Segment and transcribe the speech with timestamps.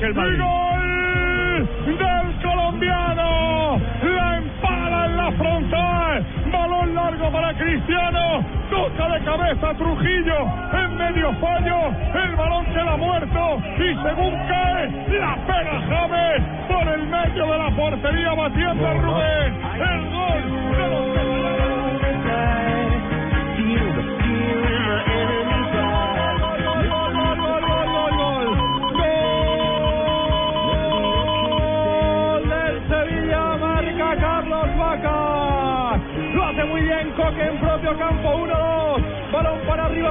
[0.00, 0.38] Es el Madrid.
[0.38, 3.78] Gol del colombiano.
[4.02, 6.26] La empala en la frontal.
[6.50, 8.42] Balón largo para Cristiano.
[8.70, 10.36] Toca de cabeza Trujillo.
[10.72, 11.92] En medio fallo.
[12.14, 13.62] El balón queda muerto.
[13.76, 14.88] Y según cae,
[15.20, 19.54] la pega James por el medio de la portería batiendo a Rubén.
[19.74, 20.42] El gol
[20.78, 21.20] de los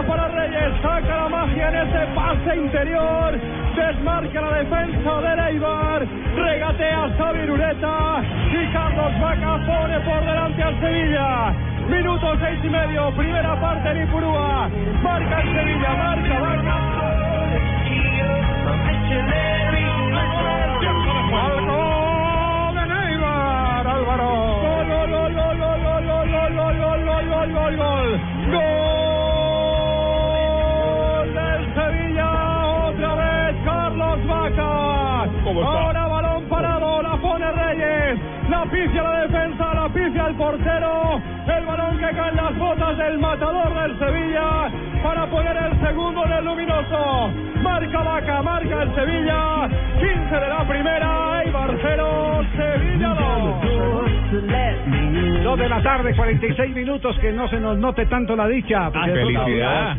[0.03, 3.39] para Reyes, saca la magia en ese pase interior.
[3.75, 6.05] Desmarca la defensa de Eibar,
[6.35, 11.53] regatea Xavi Ureta y Carlos Vaca pone por delante al Sevilla.
[11.89, 14.69] Minuto seis y medio, primera parte en Ipurúa.
[15.01, 16.89] Marca el Sevilla, marca Vaca.
[40.39, 41.21] Pifia el portero.
[41.57, 44.69] El balón que cae en las botas del matador del Sevilla
[45.03, 47.29] para poner el segundo en el luminoso.
[47.61, 49.69] Marca Vaca, marca el Sevilla.
[49.99, 53.79] 15 de la primera, Eibar 0, Sevilla 2.
[55.43, 58.91] Dos de la tarde, 46 minutos, que no se nos note tanto la dicha.
[59.07, 59.91] eso- felicidad.
[59.91, 59.95] Ah,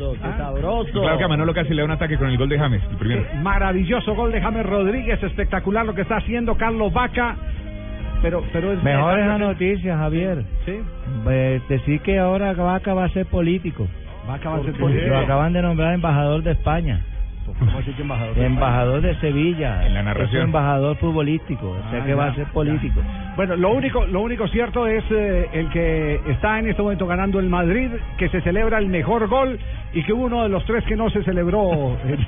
[1.02, 2.96] Claro que a Manolo casi le da un ataque con el gol de James, el
[2.96, 3.24] primero.
[3.42, 7.34] Maravilloso gol de James Rodríguez, espectacular lo que está haciendo Carlos Vaca.
[8.22, 10.44] Pero, pero es Mejor es esa noticia, Javier.
[10.66, 10.74] Sí,
[11.30, 13.86] Eh, decir que ahora Vaca va a ser político.
[14.28, 17.04] Vaca va a ser Lo acaban de nombrar embajador de España,
[17.58, 18.38] ¿Cómo así que embajador?
[18.38, 20.36] embajador de Sevilla, En la narración.
[20.42, 23.00] es embajador futbolístico, o sea Ah, que va a ser político.
[23.36, 27.38] Bueno, lo único, lo único cierto es eh, el que está en este momento ganando
[27.40, 29.58] el Madrid, que se celebra el mejor gol
[29.92, 32.18] y que hubo uno de los tres que no se celebró en,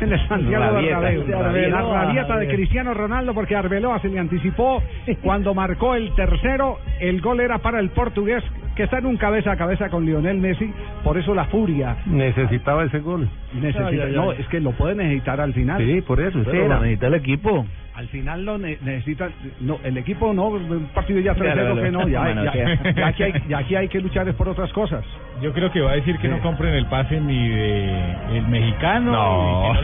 [0.00, 0.74] en el Santiago.
[0.74, 1.24] Bernabéu.
[1.52, 2.48] De La rabieta de.
[2.48, 4.82] Cristiano Ronaldo porque Arbeloa se le anticipó
[5.22, 6.78] cuando marcó el tercero.
[7.00, 8.42] El gol era para el portugués
[8.76, 10.72] que está en un cabeza a cabeza con Lionel Messi.
[11.04, 13.28] Por eso la furia Necesitaba ese gol.
[13.54, 14.06] necesita.
[14.06, 15.78] No, es que lo puede necesitar al final.
[15.84, 16.40] Sí, por eso.
[16.40, 16.78] ese era.
[16.78, 17.66] necesita el equipo.
[17.94, 19.28] Al final lo ne- necesita,
[19.60, 22.94] no, el equipo no, un partido ya 3-0 Claro, que no, ya, bueno, ya, que-
[22.96, 25.04] ya aquí hay, ya aquí hay que luchar es por otras cosas.
[25.42, 29.12] Yo creo que va a decir que no compren el pase ni de el mexicano.
[29.12, 29.74] No.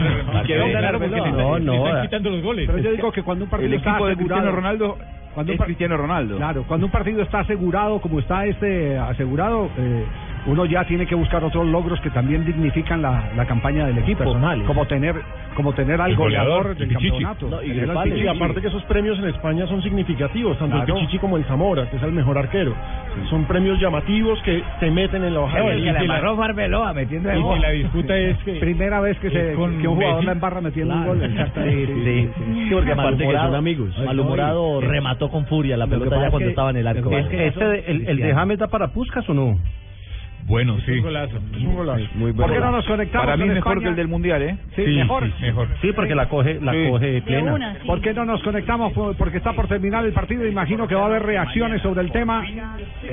[0.41, 2.41] y que no No, venga, no, porque no, le, no, le no, están quitando los
[2.41, 2.65] goles.
[2.65, 4.97] Pero yo digo que cuando un partido el está equipo de Cristiano Ronaldo
[5.33, 6.37] Cuando es Cristiano Ronaldo.
[6.37, 10.05] claro, cuando un partido está asegurado como está este asegurado, eh,
[10.45, 14.19] uno ya tiene que buscar otros logros que también dignifican la, la campaña del equipo,
[14.23, 14.65] Personales.
[14.65, 15.15] como tener
[15.55, 17.23] como tener al El goleador, goleador, del el Pichichi.
[17.23, 17.49] campeonato.
[17.49, 18.17] No, y, de.
[18.23, 20.93] Y aparte que esos premios en España son significativos, tanto Claro.
[20.95, 22.73] el Pichichi como el Zamora, que es el mejor arquero.
[23.29, 25.91] Son premios llamativos que te meten en la hoja de el que vida.
[25.93, 27.59] le amarró fue Arbeloa metiendo el gol.
[27.61, 30.93] la disputa es que Primera vez que, se, con que un jugador la embarra metiendo
[30.93, 31.19] un Claro.
[31.19, 31.29] gol.
[31.29, 31.85] exactamente.
[31.87, 32.53] Sí, sí, sí.
[32.53, 33.89] Sí, porque aparte que son amigos.
[34.05, 37.11] Malhumorado remató con furia la Lo que pelota ya cuando que- estaba en el arco.
[37.11, 39.57] es que Este, de- el, el de James da para Puscas o no?
[40.49, 40.91] Bueno, sí.
[40.93, 41.39] Es un golazo.
[42.15, 43.83] Muy ¿Por qué no nos conectamos Para mí con mejor España?
[43.83, 44.57] que el del mundial, ¿eh?
[44.75, 45.23] Sí, mejor.
[45.25, 45.67] Sí, mejor.
[45.81, 46.87] Sí, porque la coge, la Sí.
[46.89, 47.75] coge plena.
[47.85, 48.91] ¿Por qué no nos conectamos?
[48.93, 50.45] Por- Porque está por terminar el partido.
[50.45, 52.43] Imagino que va a haber reacciones sobre el tema.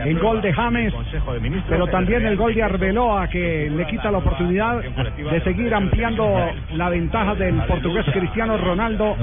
[0.04, 0.92] El gol de James,
[1.68, 6.34] pero también el gol de Arbeloa que le quita la oportunidad de seguir ampliando
[6.74, 9.16] la ventaja del portugués Cristiano Ronaldo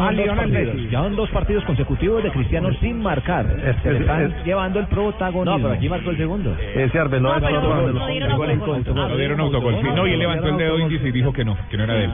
[0.00, 0.88] a Lionel Messi.
[0.90, 3.46] ya son dos partidos consecutivos de Cristiano sin marcar.
[3.82, 5.58] Se le están es- llevando el protagonismo.
[5.58, 6.56] No, pero aquí marcó el segundo.
[6.74, 9.76] Ese Arbeloa Lo dieron autogol.
[9.80, 11.94] Sí, no, y él levantó el dedo índice y dijo que no, que no era
[11.94, 12.10] de él.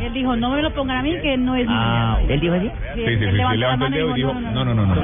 [0.00, 2.28] Él dijo, no me lo pongan a mí, que no es Ah, mío.
[2.30, 2.70] ¿él dijo así?
[2.94, 3.24] Sí, sí, sí,
[3.56, 4.94] levantó el dedo y dijo, no, no, no, no.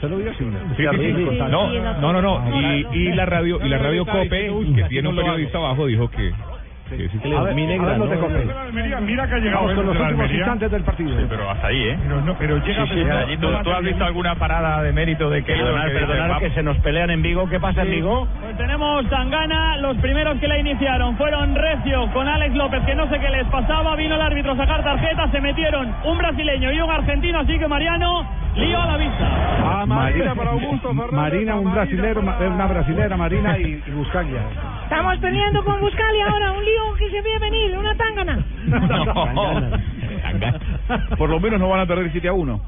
[0.00, 2.60] No, no, no, no.
[2.60, 6.32] Y, y la radio, y la radio Cope, que tiene un periodista abajo, dijo que,
[6.96, 8.52] sí que le A ver, a ver Cope.
[8.64, 10.36] Almería, mira que ha llegado Vamos con los últimos Almería.
[10.38, 11.16] instantes del partido.
[11.28, 11.98] pero hasta ahí, ¿eh?
[12.02, 15.52] Pero, no, pero llega Allí ¿Tú, tú has visto alguna parada de mérito de que
[15.54, 17.48] Perdonar, que- perdonar que se nos pelean en Vigo.
[17.48, 18.26] ¿Qué pasa en Vigo?
[18.40, 23.08] Pues tenemos Tangana, los primeros que la iniciaron fueron Recio con Alex López, que no
[23.08, 26.80] sé qué les pasaba, vino el árbitro a sacar tarjetas, se metieron un brasileño y
[26.80, 28.26] un argentino, así que Mariano,
[28.56, 29.80] lío a la vista.
[29.82, 31.12] A Marina para Augusto Fernández.
[31.12, 34.42] Marina, un brasilero, ma- eh, una brasilera, Marina y, y Buscaglia.
[34.94, 38.44] Estamos peleando con Buscali ahora, un lío que se ve venir, una tángana.
[41.18, 42.60] Por lo menos no van a perder 7 a 1.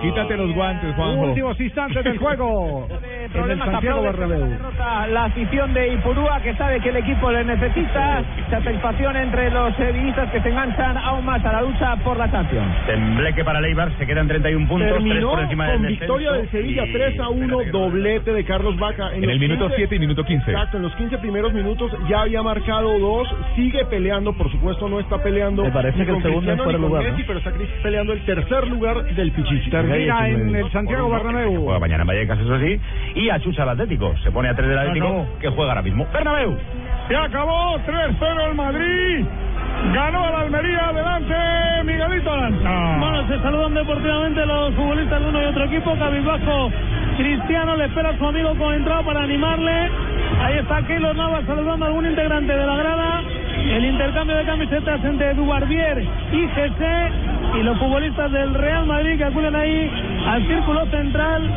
[0.00, 1.26] Quítate los guantes, Juanjo.
[1.26, 2.88] Últimos instantes del juego
[3.34, 4.46] el aplaude Bernabéu.
[4.50, 9.74] derrota la afición de Ipurúa que sabe que el equipo le necesita satisfacción entre los
[9.76, 12.74] sevillistas que se enganchan aún más a la lucha por la Champions.
[12.86, 16.00] Tembleque para Leibar, se quedan 31 puntos, Terminó por encima del con descenso.
[16.14, 19.14] victoria del Sevilla Y- 3 a 1, doblete de Carlos Vaca.
[19.14, 20.50] En los el minuto 15 7 y minuto 15.
[20.50, 25.00] Exacto, en los 15 primeros minutos ya había marcado dos, sigue peleando, por supuesto no
[25.00, 25.62] está peleando.
[25.64, 27.26] Me parece que el segundo en fuera lugar, Messi, ¿no?
[27.26, 29.70] pero está peleando el tercer lugar del Pichichi.
[29.70, 31.64] Termina en el Santiago Bernabéu.
[31.64, 32.80] Juega mañana en Vallecas, eso sí.
[33.20, 34.14] Y achucha al Atlético.
[34.22, 36.06] Se pone a 3 del Atlético, que juega ahora mismo.
[36.10, 36.56] Bernabéu.
[37.06, 39.26] Se acabó 3-0 el Madrid.
[39.92, 40.88] Ganó al Almería.
[40.88, 41.34] Adelante,
[41.84, 42.96] Miguelito Lanza.
[42.98, 45.94] Bueno, se saludan deportivamente los futbolistas de uno y otro equipo.
[45.98, 46.70] Cabizbajo
[47.18, 49.90] Cristiano le espera a su amigo con entrada para animarle.
[50.40, 53.22] Ahí está Keylor Navas saludando a algún integrante de la grada.
[53.68, 56.02] El intercambio de camisetas entre Dubarbier
[56.32, 57.58] y GC.
[57.58, 59.90] Y los futbolistas del Real Madrid que acuden ahí
[60.26, 61.50] al círculo central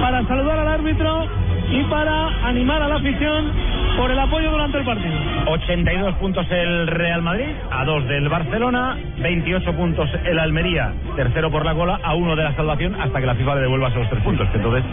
[0.00, 1.26] para saludar al árbitro
[1.70, 3.50] y para animar a la afición
[3.96, 5.14] por el apoyo durante el partido.
[5.46, 11.64] 82 puntos el Real Madrid, a 2 del Barcelona, 28 puntos el Almería, tercero por
[11.64, 14.22] la cola, a 1 de la salvación, hasta que la FIFA le devuelva esos 3
[14.22, 14.84] puntos, que entonces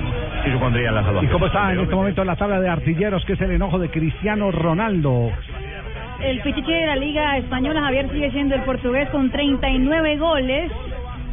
[0.45, 1.31] sí supondrían la ¿Y salvación.
[1.31, 4.51] cómo está en este momento la tabla de artilleros, que es el enojo de Cristiano
[4.51, 5.31] Ronaldo?
[6.21, 10.71] El pichichi de la Liga Española, Javier, sigue siendo el portugués con 39 goles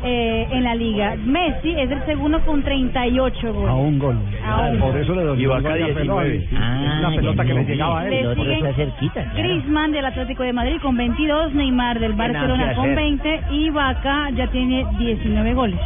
[0.04, 1.16] eh, en la Liga.
[1.16, 3.70] Messi es el segundo con 38 goles.
[3.70, 4.16] A un gol.
[4.46, 5.00] A un Por gol.
[5.00, 6.20] eso le dolió Y el Vaca gol de 19.
[6.20, 6.56] Arbeloa, sí.
[6.60, 8.28] Ah, Es una pelota que le llegaba a él.
[8.28, 9.24] Le siguen cerquita.
[9.34, 14.46] Griezmann del Atlético de Madrid con 22, Neymar del Barcelona con 20 y Vaca ya
[14.48, 15.80] tiene 19 goles.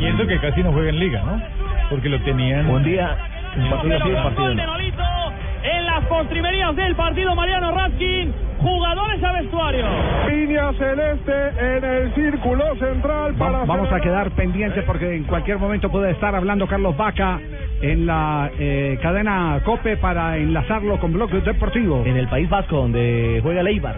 [0.00, 1.40] Y eso que casi no juega en liga, ¿no?
[1.90, 2.68] Porque lo tenían.
[2.68, 3.16] Un día,
[3.56, 4.54] un partido sí, un partido
[5.62, 9.84] en las postrimerías del partido Mariano Raskin, jugadores a vestuario.
[10.28, 11.32] Línea celeste
[11.76, 16.10] en el círculo central para Va- Vamos a quedar pendientes porque en cualquier momento puede
[16.12, 17.38] estar hablando Carlos Vaca
[17.80, 22.02] en la eh, cadena COPE para enlazarlo con Bloque Deportivo.
[22.06, 23.96] En el País Vasco, donde juega Leibar.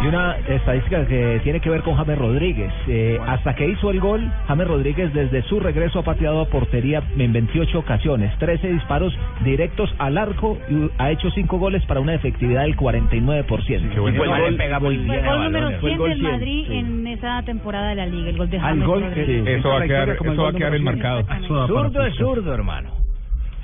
[0.00, 2.72] Y una estadística que tiene que ver con James Rodríguez.
[2.86, 7.02] Eh, hasta que hizo el gol, James Rodríguez desde su regreso ha pateado a portería
[7.18, 9.12] en 28 ocasiones, 13 disparos
[9.44, 13.90] directos al arco y ha hecho 5 goles para una efectividad del 49%.
[13.92, 14.40] Qué buen Y fue el gol.
[14.42, 15.80] gol- pega muy Fue bien el gol número balones.
[15.80, 16.74] 100 gol del 100, Madrid sí.
[16.74, 19.46] en esa temporada de la Liga, el gol de Al James gol Rodríguez.
[19.58, 21.66] Eso va a quedar, el eso va a quedar número enmarcado.
[21.66, 22.90] Zurdo es zurdo, hermano.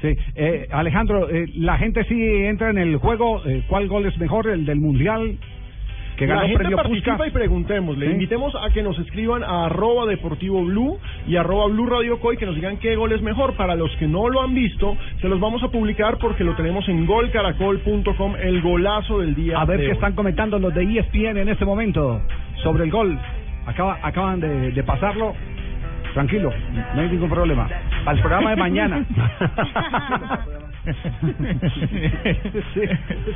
[0.02, 3.40] Sí, eh, Alejandro, eh, la gente sí entra en el juego.
[3.46, 4.48] eh, ¿Cuál gol es mejor?
[4.48, 5.38] ¿El del Mundial?
[6.16, 7.28] Que ganó la gente premio participa Puskas.
[7.28, 7.98] y preguntemos.
[7.98, 8.12] Le Sí.
[8.12, 12.46] invitemos a que nos escriban a arroba deportivo blue y arroba blue radio coy que
[12.46, 13.54] nos digan qué gol es mejor.
[13.54, 16.88] Para los que no lo han visto, se los vamos a publicar porque lo tenemos
[16.88, 19.58] en golcaracol.com, el golazo del día.
[19.60, 19.94] A ver de qué hoy.
[19.94, 22.20] están comentando los de ESPN en este momento
[22.62, 23.18] sobre el gol.
[23.66, 25.34] Acaba, acaban de, de pasarlo.
[26.12, 26.52] Tranquilo,
[26.94, 27.68] no hay ningún problema.
[28.06, 29.04] Al programa de mañana.
[32.74, 32.80] sí,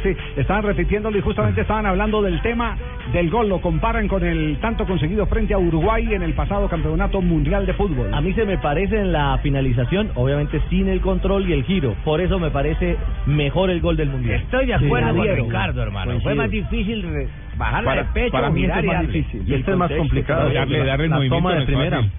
[0.02, 2.76] sí, estaban repitiéndolo y justamente estaban hablando del tema
[3.12, 3.48] del gol.
[3.48, 7.74] Lo comparan con el tanto conseguido frente a Uruguay en el pasado campeonato mundial de
[7.74, 8.12] fútbol.
[8.12, 11.94] A mí se me parece en la finalización, obviamente sin el control y el giro.
[12.04, 14.40] Por eso me parece mejor el gol del mundial.
[14.40, 15.36] Estoy de acuerdo Sí, con.
[15.36, 16.20] Ricardo, hermano.
[16.20, 19.42] Fue más difícil re- Para- de pecho, para mí este y es más difícil.
[19.48, 20.50] Y este es más complicado.
[20.50, 21.96] claro, darle- darle el la movimiento toma de primera.
[21.96, 22.12] fácil.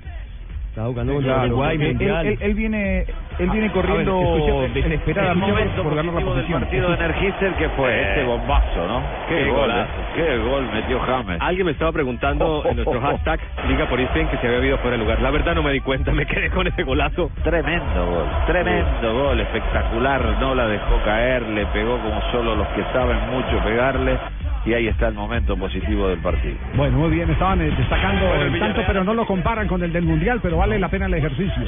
[0.80, 2.26] Está jugando Uruguay, Él, mundial.
[2.26, 3.06] él- él viene,
[3.38, 4.22] él viene corriendo
[4.74, 6.62] desesperadamente por darle la posición.
[6.62, 9.04] partido de Energister que fue este bombazo, ¿no?
[9.28, 9.86] Qué, gol, ¿eh?
[10.16, 11.38] qué gol metió James.
[11.42, 14.96] Alguien me estaba preguntando en nuestro hashtag Liga por Isten que se había habido fuera
[14.96, 15.22] de lugar.
[15.22, 17.30] La verdad no me di cuenta, me quedé con ese golazo.
[17.44, 22.84] Tremendo gol, tremendo gol, espectacular, no la dejó caer, le pegó como solo los que
[22.94, 24.18] saben mucho pegarle
[24.70, 26.56] y ahí está el momento positivo del partido.
[26.76, 29.92] Bueno, muy bien, estaban eh, destacando Bueno, el tanto, pero no lo comparan con el
[29.92, 31.64] del mundial, pero vale la pena el ejercicio.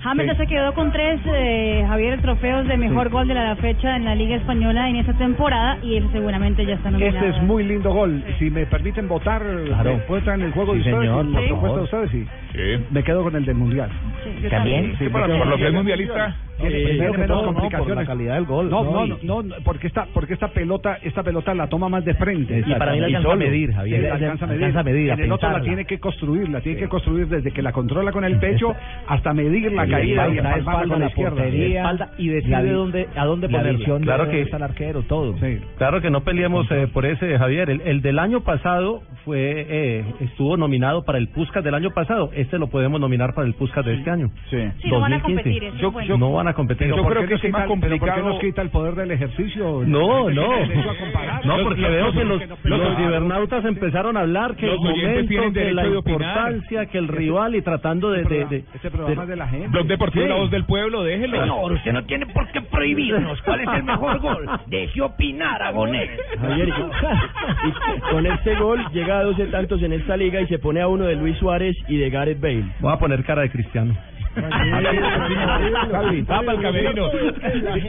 [0.00, 3.96] James ya se quedó con tres, eh, Javier, trofeos de mejor gol de la fecha
[3.96, 7.16] en la Liga Española en esta temporada y ese seguramente ya está nominado.
[7.26, 8.22] Este es muy lindo gol.
[8.38, 10.00] Si me permiten votar, Claro.
[10.06, 11.08] ¿puedo entrar en el juego Sí, de ustedes?
[11.10, 12.26] señor, por supuesto ustedes, sí.
[12.90, 13.90] Me quedo con el del Mundial.
[14.50, 14.92] ¿También?
[14.92, 16.36] Sí, Sí, me por- lo que el es mundialista.
[16.58, 17.96] Tiene Eh, primero que todo, por complicaciones.
[17.96, 18.92] la calidad del gol, No, ¿no?
[18.92, 22.14] no, Y- no, no, porque esta, porque esta pelota, esta pelota la toma más de
[22.14, 22.62] frente.
[22.66, 24.02] Y para mí la alcanza a medir, Javier.
[24.02, 24.64] La alcanza a medir.
[24.64, 27.28] Alcanza a medir, a en el otro la tiene que construir, la tiene que construir
[27.28, 28.74] desde que la controla con el pecho
[29.06, 31.30] hasta medir la Y caída y espalda, empalmarla espalda, con la la izquierda.
[31.36, 33.98] portería, Espalda y decide dónde- a dónde la ponerla.
[34.00, 35.36] Claro que- está el arquero, todo.
[35.38, 35.58] Sí.
[35.78, 37.70] Claro que no peleemos eh, por ese, Javier.
[37.70, 42.30] El, el del año pasado fue eh, estuvo nominado para el Puskas del año pasado.
[42.34, 44.30] Este lo podemos nominar para el Puskas de este año.
[44.50, 44.56] Sí.
[44.82, 45.62] Sí, no van a competir,
[46.18, 46.88] no van a competir.
[46.88, 48.28] Yo ¿por creo que es más pero ¿Por qué complicado.
[48.28, 49.82] nos quita el poder del ejercicio?
[49.86, 50.48] No, no.
[51.44, 55.72] No, porque veo que los, los cibernautas empezaron a hablar que Los el momento, que
[55.72, 58.24] la importancia, que el rival y tratando de...
[58.24, 59.68] de, de- Este programa es de la gente.
[59.68, 60.28] Blog Deportivo Sí.
[60.30, 61.40] La Voz del Pueblo, déjelo.
[61.40, 64.46] Señor, usted no tiene por qué prohibirnos cuál es el mejor gol.
[64.66, 66.10] Deje opinar a Bonet.
[66.40, 66.68] Javier,
[68.10, 71.04] con este gol llega a 12 tantos en esta liga y se pone a uno
[71.04, 72.64] de Luis Suárez y de Gareth Bale.
[72.80, 73.94] Voy a poner cara de cristiano.
[76.26, 77.08] Tapa el camerino.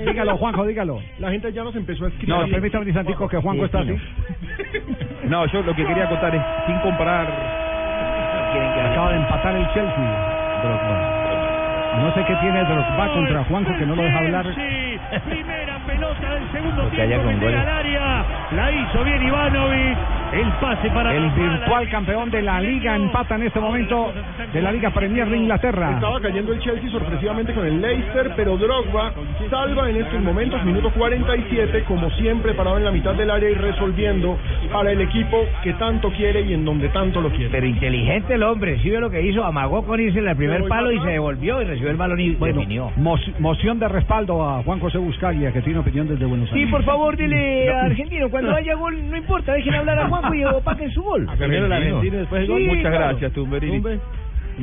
[0.06, 1.02] Dígalo, Juanjo, dígalo.
[1.20, 2.36] La gente ya nos empezó a escribir.
[2.36, 3.98] No, permítame un instantico que Juanjo está así.
[5.24, 7.28] No, yo lo que quería contar es, sin comparar...
[8.92, 10.62] Acaba de empatar el Chelsea.
[10.64, 11.18] Drogba.
[12.02, 14.46] No sé qué tiene Drogba contra Juanjo que no lo deja hablar.
[15.26, 18.26] Primera pelota del segundo tiempo al área.
[18.52, 19.98] La hizo bien Ivanovic.
[20.34, 24.12] El pase para El virtual campeón de la liga empata en este momento
[24.54, 25.92] de la Liga Premier de Inglaterra.
[25.92, 29.14] Estaba cayendo el Chelsea sorpresivamente con el Leicester, pero Drogba
[29.50, 33.54] salva en estos momentos, minuto 47, como siempre parado en la mitad del área y
[33.56, 34.38] resolviendo
[34.72, 37.50] para el equipo que tanto quiere y en donde tanto lo quiere.
[37.50, 39.44] Pero inteligente el hombre, ¿sí ve lo que hizo?
[39.46, 42.32] Amagó con irse en el primer palo y se devolvió y recibió el balón y
[42.36, 42.92] Bueno, definió.
[42.98, 46.72] mo- moción de respaldo a Juan José Buscalia, que tiene opinión desde Buenos Sí, Aires.
[46.72, 50.44] por favor, dile a Argentino, cuando haya gol, no importa, dejen hablar a Juanjo y
[50.46, 51.28] opaquen su gol.
[51.38, 52.62] Primero el argentino y después el gol.
[52.62, 52.98] Sí, Muchas claro.
[53.10, 53.82] gracias, Tumberini.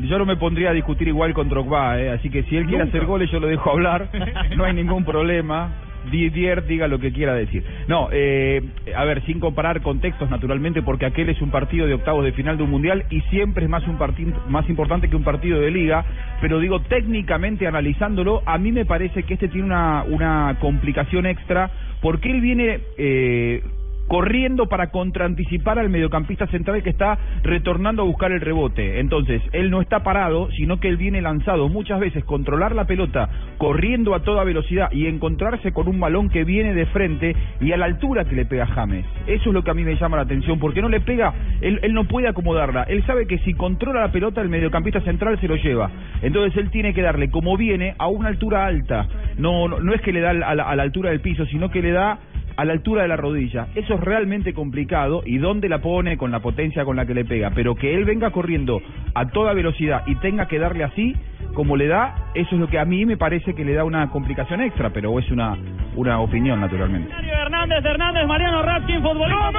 [0.09, 2.85] Yo no me pondría a discutir igual con Drogba, eh, así que si él quiere
[2.85, 2.97] Nunca.
[2.99, 4.09] hacer goles yo lo dejo hablar,
[4.57, 5.71] no hay ningún problema.
[6.11, 7.65] Didier diga lo que quiera decir.
[7.89, 8.61] No, eh,
[8.95, 12.59] a ver, sin comparar contextos naturalmente, porque aquel es un partido de octavos de final
[12.59, 15.71] de un mundial y siempre es más un partido más importante que un partido de
[15.71, 16.05] liga.
[16.43, 21.71] Pero digo, técnicamente analizándolo, a mí me parece que este tiene una, una complicación extra,
[22.03, 23.63] porque él viene eh,
[24.09, 29.01] corriendo para contraanticipar al mediocampista central que está retornando a buscar el rebote.
[29.01, 31.69] Entonces, él no está parado, sino que él viene lanzado.
[31.69, 36.45] Muchas veces controlar la pelota corriendo a toda velocidad y encontrarse con un balón que
[36.45, 39.07] viene de frente y a la altura que le pega James.
[39.27, 41.81] Eso es lo que a mí me llama la atención, porque no le pega, él,
[41.83, 42.85] él no puede acomodarla.
[42.85, 45.91] Él sabe que si controla la pelota, el mediocampista central se lo lleva.
[46.23, 49.07] Entonces, él tiene que darle como viene a una altura alta.
[49.39, 51.71] No, no, no es que le da a la, a la altura del piso, sino
[51.71, 52.19] que le da
[52.57, 53.69] a la altura de la rodilla.
[53.75, 57.25] Eso es realmente complicado y dónde la pone con la potencia con la que le
[57.25, 57.51] pega.
[57.55, 58.81] Pero que él venga corriendo
[59.15, 61.15] a toda velocidad y tenga que darle así,
[61.55, 64.11] como le da, eso es lo que a mí me parece que le da una
[64.11, 65.57] complicación extra, pero es una,
[65.95, 67.13] una opinión naturalmente.
[67.15, 69.51] Hernández, Hernández, Mariano Ratkin, futbolista.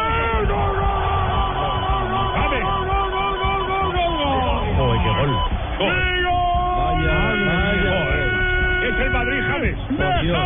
[4.78, 5.32] ¡Uy, qué gol!
[8.84, 9.78] Es el Madrid, James.
[10.22, 10.38] Dios.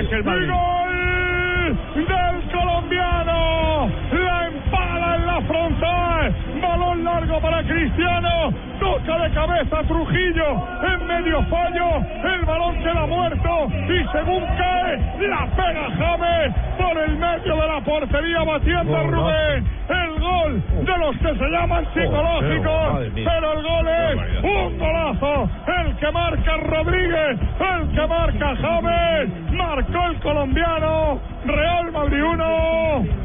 [0.00, 0.48] Es el Madrid.
[0.48, 3.90] Gol del colombiano.
[4.12, 6.34] La empala en la frontal.
[6.60, 6.89] Balón
[7.30, 8.52] largo para Cristiano.
[8.78, 10.66] Toca de cabeza Trujillo.
[10.82, 12.04] En medio fallo.
[12.24, 13.68] El balón queda muerto.
[13.88, 14.96] Y según cae,
[15.28, 19.68] la pega James por el medio de la portería batiendo a Rubén.
[19.88, 23.12] El gol de los que se llaman psicológicos.
[23.14, 25.50] Pero el gol es un golazo.
[25.66, 27.38] El que marca Rodríguez.
[27.60, 29.52] El que marca James.
[29.52, 31.20] Marcó el colombiano.
[31.44, 33.19] Real Madrid 1.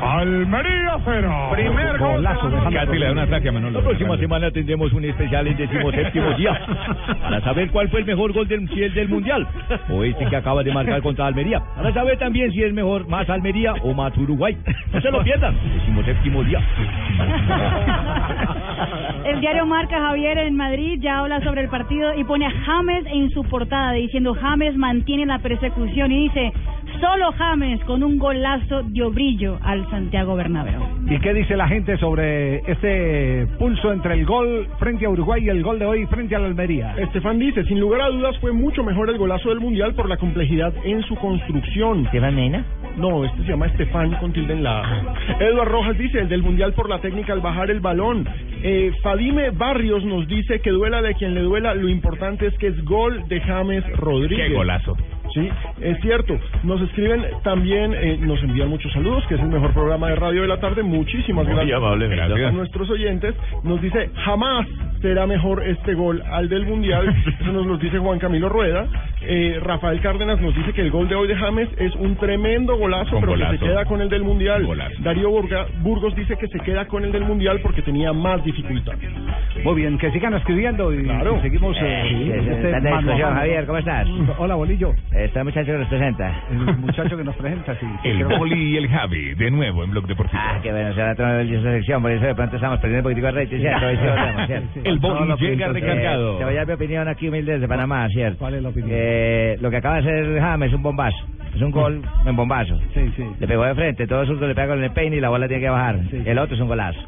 [0.00, 1.48] Almería 0.
[1.52, 3.80] Primer golazo de James Casi le da un ataque a Manolo.
[3.80, 6.52] La próxima semana tendremos un especial en decimoséptimo día
[7.22, 9.46] para saber cuál fue el mejor gol del, si el del Mundial
[9.90, 11.62] o este que acaba de marcar contra Almería.
[11.76, 14.56] Para saber también si es mejor más Almería o más Uruguay.
[14.92, 15.56] No se lo pierdan.
[15.74, 16.60] Decimoséptimo día.
[19.24, 23.04] El diario Marca Javier en Madrid ya habla sobre el partido y pone a James
[23.06, 26.52] en su portada diciendo James mantiene la persecución y dice
[27.00, 30.80] Solo James con un golazo dio brillo al Santiago Bernabéu.
[31.08, 35.48] ¿Y qué dice la gente sobre este pulso entre el gol frente a Uruguay y
[35.48, 36.94] el gol de hoy frente a la Almería?
[36.96, 40.16] Estefan dice, sin lugar a dudas fue mucho mejor el golazo del Mundial por la
[40.16, 42.06] complejidad en su construcción.
[42.06, 42.64] ¿Estefan Mena?
[42.96, 45.14] No, este se llama Estefan con tilde en la A.
[45.40, 48.26] Eduard Rojas dice, el del Mundial por la técnica al bajar el balón.
[48.62, 52.68] Eh, Fadime Barrios nos dice que duela de quien le duela, lo importante es que
[52.68, 54.48] es gol de James Rodríguez.
[54.48, 54.96] Qué golazo.
[55.32, 55.48] Sí,
[55.80, 56.38] es cierto.
[56.62, 60.42] Nos escriben también, eh, nos envían muchos saludos, que es el mejor programa de radio
[60.42, 60.82] de la tarde.
[60.82, 62.48] Muchísimas Muy gracias, amable, gracias.
[62.48, 63.34] a nuestros oyentes.
[63.64, 64.66] Nos dice, jamás
[65.00, 67.08] será mejor este gol al del Mundial.
[67.40, 68.86] Eso nos lo dice Juan Camilo Rueda.
[69.26, 72.76] Eh, Rafael Cárdenas nos dice que el gol de hoy de James es un tremendo
[72.76, 74.64] golazo, pero que se queda con el del Mundial.
[74.64, 74.94] Golazo.
[75.00, 78.94] Darío Burga- Burgos dice que se queda con el del Mundial porque tenía más dificultad.
[79.64, 81.76] Muy bien, que sigan escribiendo y, y seguimos.
[81.76, 83.34] Eh, eh, eh, este mano mano.
[83.34, 84.06] Javier, ¿cómo estás?
[84.38, 84.92] Hola, Bolillo.
[85.16, 86.40] Este muchacho que nos presenta.
[86.50, 87.86] El muchacho que nos presenta, sí.
[88.08, 90.42] El Boli y el Javi, de nuevo en Blog Deportivo.
[90.44, 93.08] Ah, qué bueno, será todo el de esa sección, por eso de pronto estamos perdiendo
[93.08, 93.86] un poquitico de rating, ¿cierto?
[93.86, 94.80] Hoy sí volvemos, ¿cierto?
[94.84, 96.34] El los llega recargado.
[96.34, 98.38] eh, Te voy a dar mi opinión aquí humilde desde Panamá, ¿cierto?
[98.38, 98.90] ¿Cuál es la opinión?
[98.92, 101.16] Eh, lo que acaba de hacer James es un bombazo.
[101.54, 102.76] Es un gol en bombazo.
[102.94, 103.24] Sí, sí.
[103.38, 105.62] Le pegó de frente, todo zurdo le pega con el peine y la bola tiene
[105.62, 106.00] que bajar.
[106.12, 106.98] El otro es un golazo.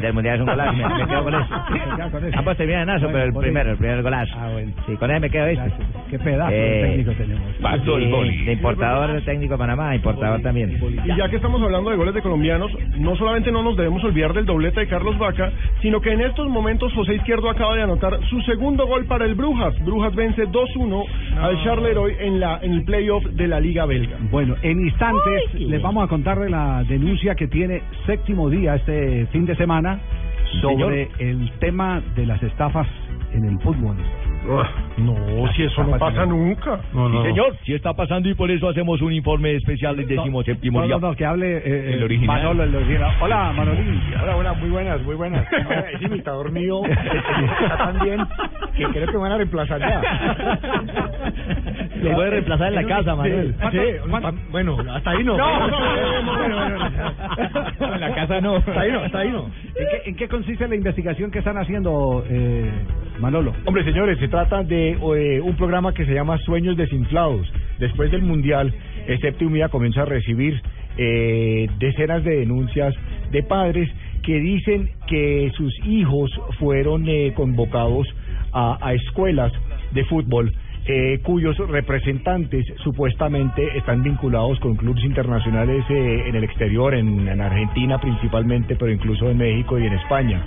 [0.00, 2.38] Del mundial es un golazo, me, me quedo con eso.
[2.38, 4.34] Ambos terminan en aso, pero el primero, el primer golazo.
[4.38, 4.72] Ah, bueno.
[4.86, 5.72] Sí, con él me quedo, ¿viste?
[6.10, 7.52] Qué pedazo de Eh, técnico tenemos.
[7.60, 8.44] Pasó el Boli.
[8.44, 10.78] De importador técnico de Panamá, importador también.
[11.04, 14.32] Y ya que estamos hablando de goles de colombianos, no solamente no nos debemos olvidar
[14.32, 18.18] del doblete de Carlos Vaca, sino que en estos momentos José Izquierdo acaba de anotar
[18.30, 19.74] su segundo gol para el Brujas.
[19.84, 21.04] Brujas vence 2-1
[21.40, 24.16] al Charleroi en la en el playoff de la Liga Belga.
[24.30, 29.26] Bueno, en instantes les vamos a contar de la denuncia que tiene séptimo día este
[29.26, 29.73] fin de semana
[30.60, 32.86] sobre el tema de las estafas
[33.32, 33.96] en el fútbol.
[34.98, 35.16] No,
[35.54, 36.78] si eso no pasa nunca.
[36.92, 40.80] Sí, señor, sí está pasando y por eso hacemos un informe especial del décimo séptimo
[40.80, 40.98] No, día.
[40.98, 42.36] no, no, que hable eh, El eh, original.
[42.36, 43.10] Manolo, el original.
[43.22, 44.00] Hola, Manolín.
[44.22, 45.46] Hola, hola, muy buenas, muy buenas.
[45.94, 48.20] Ese imitador mío está tan bien
[48.76, 50.02] que creo que me van a reemplazar ya.
[52.04, 53.54] Lo puede reemplazar en la casa, Manuel.
[54.50, 55.36] Bueno, hasta ahí no.
[55.36, 56.84] No, no,
[57.94, 58.56] En la casa no.
[58.56, 59.50] Hasta ahí no, hasta ahí no.
[60.04, 62.70] ¿En qué, consiste la investigación que están haciendo, eh,
[63.20, 63.52] Manolo?
[63.64, 67.50] Hombre, señores, se trata de eh, un programa que se llama Sueños Desinflados.
[67.78, 68.72] Después del Mundial,
[69.20, 70.60] séptimo día comienza a recibir
[70.96, 72.94] eh, decenas de denuncias
[73.30, 73.90] de padres
[74.22, 78.06] que dicen que sus hijos fueron eh, convocados
[78.52, 79.52] a, a escuelas
[79.92, 80.52] de fútbol
[80.86, 87.40] eh, cuyos representantes supuestamente están vinculados con clubes internacionales eh, en el exterior, en, en
[87.40, 90.44] Argentina principalmente, pero incluso en México y en España.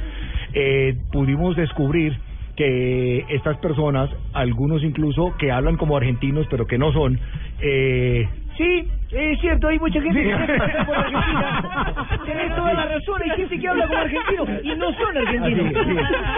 [0.54, 2.18] Eh, pudimos descubrir
[2.56, 7.20] que estas personas, algunos incluso que hablan como argentinos, pero que no son,
[7.62, 12.20] eh, Sí, es cierto, hay mucha gente que pasa por Argentina.
[12.26, 15.74] Tienes toda la razón, hay gente que habla como argentino y no son argentinos.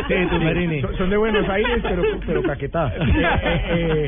[0.07, 2.93] Sí, sí, son, son de Buenos Aires, pero, pero caquetá.
[2.95, 4.07] Eh, eh,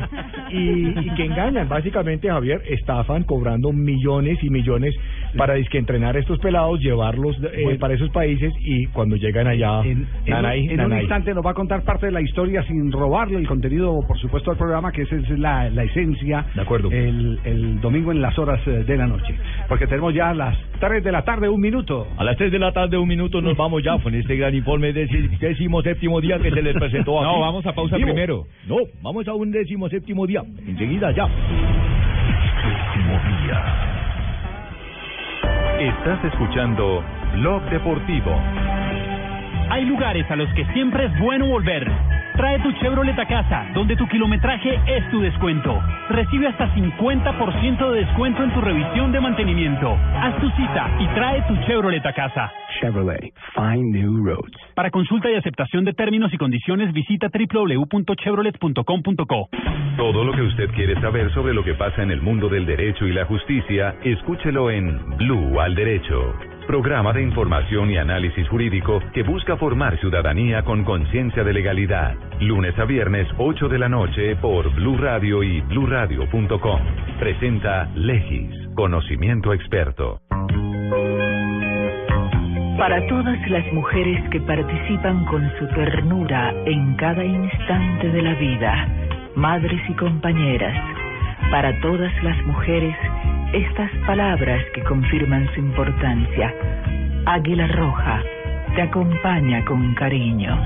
[0.50, 4.94] y, y que engañan, básicamente, Javier, estafan cobrando millones y millones
[5.36, 7.78] para disque entrenar a estos pelados, llevarlos eh, Bueno.
[7.78, 11.54] para esos países y cuando llegan allá, En, nanay, en un instante nos va a
[11.54, 15.16] contar parte de la historia sin robarle el contenido, por supuesto, al programa, que esa
[15.16, 16.44] es la, la esencia.
[16.54, 16.90] De acuerdo.
[16.90, 19.34] El, el domingo en las horas eh, de la noche.
[19.68, 22.06] Porque tenemos ya las 3 de la tarde, un minuto.
[22.16, 24.92] A las 3 de la tarde, un minuto, nos vamos ya con este gran informe
[24.92, 27.28] del décimo séptimo día que se les presentó aquí.
[27.32, 28.08] No, vamos a pausa Vivo.
[28.08, 28.44] primero.
[28.66, 30.42] No, vamos a un décimo séptimo día.
[30.66, 31.28] Enseguida ya.
[35.78, 37.02] Estás escuchando
[37.34, 38.30] Blog Deportivo.
[39.70, 41.90] Hay lugares a los que siempre es bueno volver.
[42.36, 45.82] Trae tu Chevrolet a casa, donde tu kilometraje es tu descuento.
[46.08, 49.98] Recibe hasta 50% de descuento en tu revisión de mantenimiento.
[50.16, 52.50] Haz tu cita y trae tu Chevrolet a casa.
[52.80, 54.56] Chevrolet, find new roads.
[54.74, 59.48] Para consulta y aceptación de términos y condiciones, visita www.chevrolet.com.co.
[59.96, 63.06] Todo lo que usted quiere saber sobre lo que pasa en el mundo del derecho
[63.06, 66.34] y la justicia, escúchelo en Blue al Derecho.
[66.66, 72.14] Programa de información y análisis jurídico que busca formar ciudadanía con conciencia de legalidad.
[72.40, 76.80] Lunes a viernes, 8 de la noche, por Blue Radio y bluradio.com.
[77.18, 80.20] Presenta Legis, conocimiento experto.
[82.82, 88.88] Para todas las mujeres que participan con su ternura en cada instante de la vida,
[89.36, 90.74] madres y compañeras,
[91.52, 92.96] para todas las mujeres,
[93.52, 96.52] estas palabras que confirman su importancia.
[97.24, 98.20] Águila Roja
[98.74, 100.58] te acompaña con cariño.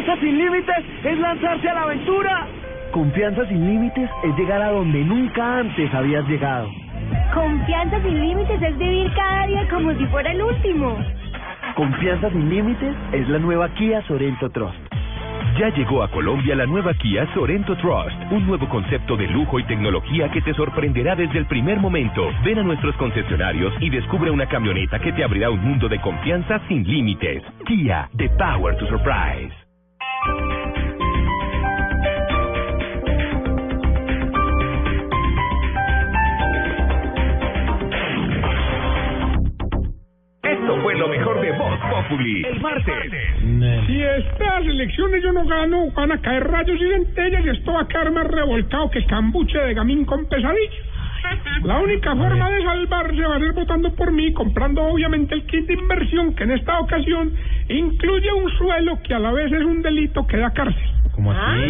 [0.00, 2.46] Confianza sin límites es lanzarse a la aventura.
[2.90, 6.70] Confianza sin límites es llegar a donde nunca antes habías llegado.
[7.34, 10.96] Confianza sin límites es vivir cada día como si fuera el último.
[11.76, 14.78] Confianza sin límites es la nueva Kia Sorento Trust.
[15.58, 19.64] Ya llegó a Colombia la nueva Kia Sorento Trust, un nuevo concepto de lujo y
[19.64, 22.30] tecnología que te sorprenderá desde el primer momento.
[22.42, 26.58] Ven a nuestros concesionarios y descubre una camioneta que te abrirá un mundo de confianza
[26.68, 27.42] sin límites.
[27.66, 29.59] Kia, the power to surprise.
[30.20, 30.32] Esto
[40.82, 42.42] fue lo mejor de Voz Populi.
[42.44, 43.12] El martes.
[43.86, 47.80] Si estas elecciones yo no gano, van a caer rayos y centellas y esto va
[47.82, 50.89] a quedar más revolcado que cambuche de gamín con pesadilla.
[51.64, 55.66] La única forma de salvarse va a ser votando por mí, comprando obviamente el kit
[55.66, 57.32] de inversión que en esta ocasión
[57.68, 60.82] incluye un suelo que a la vez es un delito que da cárcel.
[61.14, 61.60] ¿Cómo así?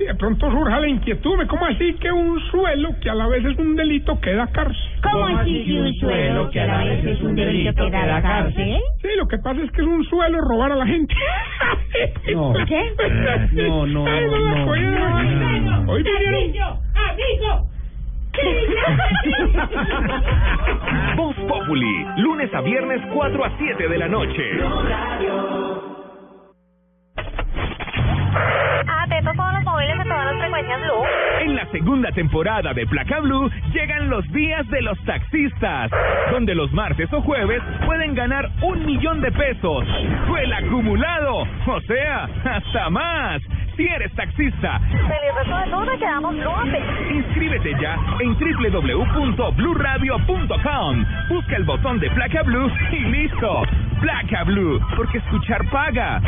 [0.00, 3.44] Y de pronto surja la inquietud, ¿cómo así que un suelo que a la vez
[3.44, 4.80] es un delito que da cárcel?
[5.02, 8.22] ¿Cómo así que un suelo que a la vez es un delito que da la
[8.22, 8.80] cárcel?
[9.02, 11.14] Sí, lo que pasa es que es un suelo robar a la gente.
[12.32, 12.54] No.
[12.66, 12.92] ¿Qué?
[13.68, 14.90] No, no, no, no, joya.
[14.90, 15.92] no.
[15.92, 16.88] Hoy vinieron...
[21.16, 24.42] Voz Populi, lunes a viernes 4 a 7 de la noche.
[28.86, 31.02] Atentos todos los móviles de todas las frecuencias Blue.
[31.40, 35.90] En la segunda temporada de Placa Blue llegan los días de los taxistas,
[36.30, 39.84] donde los martes o jueves pueden ganar un millón de pesos.
[40.28, 43.42] Fue el acumulado, o sea, hasta más.
[43.78, 46.34] Si eres taxista, de todo, quedamos
[47.14, 51.04] inscríbete ya en www.bluradio.com.
[51.28, 53.62] Busca el botón de Placa Blue y listo.
[54.00, 56.18] Placa Blue, porque escuchar paga.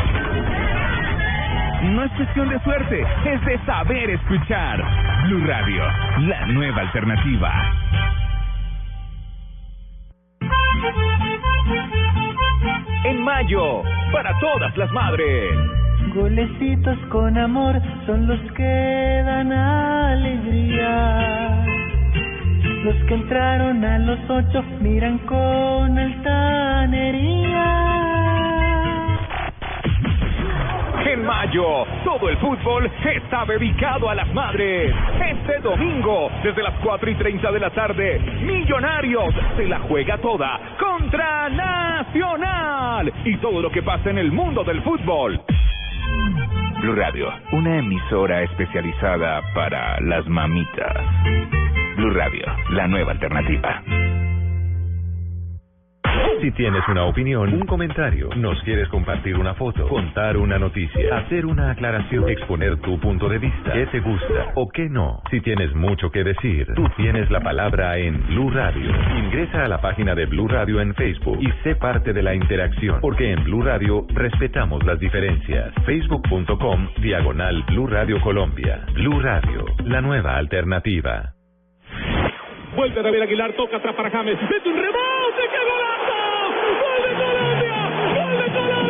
[1.83, 4.81] No es cuestión de suerte, es de saber escuchar.
[5.25, 5.83] Blue Radio,
[6.19, 7.51] la nueva alternativa.
[13.03, 13.83] En mayo,
[14.13, 15.80] para todas las madres.
[16.13, 20.85] Golecitos con amor son los que dan alegría.
[22.83, 27.31] Los que entraron a los ocho miran con altanería.
[31.05, 34.93] En mayo, todo el fútbol está dedicado a las madres.
[35.29, 40.59] Este domingo, desde las 4 y 30 de la tarde, Millonarios se la juega toda
[40.77, 43.13] contra Nacional.
[43.23, 45.41] Y todo lo que pasa en el mundo del fútbol.
[46.81, 50.97] Blue Radio, una emisora especializada para las mamitas.
[51.95, 53.83] Blue Radio, la nueva alternativa.
[56.41, 61.45] Si tienes una opinión, un comentario, nos quieres compartir una foto, contar una noticia, hacer
[61.45, 65.21] una aclaración, exponer tu punto de vista, qué te gusta o qué no.
[65.29, 68.91] Si tienes mucho que decir, tú tienes la palabra en Blue Radio.
[69.19, 72.99] Ingresa a la página de Blue Radio en Facebook y sé parte de la interacción,
[73.01, 75.71] porque en Blue Radio respetamos las diferencias.
[75.85, 78.83] Facebook.com diagonal Blue Radio Colombia.
[78.95, 81.33] Blue Radio, la nueva alternativa.
[82.75, 84.41] Vuelve David Aguilar, toca atrás para James.
[84.41, 86.20] Mete un rebote, ¡qué golazo!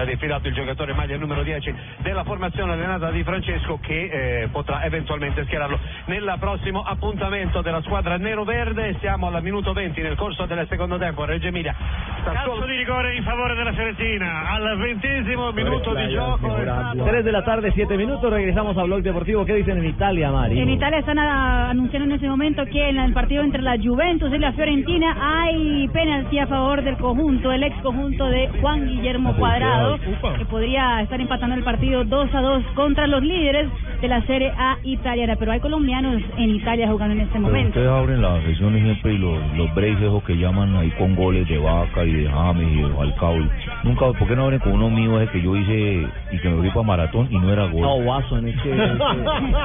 [0.00, 4.82] era defilato il giocatore maglia numero 10 della formazione allenata di Francesco che eh, potrà
[4.84, 10.66] eventualmente schierarlo nel prossimo appuntamento della squadra nero-verde siamo al minuto 20 nel corso del
[10.68, 11.74] secondo tempo Reggio Emilia
[12.24, 16.54] Calcio di rigore in favore della Fiorentina al ventesimo minuto di gioco.
[16.54, 18.30] 3 de la tarde, 7 minutos.
[18.30, 19.44] Regresamos a Blog Deportivo.
[19.44, 20.60] ¿Qué dicen en Italia, Mari?
[20.60, 24.32] En Italia están a- anunciando en ese momento que en el partido entre la Juventus
[24.34, 29.34] y la Fiorentina hay penalti a favor del conjunto, el ex conjunto de Juan Guillermo
[29.36, 29.89] Cuadrado,
[30.38, 33.68] que podría estar empatando el partido 2 a 2 contra los líderes
[34.00, 35.36] de la Serie A italiana.
[35.38, 37.68] Pero hay colombianos en Italia jugando en este Pero momento.
[37.70, 41.46] ustedes abren las sesiones siempre y los, los breaks esos que llaman ahí con goles
[41.48, 43.36] de Vaca y de James y de Falcao.
[43.84, 46.56] Nunca, ¿por qué no abren con uno mío ese que yo hice y que me
[46.60, 47.82] fui para maratón y no era gol?
[47.82, 48.70] No, Watson, es que...
[48.72, 48.96] ese-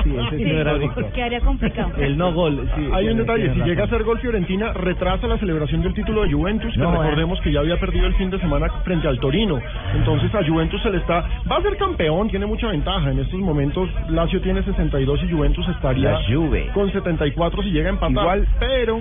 [0.04, 1.06] sí, ese sí no era gol.
[1.13, 1.91] Quedaría complicado.
[1.98, 2.88] El no gol, sí.
[2.93, 6.32] Hay un detalle, si llega a ser gol Fiorentina, retrasa la celebración del título de
[6.34, 6.98] Juventus, que No, eh.
[7.04, 9.60] recordemos que ya había perdido el fin de semana frente al Torino.
[9.95, 11.26] Entonces a Juventus se le está...
[11.52, 13.12] Va a ser campeón, tiene mucha ventaja.
[13.12, 13.89] En estos momentos
[14.25, 16.69] Lazio tiene 62 y Juventus estaría La Juve.
[16.73, 18.11] con 74 si llega a empatar.
[18.11, 18.99] Igual, pero...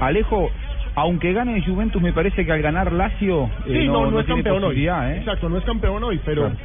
[0.00, 0.50] Alejo,
[0.94, 4.42] aunque gane Juventus, me parece que al ganar Lazio eh, Sí, no, no, es tiene
[4.42, 4.86] campeón hoy.
[4.86, 5.16] ¿eh?
[5.18, 6.56] Exacto, no es campeón hoy, pero Claro.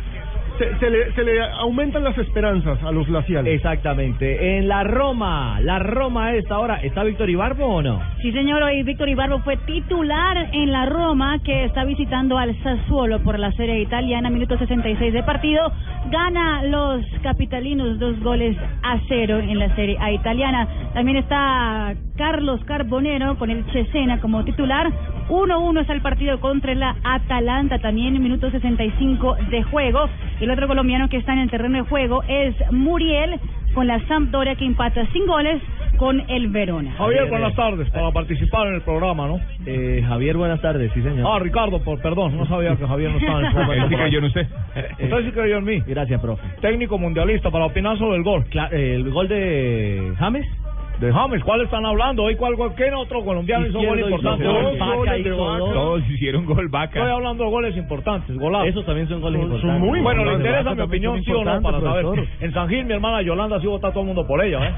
[0.57, 3.53] Se, se le, se le aumentan las esperanzas a los glaciales.
[3.55, 4.57] Exactamente.
[4.57, 8.01] En la Roma, la Roma a esta hora, ¿está Víctor Ibarbo o no?
[8.21, 13.19] Sí, señor, hoy Víctor Ibarbo fue titular en la Roma, que está visitando al Sassuolo
[13.23, 15.71] por la Serie Italiana, minuto 66 de partido.
[16.09, 20.67] Gana los capitalinos dos goles a cero en la Serie A italiana.
[20.93, 24.87] También está Carlos Carbonero con el Cesena como titular.
[25.29, 30.09] 1-1 está el partido contra la Atalanta, también en minuto 65 de juego.
[30.39, 33.39] Y el otro colombiano que está en el terreno de juego es Muriel
[33.73, 35.61] con la Sampdoria que empata sin goles
[35.97, 36.91] con el Verona.
[36.97, 39.39] Javier, buenas tardes, para participar en el programa, ¿no?
[39.65, 41.25] Eh, Javier, buenas tardes, sí señor.
[41.27, 43.75] Ah, Ricardo, por, perdón, no sabía que Javier no estaba en el programa.
[43.83, 44.47] Él sí creyó en usted.
[45.03, 45.79] Usted sí creyó en mí.
[45.87, 46.43] Gracias, profe.
[46.61, 48.45] Técnico mundialista para opinar sobre el gol.
[48.49, 50.47] Cla- eh, ¿El gol de James?
[50.99, 52.23] De James, ¿cuál están hablando?
[52.23, 54.19] ¿Hoy cuál, cuál- ¿Quién otro colombiano hizo goles dos.
[55.73, 57.11] Todos hicieron gol Estoy vaca.
[57.13, 58.69] hablando de goles importantes, golazos.
[58.69, 59.79] Esos también son goles importantes.
[59.79, 60.49] muy Bueno, le importantes.
[60.63, 62.27] interesa mi opinión, sí o no, para importantes, saber.
[62.41, 64.73] En San Gil, mi hermana Yolanda, sí vota todo el mundo por ella, ¿eh?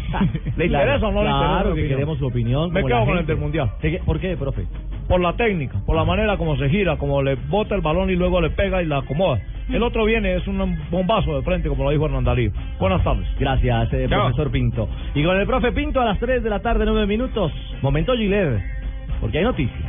[0.56, 1.48] ¿Le Claro, interesa o no le interesa?
[1.60, 2.72] Claro que queremos su opinión.
[2.72, 3.32] Me como quedo la con el gente.
[3.32, 3.70] del Mundial.
[3.80, 4.66] ¿Qué- ¿Por qué, profe?
[5.08, 8.16] Por la técnica, por la manera como se gira, como le bota el balón y
[8.16, 9.40] luego le pega y la acomoda.
[9.68, 12.50] El otro viene, es un bombazo de frente, como lo dijo Hernandalí.
[12.78, 13.26] Buenas tardes.
[13.38, 14.22] Gracias, eh, Chao.
[14.22, 14.88] profesor Pinto.
[15.14, 17.52] Y con el profe Pinto a las 3 de la tarde, 9 minutos.
[17.80, 18.60] Momento Gilet,
[19.20, 19.86] porque hay noticia.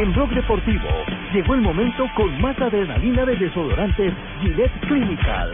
[0.00, 0.88] En Blog Deportivo
[1.32, 5.50] llegó el momento con más adrenalina de desodorantes Gillette Clinical.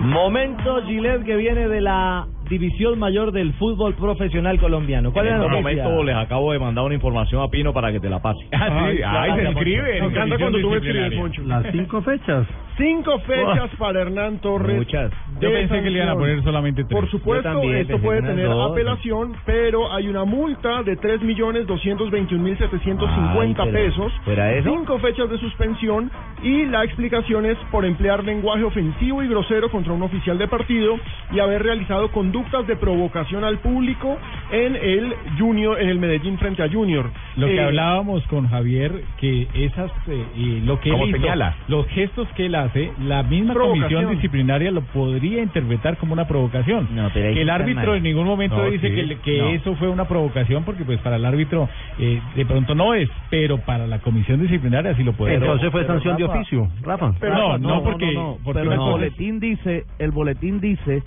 [0.00, 5.12] Momento Gilet que viene de la división mayor del fútbol profesional colombiano.
[5.12, 5.84] ¿Cuál en es la este noticia?
[5.84, 8.40] momento les acabo de mandar una información a Pino para que te la pase.
[8.52, 10.00] Ah, sí, ay, se escribe.
[10.00, 11.38] Me encanta cuando tú me escribes.
[11.46, 12.46] Las cinco fechas.
[12.78, 14.76] Cinco fechas para Hernán Torres.
[14.76, 15.10] Muchas.
[15.40, 16.18] Yo pensé que le iban a sanción.
[16.18, 17.00] poner solamente tres.
[17.00, 18.70] Por supuesto, también esto puede que tener dos.
[18.72, 24.70] apelación, pero hay una multa de 3.221.750 Ay, pesos, ¿fuera eso?
[24.70, 26.10] cinco fechas de suspensión
[26.42, 30.96] y la explicación es por emplear lenguaje ofensivo y grosero contra un oficial de partido
[31.32, 34.16] y haber realizado conductas de provocación al público
[34.52, 37.10] en el Junior, en el Medellín frente a Junior.
[37.36, 41.18] Lo que Eh, hablábamos con Javier, que esas, eh, y lo que él ¿Cómo hizo,
[41.18, 41.56] señala?
[41.68, 42.67] los gestos que él hace,
[43.00, 46.88] la misma comisión disciplinaria lo podría interpretar como una provocación.
[46.94, 47.96] No, pero que el árbitro mal.
[47.96, 49.48] en ningún momento No, dice sí, que, le- que no.
[49.48, 53.58] eso fue una provocación, porque pues para el árbitro eh, de pronto no es, pero
[53.58, 55.34] para la comisión disciplinaria sí lo puede.
[55.34, 57.12] Entonces fue sanción de oficio, Rafa.
[57.20, 58.12] Pero- no, no, no, no, porque,
[58.44, 61.02] porque Pero una el boletín dice, el boletín dice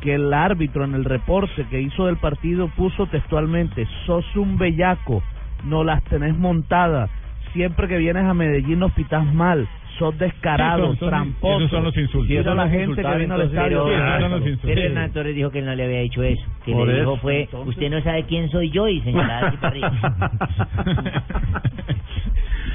[0.00, 5.22] que el árbitro en el reporte que hizo del partido puso textualmente, sos un bellaco,
[5.64, 7.08] no las tenés montadas,
[7.52, 9.68] siempre que vienes a Medellín nos pitas mal,
[10.02, 11.56] sos descarado, Sí, son- son- tramposo.
[11.58, 12.30] esos son los insultos.
[12.30, 13.84] Esos son la los gente que vino al estadio.
[13.86, 14.60] sí, esos son los Pero insultos.
[14.74, 16.42] Pero Hernán Torres dijo que él no le había dicho eso.
[16.64, 17.68] Que Por le dijo eso, fue, entonces.
[17.68, 19.92] usted no sabe quién soy yo y señalaba así para arriba.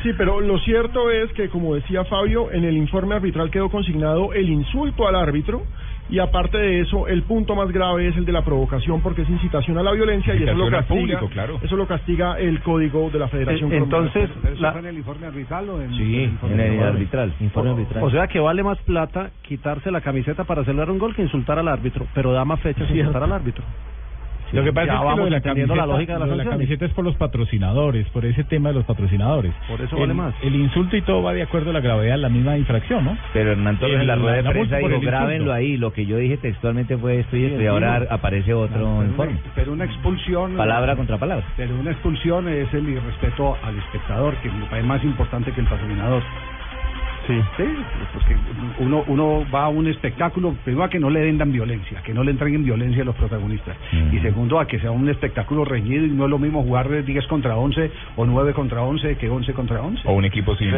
[0.03, 4.31] Sí, pero lo cierto es que, como decía Fabio, en el informe arbitral quedó consignado
[4.31, 5.63] el insulto al árbitro
[6.09, 9.29] y aparte de eso, el punto más grave es el de la provocación porque es
[9.29, 11.59] incitación a la violencia y eso lo castiga, público, claro.
[11.61, 14.05] eso lo castiga el código de la Federación Eh, Colombiana.
[14.07, 16.59] entonces, ¿Pero eso la- fue en el informe arbitral o en Sí, el informe en
[16.61, 16.93] el arbitral?
[16.93, 18.03] arbitral, informe arbitral.
[18.03, 21.59] O sea que vale más plata quitarse la camiseta para celebrar un gol que insultar
[21.59, 23.63] al árbitro, pero da más fechas insultar al árbitro.
[24.51, 26.37] Lo que pasa Ya es que lo de la camiseta, la lógica de las lo
[26.37, 29.53] de la camiseta es por los patrocinadores, por ese tema de los patrocinadores.
[29.67, 30.33] Por eso el, vale más.
[30.41, 33.17] El insulto y todo va de acuerdo a la gravedad de la misma infracción, ¿no?
[33.33, 35.77] Pero Hernán Torres en la rueda de la prensa dijo, grábenlo ahí.
[35.77, 39.33] Lo que yo dije textualmente fue esto y esto, y ahora aparece otro Pero informe.
[39.33, 40.55] una, pero una expulsión.
[40.55, 41.45] Palabra contra palabra.
[41.57, 46.23] Pero una expulsión es el irrespeto al espectador, que parece más importante que el patrocinador.
[47.27, 47.41] Sí.
[47.57, 47.63] Sí,
[48.13, 48.35] porque
[48.79, 52.23] uno, uno va a un espectáculo, primero a que no le vendan violencia, que no
[52.23, 53.75] le entreguen violencia a los protagonistas.
[54.11, 57.27] Y segundo, a que sea un espectáculo reñido y no es lo mismo jugar 10
[57.27, 60.01] contra 11 o 9 contra 11 que 11 contra 11.
[60.07, 60.71] O un equipo sin,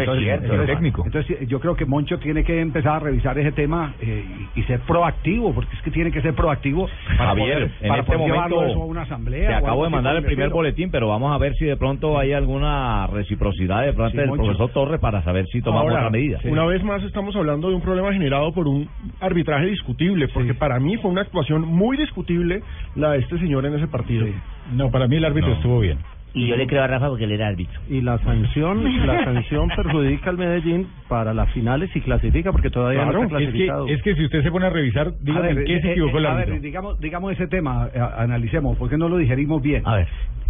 [0.65, 1.03] técnico.
[1.05, 4.23] Entonces, yo creo que Moncho tiene que empezar a revisar ese tema eh,
[4.55, 7.87] y, y ser proactivo, porque es que tiene que ser proactivo para Javier, poder, en
[7.89, 9.47] para este poder momento eso a una asamblea.
[9.49, 12.33] te acabo de mandar el primer boletín, pero vamos a ver si de pronto hay
[12.33, 14.43] alguna reciprocidad de parte Sí, del Moncho.
[14.43, 16.38] profesor Torres para saber si tomamos Ahora, otra medida.
[16.45, 18.87] Una vez más estamos hablando de un problema generado por un
[19.19, 22.61] arbitraje discutible, porque para mí fue una actuación muy discutible
[22.95, 24.25] la de este señor en ese partido.
[24.73, 25.97] No, para mí el árbitro estuvo bien.
[26.31, 27.79] Y yo le creo a Rafa porque él era árbitro.
[27.89, 33.03] Y la sanción, la sanción perjudica al Medellín para las finales y clasifica porque todavía
[33.05, 33.87] no está es que, clasificado.
[33.87, 35.91] es que si usted se pone a revisar, dígame A ver, en qué se eh,
[35.93, 36.53] equivocó el eh, a árbitro.
[36.53, 39.81] ver, digamos, digamos ese tema, eh, analicemos, porque no lo digerimos bien.
[39.87, 40.07] A ver.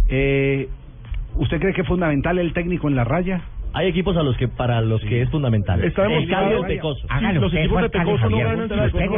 [0.08, 0.68] Eh,
[1.36, 3.40] ¿Usted cree que es fundamental el técnico en la raya?
[3.72, 5.82] Hay equipos a los que para los que es fundamental.
[5.84, 6.62] Está el cambio.
[6.64, 7.06] Pecoso.
[7.08, 8.68] Hágalo los equipos de Pecoso no ganan.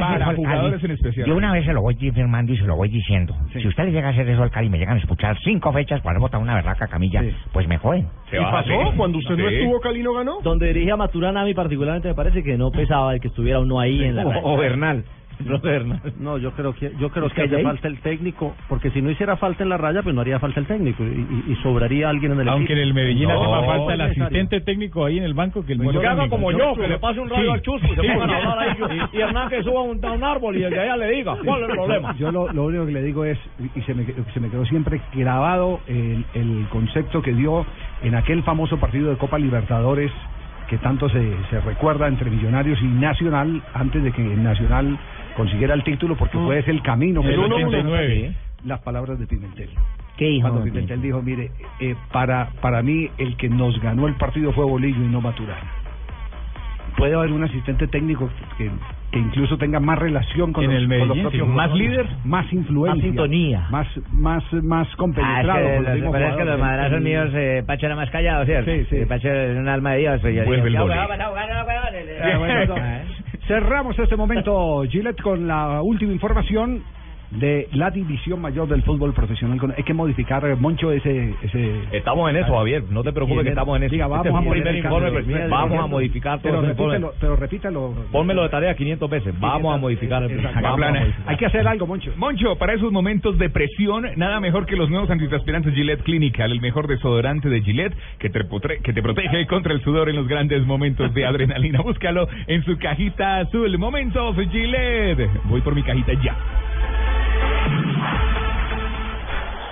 [0.00, 1.26] Para jugadores en especial.
[1.26, 3.34] Yo una vez se lo voy firmando y se lo voy diciendo.
[3.52, 5.72] Si usted le llega a hacer eso al Cali y me llegan a escuchar cinco
[5.72, 8.06] fechas para botar una berraca camilla, pues me joden.
[8.30, 8.72] ¿Qué pasó?
[8.96, 10.40] Cuando usted no estuvo, Cali no ganó.
[10.42, 13.58] Donde dirige a Maturana, a mí particularmente me parece que no pesaba el que estuviera
[13.60, 14.26] uno ahí en la.
[14.26, 15.04] O- o Bernal.
[16.20, 19.10] No, yo creo que yo creo ¿Es que hace falta el técnico, porque si no
[19.10, 21.06] hiciera falta en la raya, pues no haría falta el técnico y,
[21.48, 22.88] y- y sobraría alguien en el Aunque en equipo.
[22.88, 25.78] el Medellín hace No, más falta el asistente técnico ahí en el banco que el
[25.78, 27.50] Pues haga como yo, que le pase un radio Sí.
[27.50, 28.08] al chusco y se Sí.
[28.08, 30.70] pongan a hablar ahí y, y Hernán que suba un, a un árbol y el
[30.70, 32.14] de allá le diga cuál es el problema.
[32.16, 33.38] Yo lo, lo único que le digo es,
[33.74, 37.64] y se me, se me quedó siempre grabado el, el concepto que dio
[38.02, 40.10] en aquel famoso partido de Copa Libertadores
[40.68, 44.96] que tanto se, se recuerda entre Millonarios y Nacional antes de que Nacional
[45.36, 47.20] consiguiera el título porque fue ese el camino.
[47.22, 48.34] El que 89.
[48.64, 49.68] Las palabras de Pimentel.
[50.16, 50.48] ¿Qué dijo?
[50.48, 54.64] Cuando Pimentel dijo, mire, eh, para, para mí el que nos ganó el partido fue
[54.64, 55.70] Bolillo y no Maturana.
[56.96, 58.70] Puede haber un asistente técnico que,
[59.10, 61.72] que incluso tenga más relación con, En los, el con los Medellín, propios sí, más
[61.72, 63.66] líder, más influencia, más sintonía.
[63.70, 65.58] más más más Ah, compenetrado.
[65.60, 68.70] es que con los, es que los madrazos míos, eh, Pacho era más callado, ¿cierto?
[68.70, 68.96] Sí, sí.
[68.96, 70.20] Eh, Pacho era un alma de Dios.
[70.20, 70.76] Pues yo Vuelve el
[73.46, 76.84] Cerramos este momento, Gillette, con la última información
[77.38, 79.58] de la división mayor del fútbol profesional.
[79.58, 81.34] Con- Hay que modificar, eh, Moncho, ese...
[81.42, 82.84] ese Estamos en eso, Javier.
[82.90, 83.92] No te preocupes que estamos en eso.
[83.92, 87.36] Diga, Este vamos es a primer informe, Mira, vamos a modificar todo pero repítelo, pero
[87.36, 87.94] repítalo.
[88.12, 89.40] Pónmelo de tarea 500 veces.
[89.40, 90.26] Vamos a modificar.
[90.26, 91.00] Plana.
[91.00, 91.24] modificar.
[91.26, 92.12] Hay que hacer algo, Moncho.
[92.16, 96.60] Moncho, para esos momentos de presión, nada mejor que los nuevos antitranspirantes Gillette Clinical, el
[96.60, 98.40] mejor desodorante de Gillette que te,
[98.82, 101.80] que te protege contra el sudor en los grandes momentos de adrenalina.
[101.82, 103.76] Búscalo en su cajita azul.
[103.78, 105.30] Momentos Gillette.
[105.44, 106.36] Voy por mi cajita ya.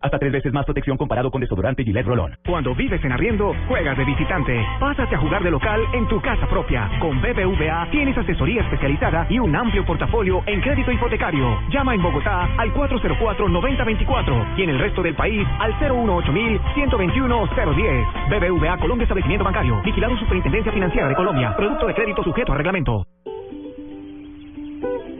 [0.00, 2.36] Hasta tres veces más protección comparado con desodorante Gillette Rolón.
[2.46, 4.64] Cuando vives en arriendo, juegas de visitante.
[4.78, 6.90] Pásate a jugar de local en tu casa propia.
[7.00, 11.58] Con BBVA tienes asesoría especializada y un amplio portafolio en crédito hipotecario.
[11.70, 18.28] Llama en Bogotá al 404-9024 y en el resto del país al 018-121-010.
[18.28, 19.80] BBVA Colombia Establecimiento Bancario.
[19.82, 21.54] Vigilado Superintendencia Financiera de Colombia.
[21.56, 23.04] Producto de crédito sujeto a reglamento.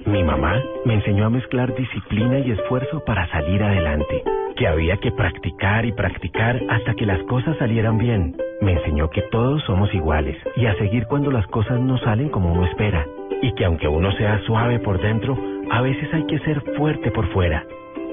[0.08, 4.22] Mi mamá me enseñó a mezclar disciplina y esfuerzo para salir adelante,
[4.58, 8.34] que había que practicar y practicar hasta que las cosas salieran bien.
[8.60, 12.52] Me enseñó que todos somos iguales y a seguir cuando las cosas no salen como
[12.52, 13.06] uno espera,
[13.40, 15.38] y que aunque uno sea suave por dentro,
[15.70, 17.64] a veces hay que ser fuerte por fuera.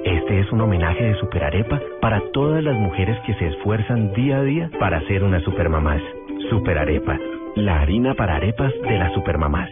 [0.03, 4.43] Este es un homenaje de Superarepa para todas las mujeres que se esfuerzan día a
[4.43, 6.01] día para ser unas supermamás.
[6.51, 7.17] Superarepa,
[7.55, 9.69] la harina para arepas de las supermamás.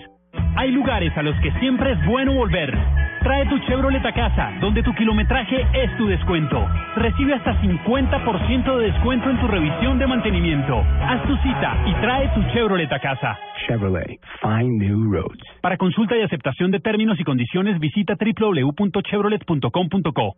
[0.55, 2.75] Hay lugares a los que siempre es bueno volver.
[3.23, 6.67] Trae tu Chevrolet a casa, donde tu kilometraje es tu descuento.
[6.97, 10.83] Recibe hasta 50% de descuento en tu revisión de mantenimiento.
[11.01, 13.39] Haz tu cita y trae tu Chevrolet a casa.
[13.65, 15.39] Chevrolet, find new roads.
[15.61, 20.35] Para consulta y aceptación de términos y condiciones, visita www.chevrolet.com.co.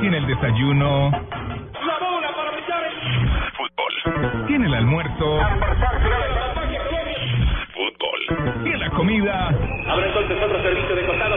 [0.00, 1.10] Tiene el desayuno.
[3.56, 3.92] Fútbol.
[4.46, 5.40] Tiene el almuerzo.
[7.74, 8.20] Fútbol.
[8.62, 9.48] Tiene la comida.
[9.48, 11.36] Abre entonces otro servicio de costado.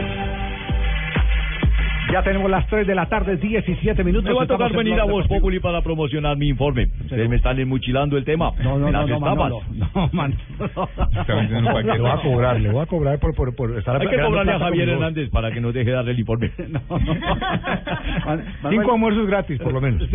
[2.11, 4.29] Ya tenemos las 3 de la tarde, 17 minutos.
[4.29, 5.27] Me va a tocar venir a Voz.
[5.27, 6.89] Populi para promocionar mi informe.
[7.01, 8.51] Ustedes me están enmuchilando el tema.
[8.63, 9.19] No, no, no, no.
[9.19, 9.61] Manolo.
[9.71, 10.41] No, Manolo.
[11.83, 14.53] Le voy a cobrar, le voy a cobrar por, por, por estar Hay que cobrarle
[14.53, 14.89] a Javier.
[14.89, 16.51] Hernández para que nos deje darle el informe.
[18.69, 20.07] Cinco almuerzos gratis, por lo menos.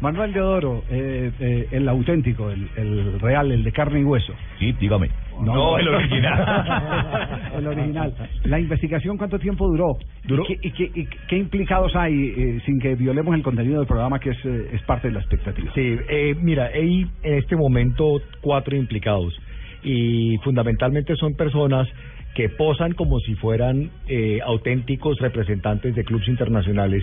[0.00, 4.32] Manuel Deodoro, eh, eh, el auténtico, el, el real, el de carne y hueso.
[4.58, 5.10] Sí, dígame.
[5.44, 7.50] No, el original.
[7.58, 8.14] el original.
[8.44, 9.96] ¿La investigación cuánto tiempo duró?
[10.24, 13.78] Duró- ¿Y, qué, y qué- y qué implicados hay, eh, sin que violemos el contenido
[13.78, 15.72] del programa, que es, eh, es parte de la expectativa?
[15.74, 19.34] Sí, eh, mira, hay en este momento cuatro implicados
[19.82, 21.88] y fundamentalmente son personas
[22.34, 27.02] que posan como si fueran eh, auténticos representantes de clubes internacionales,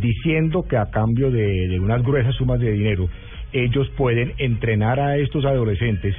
[0.00, 3.08] diciendo que a cambio de, de unas gruesas sumas de dinero,
[3.52, 6.14] ellos pueden entrenar a estos adolescentes.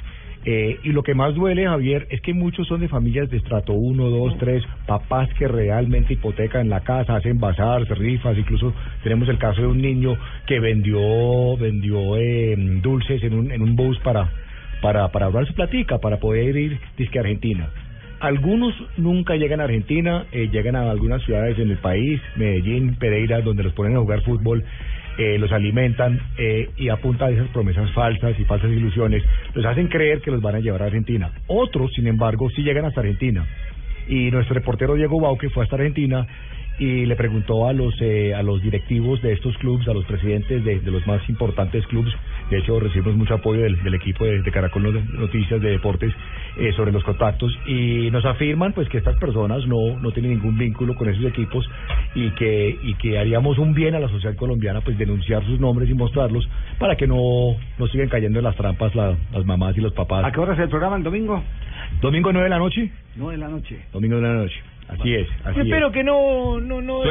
[0.48, 3.74] Eh, y lo que más duele, Javier, es que muchos son de familias de estrato
[3.74, 8.72] 1, 2, 3, papás que realmente hipotecan la casa, hacen bazares, rifas, incluso
[9.02, 10.16] tenemos el caso de un niño
[10.46, 14.30] que vendió vendió eh, dulces en un, en un bus para,
[14.84, 17.68] para, para ahorrar su platica, para poder ir disque a Argentina.
[18.20, 23.41] Algunos nunca llegan a Argentina, eh, llegan a algunas ciudades en el país, Medellín, Pereira,
[23.41, 24.64] donde los ponen a jugar fútbol,
[25.18, 30.22] eh, los alimentan eh, y a esas promesas falsas y falsas ilusiones, los hacen creer
[30.22, 31.32] que los van a llevar a Argentina.
[31.47, 33.45] Otros, sin embargo, sí llegan hasta Argentina.
[34.07, 36.28] Y nuestro reportero Diego Bauque fue hasta Argentina
[36.78, 40.63] y le preguntó a los eh, a los directivos de estos clubes, a los presidentes
[40.65, 42.13] de, de los más importantes clubes,
[42.49, 44.84] de hecho recibimos mucho apoyo del, del equipo de, de Caracol
[45.17, 46.13] Noticias de Deportes
[46.57, 50.57] eh, sobre los contactos y nos afirman pues que estas personas no no tienen ningún
[50.57, 51.65] vínculo con esos equipos
[52.13, 55.89] y que y que haríamos un bien a la sociedad colombiana pues denunciar sus nombres
[55.89, 56.47] y mostrarlos
[56.78, 60.26] para que no no sigan cayendo en las trampas la- las mamás y los papás.
[60.26, 61.41] ¿A qué hora es el programa el domingo?
[62.01, 62.91] Domingo 9 de la noche.
[63.15, 63.80] 9 de la noche.
[63.93, 64.61] Domingo 9 de la noche.
[64.88, 65.67] Así es, así Yo es.
[65.67, 67.09] espero que no no no no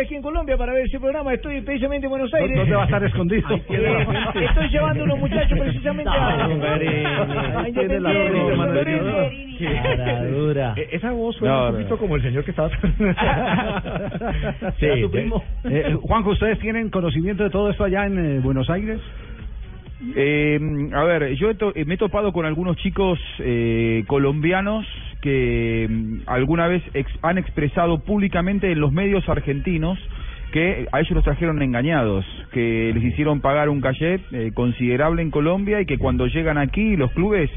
[0.00, 1.34] aquí en Colombia para ver ese programa.
[1.34, 2.56] Estoy precisamente en Buenos Aires.
[2.56, 3.48] ¿Dónde va a estar escondido?
[3.70, 8.00] Eh, estoy llevando unos muchachos precisamente a, a Independiente,
[8.56, 9.30] San Lorenzo.
[10.76, 12.70] Eh, Esa voz suena No, un no, poquito como el señor que estaba.
[14.78, 15.42] Sí, ¿Será tu eh, primo?
[15.64, 19.00] eh, Juanjo, ¿ustedes tienen conocimiento de todo esto allá en eh, Buenos Aires?
[20.16, 20.58] Eh,
[20.94, 24.86] a ver, yo he me he topado con algunos chicos eh, colombianos
[25.20, 29.98] que mm, alguna vez ex- han expresado públicamente en los medios argentinos
[30.52, 35.30] que a ellos los trajeron engañados, que les hicieron pagar un cachet eh, considerable en
[35.30, 37.50] Colombia y que cuando llegan aquí los clubes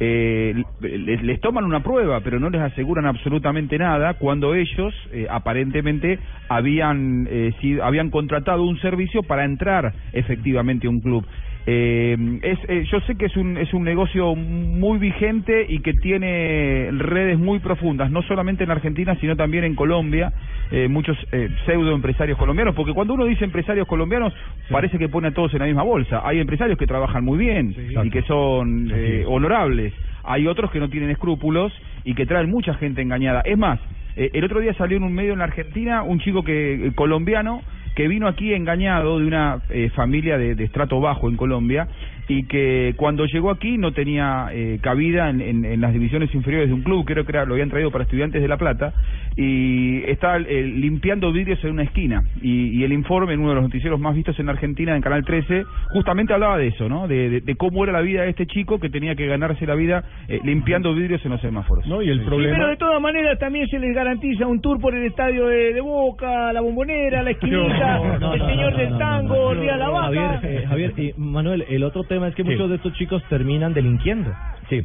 [0.00, 6.18] eh, les, toman una prueba, pero no les aseguran absolutamente nada cuando ellos eh, aparentemente
[6.48, 11.24] habían eh, sido- habían contratado un servicio para entrar efectivamente a un club.
[11.66, 15.94] Eh, es, eh, yo sé que es un, es un negocio muy vigente y que
[15.94, 20.32] tiene redes muy profundas, no solamente en Argentina, sino también en Colombia,
[20.70, 24.34] eh, muchos eh, pseudo empresarios colombianos, porque cuando uno dice empresarios colombianos,
[24.70, 26.20] parece que pone a todos en la misma bolsa.
[26.24, 30.88] Hay empresarios que trabajan muy bien y que son eh, honorables, hay otros que no
[30.88, 31.72] tienen escrúpulos
[32.04, 33.42] y que traen mucha gente engañada.
[33.44, 33.78] Es más,
[34.16, 37.62] eh, el otro día salió en un medio en la Argentina un chico que colombiano
[37.94, 41.88] que vino aquí engañado de una eh, familia de, estrato bajo en Colombia
[42.26, 46.82] y que cuando llegó aquí no tenía eh, cabida en, las divisiones inferiores de un
[46.82, 48.94] club, creo que lo habían traído para estudiantes de La Plata,
[49.36, 52.22] y estaba eh, limpiando vidrios en una esquina.
[52.40, 55.24] Y, y el informe, en uno de los noticieros más vistos en Argentina, en Canal
[55.24, 57.08] 13, justamente hablaba de eso, ¿no?
[57.08, 59.74] De, de- de cómo era la vida de este chico que tenía que ganarse la
[59.74, 61.86] vida eh, limpiando vidrios en los semáforos.
[61.86, 64.94] No, y el Sí, pero de todas maneras también se les garantiza un tour por
[64.94, 68.90] el estadio de, de Boca, la bombonera, la esquinita, No, no, el señor no, del
[68.90, 69.52] no, tango, no, no.
[69.52, 70.04] el día de la vaca.
[70.04, 73.74] Javier, eh, Javier y Manuel, el otro tema es que muchos de estos chicos terminan
[73.74, 74.32] delinquiendo.
[74.68, 74.82] Sí,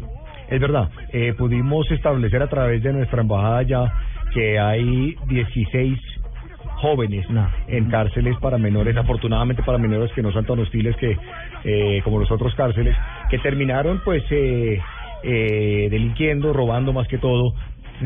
[0.49, 0.89] es verdad.
[1.13, 3.93] Eh, pudimos establecer a través de nuestra embajada ya
[4.33, 5.99] que hay 16
[6.81, 7.25] jóvenes
[7.67, 11.17] en cárceles para menores, afortunadamente para menores que no son tan hostiles que
[11.63, 12.95] eh, como los otros cárceles,
[13.29, 14.79] que terminaron pues eh,
[15.23, 17.53] eh, delinquiendo, robando más que todo.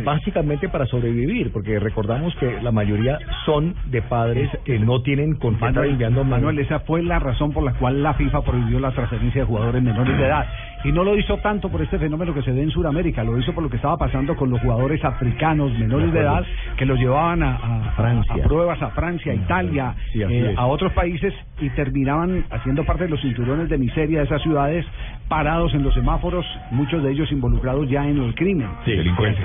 [0.04, 5.58] Básicamente para sobrevivir, porque recordamos que la mayoría son de padres que no tienen con
[5.64, 9.48] enviando Manuel, esa fue la razón por la cual la FIFA prohibió la transferencia de
[9.48, 10.46] jugadores menores de edad.
[10.86, 13.54] Y no lo hizo tanto por este fenómeno que se ve en Sudamérica, lo hizo
[13.54, 16.44] por lo que estaba pasando con los jugadores africanos menores de, edad
[16.78, 18.34] que los llevaban a, a- Francia.
[18.44, 23.04] a pruebas a Francia, a Italia, Sí, eh, a otros países y terminaban haciendo parte
[23.06, 24.86] de los cinturones de miseria de esas ciudades
[25.28, 28.68] parados en los semáforos, muchos de ellos involucrados ya en el crimen.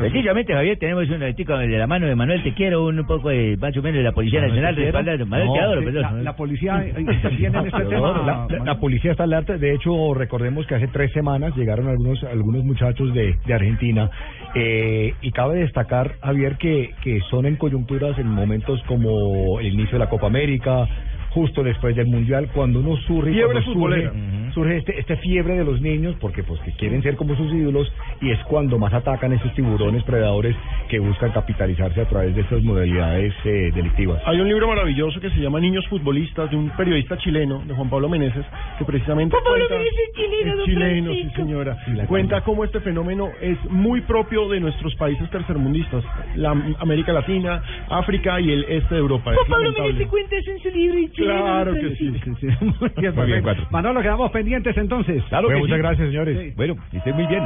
[0.01, 3.57] Precisamente, Javier, tenemos un artículo de la mano de Manuel Te Quiero, un poco de,
[3.61, 5.27] más o menos de la Policía Manuel Nacional, respaldando.
[5.27, 6.03] Manuel No, Te Adoro, sí, perdón.
[6.03, 8.23] La, la policía interviene en este tema.
[8.27, 9.57] La, la- la policía está alerta.
[9.57, 14.11] De hecho, recordemos que hace tres semanas llegaron algunos algunos muchachos de, de Argentina.
[14.55, 19.93] eh, y cabe destacar, Javier, que, que son en coyunturas en momentos como el inicio
[19.93, 20.87] de la Copa América,
[21.31, 24.11] justo después del Mundial, cuando uno surge, Fiebre cuando surge,
[24.55, 27.93] surge este, este fiebre de los niños, porque pues que quieren ser como sus ídolos,
[28.21, 30.57] y es cuando más atacan esos tiburones predadores
[30.89, 34.21] que buscan capitalizarse a través de estas modalidades eh, delictivas.
[34.27, 37.91] Hay un libro maravilloso que se llama Niños Futbolistas de un periodista chileno, de Juan
[37.91, 38.45] Pablo Meneses,
[38.79, 41.43] que precisamente Juan Pablo cuenta, Meneses, chileno, es don chileno, sí Francisco.
[41.43, 46.05] señora, Sí, cuenta cómo este fenómeno es muy propio de nuestros países tercermundistas,
[46.37, 49.33] la América Latina, África y el este de Europa.
[49.35, 49.73] Juan Es Pablo.
[49.73, 51.97] Meneses cuenta eso en su libro y chileno, Claro que sí.
[51.97, 53.43] Sí, sí, muy bien, Muy bien, perfecto.
[53.45, 53.67] cuatro.
[53.71, 55.23] Manolo, quedamos pendientes entonces.
[55.29, 55.83] Claro Bueno, que muchas sí.
[55.83, 56.39] gracias, señores.
[56.39, 56.53] Sí.
[56.57, 57.43] Bueno, estén muy bien.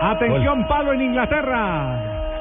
[0.00, 2.31] Atención, palo en Inglaterra.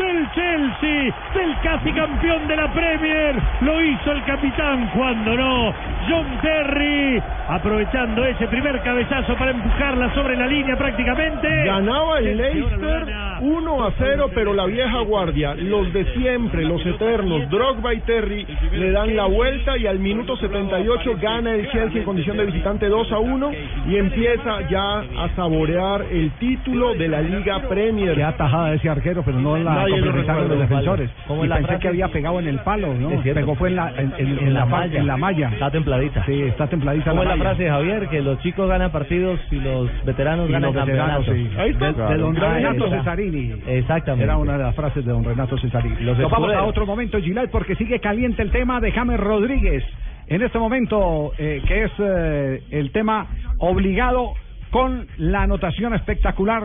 [0.00, 3.36] Del Chelsea, del casi campeón de la Premier.
[3.60, 5.74] Lo hizo el capitán cuando no.
[6.08, 11.48] John Terry, aprovechando ese primer cabezazo para empujarla sobre la línea prácticamente.
[11.64, 13.30] Ganaba el lo Leicester gana.
[13.40, 18.46] 1 a 0, pero la vieja guardia, los de siempre, los eternos, Drogba y Terry,
[18.72, 22.88] le dan la vuelta y al minuto 78 gana el Chelsea en condición de visitante
[22.88, 23.50] 2 a 1
[23.88, 28.14] y empieza ya a saborear el título de la Liga Premier.
[28.14, 31.10] Qué atajada de ese arquero, pero no la Complementaron los defensores.
[31.26, 31.82] ¿Cómo Y la pensé frase?
[31.82, 33.22] que había pegado en el palo, ¿no?
[33.22, 35.48] Pegó fue en la, en, en- en la, fa- en la malla.
[35.52, 36.24] Está templadita.
[36.26, 37.50] Sí, está templadita ¿Cómo es la malla.
[37.50, 38.08] frase de Javier?
[38.08, 41.52] Que los chicos ganan partidos y los veteranos Y ganan los veteranos, campeonatos.
[41.52, 41.58] sí.
[41.60, 41.92] Ahí está.
[42.08, 42.54] De, de don Claro.
[42.54, 42.98] Renato Ah, esa.
[42.98, 43.54] Cesarini.
[43.66, 44.24] Exactamente.
[44.24, 45.96] Era una de las frases de don Renato Cesarini.
[46.00, 49.84] Los Nos vamos a otro momento, Gillette, porque sigue caliente el tema de James Rodríguez.
[50.28, 53.26] En este momento, eh, que es eh, el tema
[53.58, 54.34] obligado
[54.70, 56.62] con la anotación espectacular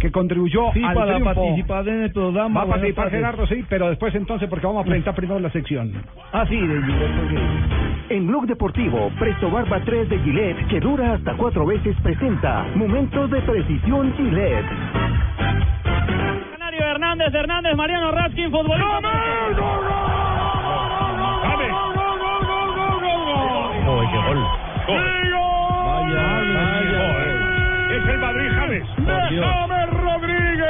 [0.00, 1.34] que contribuyó Sí, al para triunfo.
[1.34, 2.60] participar en el programa.
[2.60, 3.18] Va a participar tardes.
[3.20, 5.92] Gerardo, sí, pero después entonces, porque vamos a presentar primero la sección.
[6.32, 6.80] Ah, sí, de
[8.10, 13.30] En Blog Deportivo, Presto Barba 3 de Gillette, que dura hasta cuatro veces, presenta Momentos
[13.30, 14.66] de Precisión Gillette.
[16.52, 19.00] Canario Hernández, Hernández, Mariano Raskin, futbolista.
[23.88, 24.46] Uy, qué gol.
[27.98, 28.88] Es el Madrid, James.
[28.96, 30.68] James Rodríguez.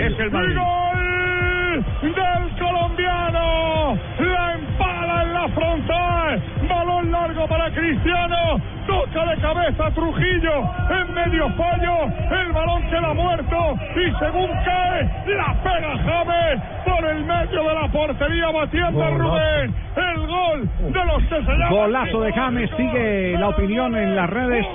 [0.00, 0.56] Es el Madrid.
[0.58, 3.98] Gol del colombiano.
[4.18, 6.42] La empala en la frontal.
[6.68, 8.60] Balón largo para Cristiano.
[8.86, 10.70] Toca de cabeza Trujillo.
[10.90, 12.04] En medio fallo.
[12.30, 13.74] El balón queda muerto.
[13.96, 19.10] Y según cae, la pega James por el medio de la portería batiendo a.
[19.10, 19.74] Rubén.
[19.96, 24.66] El gol de los que se Golazo de James, sigue la opinión en las redes.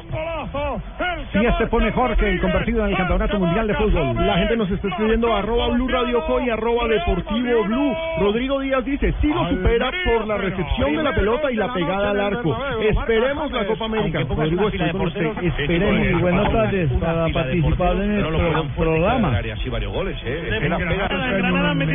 [1.31, 4.15] Si este fue mejor que el convertido en el Campeonato Mundial de Fútbol.
[4.25, 7.93] La gente nos está escribiendo arroba Blue Radio Co y arroba Deportivo Blue.
[8.19, 12.11] Rodrigo Díaz dice, sí lo supera por la recepción de la pelota y la pegada
[12.11, 12.57] al arco.
[12.81, 14.19] Esperemos la Copa América.
[14.27, 15.31] Rodrigo, estoy con usted.
[15.43, 19.31] Esperemos y buenas tardes para participar en el pro- programa.
[19.77, 20.49] Varios goles, ¿eh?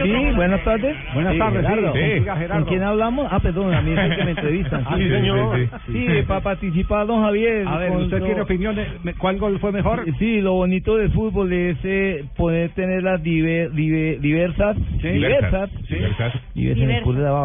[0.03, 0.97] Sí, buenas tardes.
[1.15, 2.53] Buenas Sí, tardes, sí, Gerardo.
[2.53, 3.29] ¿Con quién hablamos?
[3.33, 4.83] Ah, perdón, a mí es el que me entrevistan.
[4.93, 5.57] Ah, sí, señor.
[5.87, 7.67] Sí, para participar, don Javier.
[7.67, 8.89] A ver, ¿usted lo- opiniones?
[9.19, 10.05] ¿Cuál gol fue mejor?
[10.19, 16.33] Sí, lo bonito del fútbol es eh, poder tener las diver- diver- diversas, diversas, Diversas.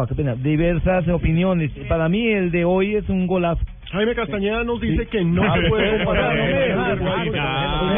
[0.08, 0.34] qué pena,
[1.08, 1.70] opiniones.
[1.88, 3.62] Para mí el de hoy es un golazo.
[3.90, 6.36] Jaime Castañeda nos dice que no Ah, se puede comparar.
[7.38, 7.88] ah.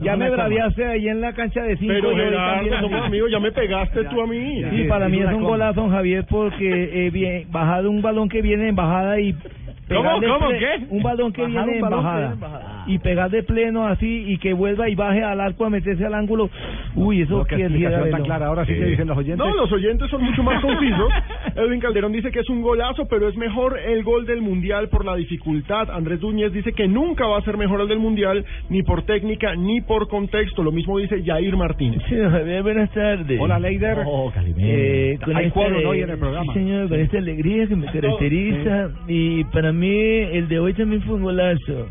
[0.00, 1.92] Ya me braviaste ahí en la cancha de cinco.
[1.94, 4.62] Pero y hoy Gerardo, somos amigos, ya me pegaste tú a mí.
[4.70, 8.68] Sí, para mí es un golazo, Javier, porque eh, bien, bajar un balón que viene
[8.68, 9.34] en bajada y
[9.94, 10.86] ¿Cómo, cómo, qué?
[10.90, 11.80] Un balón que viene un en
[12.84, 16.04] que y pegar de pleno así y que vuelva y baje al arco a meterse
[16.04, 16.50] al ángulo.
[16.94, 18.46] Uy, eso No, decir, explicación tan clara.
[18.46, 19.38] Ahora sí que dicen los oyentes.
[19.38, 21.08] No, los oyentes son mucho más concisos.
[21.56, 25.04] Edwin Calderón dice que es un golazo, pero es mejor el gol del Mundial por
[25.04, 25.90] la dificultad.
[25.90, 29.54] Andrés Núñez dice que nunca va a ser mejor el del Mundial, ni por técnica,
[29.54, 30.62] ni por contexto.
[30.62, 32.02] Lo mismo dice Jair Martínez.
[32.08, 33.40] Sí, Javier, buenas tardes.
[33.40, 33.98] Hola, Leider.
[34.06, 35.88] Oh, Eh, con Hay esta, cuadro ¿no?
[35.90, 36.52] hoy en el programa.
[36.52, 38.90] Sí, señor, con esta alegría que me caracteriza.
[39.08, 41.88] Y para mí, el de hoy también fue un golazo.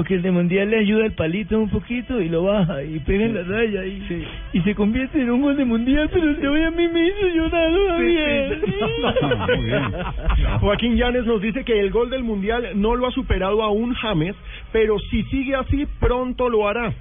[0.00, 3.26] Porque el de Mundial le ayuda el palito un poquito y lo baja y pega
[3.26, 4.24] en la raya y,
[4.54, 6.08] y se convierte en un gol de Mundial.
[6.10, 7.70] Pero el de hoy a mí me hizo llorar.
[10.60, 14.34] Joaquín Llanes nos dice que el gol del Mundial no lo ha superado aún James,
[14.72, 16.94] pero si sigue así, pronto lo hará.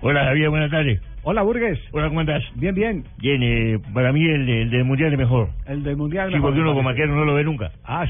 [0.00, 1.00] Hola Javier, buenas tardes.
[1.22, 1.78] Hola, Burgues.
[1.92, 2.42] Hola, ¿cómo estás?
[2.56, 3.04] Bien, bien.
[3.18, 5.50] Bien, eh, para mí el, de- el del Mundial es mejor.
[5.68, 6.30] El del Mundial.
[6.30, 7.70] Sí, mejor, porque uno como arquero no lo ve nunca.
[7.84, 8.06] Ah,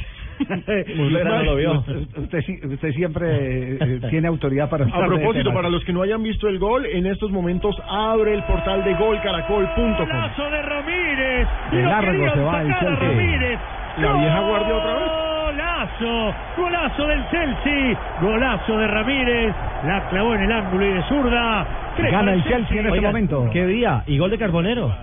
[0.96, 1.84] Muslera no lo vio.
[2.16, 6.22] Usted, sí- usted siempre eh, tiene autoridad para A propósito, para los que no hayan
[6.22, 9.96] visto el gol, en estos momentos abre el portal de golcaracol.com.
[9.98, 11.48] Golazo de Ramírez.
[11.72, 12.70] De largo se va el.
[12.70, 13.58] Ramírez.
[13.98, 15.10] La vieja guardia otra vez.
[15.50, 21.66] Golazo, golazo del Chelsea, golazo de Ramírez, la clavó en el ángulo y de zurda.
[21.98, 23.48] Gana el Chelsea en este momento.
[23.52, 24.02] ¿Qué día?
[24.06, 24.94] Y gol de Carbonero.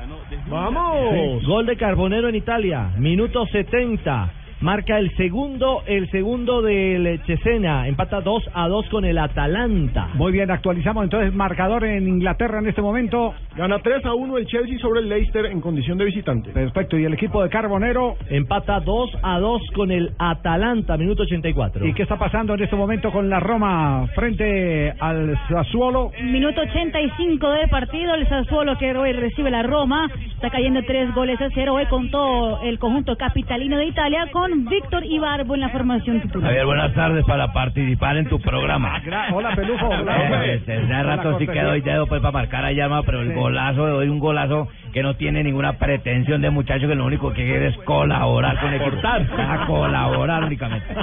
[0.50, 1.44] ¡Vamos!
[1.46, 4.30] Gol de Carbonero en Italia, minuto 70.
[4.60, 7.88] Marca el segundo, el segundo del Cesena.
[7.88, 10.10] Empata 2 a 2 con el Atalanta.
[10.16, 13.36] Muy bien, actualizamos entonces marcador en Inglaterra en este momento.
[13.56, 16.50] Gana 3 a 1 el Chelsea sobre el Leicester en condición de visitante.
[16.50, 18.16] Perfecto, y el equipo de Carbonero.
[18.32, 21.86] Empata 2 a 2 con el Atalanta, minuto 84.
[21.86, 26.12] ¿Y qué está pasando en este momento con la Roma frente al Sassuolo?
[26.24, 31.40] Minuto 85 del partido, el Sassuolo que hoy recibe la Roma, está cayendo tres goles
[31.42, 35.70] a cero hoy con todo el conjunto capitalino de Italia con Víctor Ibarbo en la
[35.70, 36.50] formación titular.
[36.50, 39.02] Javier, buenas tardes para participar en tu programa.
[39.34, 39.90] Hola, Pelufo.
[39.94, 43.86] Eh, Desde rato sí que doy dedo pues para marcar a llama, pero el golazo
[43.86, 47.44] de hoy un golazo que no tiene ninguna pretensión de muchacho que lo único que
[47.46, 48.82] quiere es colaborar con el.
[48.82, 50.88] A colaborar únicamente.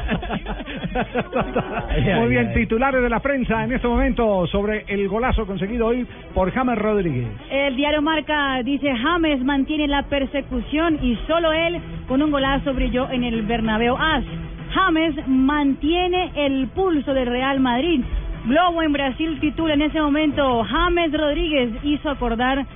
[2.16, 6.50] Muy bien, titulares de la prensa en este momento sobre el golazo conseguido hoy por
[6.52, 7.26] James Rodríguez.
[7.50, 13.10] El diario Marca dice James mantiene la persecución y solo él con un golazo brilló
[13.10, 14.24] en el Bernabéu As.
[14.72, 18.02] James mantiene el pulso del Real Madrid.
[18.46, 22.66] Globo en Brasil titula en ese momento James Rodríguez hizo acordar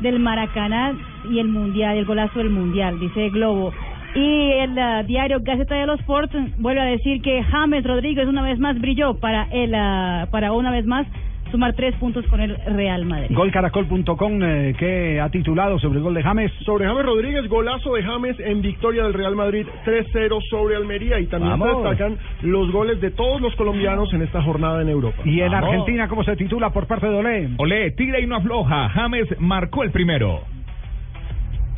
[0.00, 0.92] del Maracaná
[1.30, 3.72] y el Mundial, el golazo del Mundial, dice Globo.
[4.14, 8.42] Y el ah, diario Gaceta de los Sports vuelve a decir que James Rodríguez una
[8.42, 11.06] vez más brilló para el, ah, para una vez más
[11.50, 13.34] sumar tres puntos con el Real Madrid.
[13.36, 16.52] Golcaracol.com eh, que ha titulado sobre el gol de James.
[16.64, 21.20] Sobre James Rodríguez, golazo de James en victoria del Real Madrid 3-0 sobre Almería.
[21.20, 25.22] Y también se destacan los goles de todos los colombianos en esta jornada en Europa.
[25.24, 25.68] Y en Vamos.
[25.68, 27.48] Argentina, ¿cómo se titula por parte de Olé?
[27.58, 28.88] Olé, tira y no afloja.
[28.90, 30.40] James marcó el primero.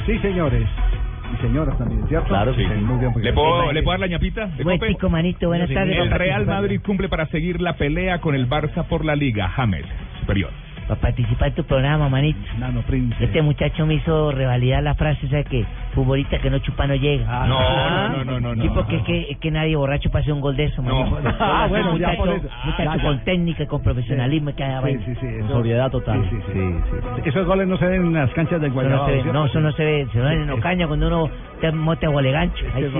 [0.06, 0.66] Sí, señores.
[1.32, 2.28] Y señoras también, ¿cierto?
[2.28, 2.62] Claro, sí.
[2.62, 3.24] Muy bien, pues.
[3.24, 4.50] ¿Le puedo, ¿Le puedo dar la ñapita?
[4.62, 5.98] Buen chico, manito, buenas tardes.
[5.98, 6.46] El Real.
[6.46, 9.48] Madrid cumple para seguir la pelea con el Barça por la Liga.
[9.48, 9.84] James,
[10.20, 10.50] superior.
[10.89, 12.39] Para participar en tu programa, manito.
[12.59, 13.22] Nano Prince.
[13.22, 17.26] Este muchacho me hizo revalidar la frase, esa que futbolista que no chupa no llega.
[17.28, 18.74] Ah, No, no, no, no, no, Sí, no.
[18.74, 21.05] porque es que, es que nadie borracho pase un gol de eso, No.
[21.05, 21.34] manito.
[21.39, 22.49] Ah, Es bueno, ya muchacho, por eso.
[22.64, 23.03] muchacho Ya, ya.
[23.03, 25.20] con técnica y con profesionalismo que haga Sí, sí, sí.
[25.20, 26.22] Con eso- sobriedad total.
[26.30, 27.28] Sí, sí, sí.
[27.28, 29.32] Esos goles no se ven en las canchas del no Guayabao.
[29.32, 31.30] no, eso no se ve, se ve en Ocaña cuando uno
[31.61, 32.64] te mote a Gualegancho.
[32.74, 32.91] Ahí sí.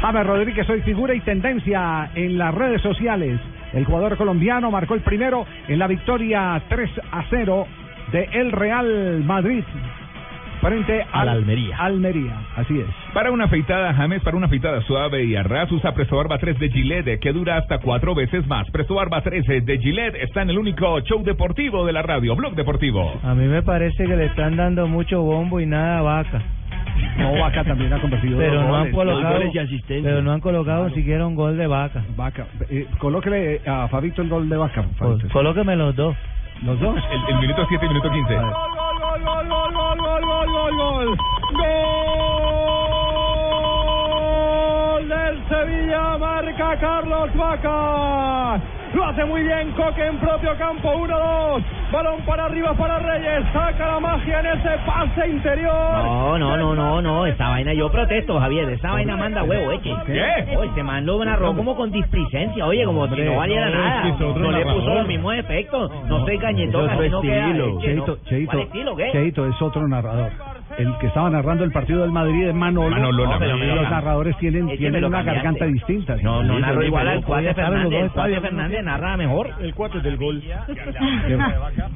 [0.00, 3.38] James Rodríguez hoy figura y tendencia en las redes sociales.
[3.72, 7.66] El jugador colombiano marcó el primero en la victoria 3 a 0
[8.12, 9.64] de el Real Madrid
[10.62, 11.76] frente Al al Almería.
[11.76, 12.86] Almería, así es.
[13.12, 16.58] Para una afeitada, James, para una afeitada suave y a ras, usa Presto Barba 3
[16.58, 18.70] de Gillette, que dura hasta cuatro veces más.
[18.70, 22.54] Presto Barba 3 de Gillette está en el único show deportivo de la radio, Blog
[22.54, 23.12] Deportivo.
[23.24, 26.42] A mí me parece que le están dando mucho bombo y nada vaca.
[27.18, 28.94] No, Vaca también ha convertido Pero dos no han goles.
[28.94, 30.10] colocado, goles y asistencia.
[30.10, 32.04] pero no han colocado siquiera un gol de vaca.
[32.16, 32.46] Vaca.
[32.70, 34.84] Eh, colóquele a Fabito el gol de Vaca.
[34.98, 36.16] Pues, colóqueme los dos.
[36.62, 36.96] Los dos.
[37.10, 38.34] El, el minuto 7 y minuto 15.
[38.34, 38.54] Gol, gol,
[39.24, 41.16] gol, gol, gol, gol, gol, gol, gol.
[41.56, 42.41] Gol
[45.32, 48.60] del Sevilla, marca Carlos Vaca.
[48.92, 51.62] Lo hace muy bien Coque en propio campo, 1-2.
[51.90, 55.72] Balón para arriba para Reyes, saca la magia en ese pase interior.
[55.72, 59.94] No, no, no, no, no, esa vaina yo protesto, Javier, esa vaina manda huevo, eche.
[60.06, 60.56] ¿Qué?
[60.56, 64.04] Oye, se mandó un arroz como con displicencia, oye, como si no valiera nada.
[64.18, 67.52] No le puso los mismos efectos, no soy así no queda.
[67.80, 68.68] Cheito, Cheito.
[69.12, 70.51] Cheito es otro narrador.
[70.78, 72.90] El que estaba narrando el partido del Madrid es Manolo.
[72.90, 75.34] Manolo, No, pero los narradores tienen, tienen una cambiaste.
[75.34, 76.16] garganta distinta.
[76.22, 78.02] No, no narro igual al cuate Fernández.
[78.04, 78.40] El cuate.
[78.40, 79.50] Fernández narra mejor.
[79.60, 80.42] El cuate del gol.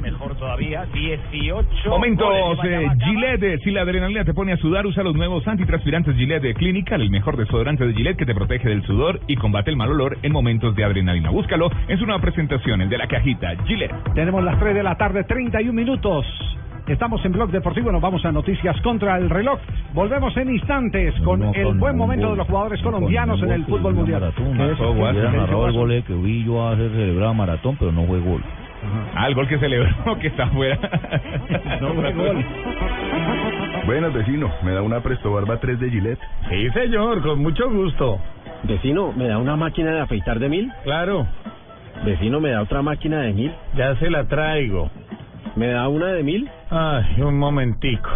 [0.02, 1.68] Mejor todavía, 18.
[1.88, 6.14] Momentos eh, Gillette, eh, si la adrenalina te pone a sudar, usa los nuevos antitranspirantes
[6.16, 9.70] Gillette de Clinical, el mejor desodorante de Gillette que te protege del sudor y combate
[9.70, 11.30] el mal olor en momentos de adrenalina.
[11.30, 13.94] Búscalo en su nueva presentación, el de la cajita Gillette.
[14.14, 16.26] Tenemos las 3 de la tarde, 31 minutos.
[16.86, 19.58] Estamos en Blog Deportivo, nos vamos a noticias contra el reloj.
[19.92, 24.32] Volvemos en instantes con el buen momento de los jugadores colombianos en el fútbol mundial.
[24.36, 24.80] ¿Qué es?
[24.80, 28.40] Hubiera ¿Qué narrado el gol que vi yo hacer celebrar maratón, pero no fue gol.
[29.16, 30.78] Ah, el gol que celebró, que está afuera.
[31.80, 32.44] No fue gol.
[33.86, 34.48] Buenas, vecino.
[34.62, 36.20] ¿Me da una Presto Barba 3 de Gillette?
[36.48, 38.20] Sí, señor, con mucho gusto.
[38.62, 40.72] Vecino, ¿me da una máquina de afeitar de mil?
[40.84, 41.26] Claro,
[42.04, 43.52] Vecino, ¿me da otra máquina de mil?
[43.74, 44.90] ya se la traigo.
[45.56, 46.50] ¿Me da una de mil?
[46.70, 48.10] Ay, un momentico.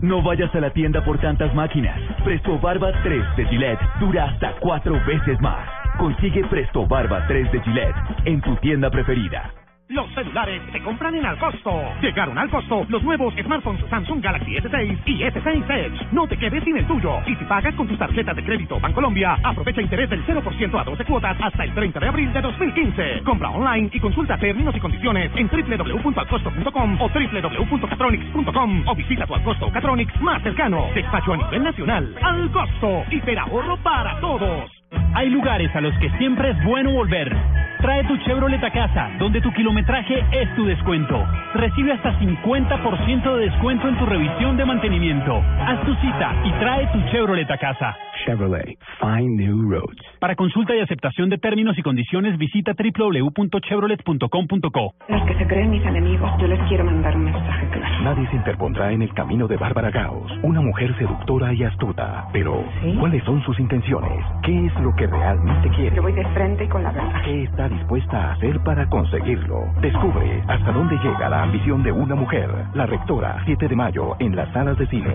[0.00, 2.00] No vayas a la tienda por tantas máquinas.
[2.24, 5.68] Presto Barba 3 de Gillette dura hasta cuatro veces más.
[5.98, 9.50] Consigue Presto Barba 3 de Gillette en tu tienda preferida.
[9.88, 11.70] Los celulares se compran en Alcosto.
[12.02, 16.06] Llegaron al costo los nuevos smartphones Samsung Galaxy S6 y S6 Edge.
[16.10, 17.20] No te quedes sin el tuyo.
[17.24, 21.04] Y si pagas con tus tarjetas de crédito Bancolombia, aprovecha interés del 0% a 12
[21.04, 23.22] cuotas hasta el 30 de abril de 2015.
[23.24, 29.70] Compra online y consulta términos y condiciones en www.alcosto.com o www.catronics.com o visita tu Alcosto
[29.70, 30.88] Catronics más cercano.
[30.96, 32.12] Despacho a nivel nacional.
[32.22, 33.04] Al costo.
[33.38, 34.68] ahorro para todos.
[35.14, 37.65] Hay lugares a los que siempre es bueno volver.
[37.80, 41.26] Trae tu Chevrolet a casa, donde tu kilometraje es tu descuento.
[41.54, 45.42] Recibe hasta 50% de descuento en tu revisión de mantenimiento.
[45.60, 47.96] Haz tu cita y trae tu Chevrolet a casa.
[48.24, 50.00] Chevrolet, find new roads.
[50.18, 54.94] Para consulta y aceptación de términos y condiciones, visita www.chevrolet.com.co.
[55.08, 58.04] Los que se creen mis enemigos, yo les quiero mandar un mensaje claro.
[58.04, 62.28] Nadie se interpondrá en el camino de Bárbara Gauss, una mujer seductora y astuta.
[62.32, 62.64] Pero,
[62.98, 64.24] ¿cuáles son sus intenciones?
[64.42, 65.96] ¿Qué es lo que realmente quiere?
[65.96, 67.22] Yo voy de frente y con la verdad.
[67.24, 69.66] ¿Qué está dispuesta a hacer para conseguirlo?
[69.80, 72.50] Descubre hasta dónde llega la ambición de una mujer.
[72.74, 75.14] La rectora, 7 de mayo, en las salas de cine.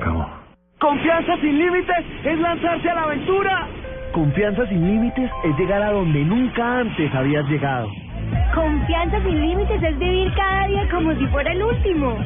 [0.82, 3.68] Confianza sin límites es lanzarse a la aventura.
[4.14, 7.88] Confianza sin límites es llegar a donde nunca antes habías llegado.
[8.56, 12.18] Confianza sin límites es vivir cada día como si fuera el último.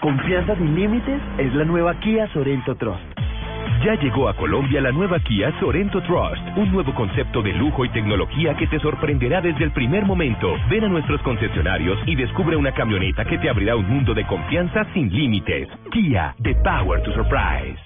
[0.00, 3.15] Confianza sin límites es la nueva Kia Sorento Trust.
[3.84, 7.88] Ya llegó a Colombia la nueva Kia Sorento Trust, un nuevo concepto de lujo y
[7.90, 10.56] tecnología que te sorprenderá desde el primer momento.
[10.68, 14.84] Ven a nuestros concesionarios y descubre una camioneta que te abrirá un mundo de confianza
[14.92, 15.68] sin límites.
[15.92, 17.78] Kia, the power to surprise.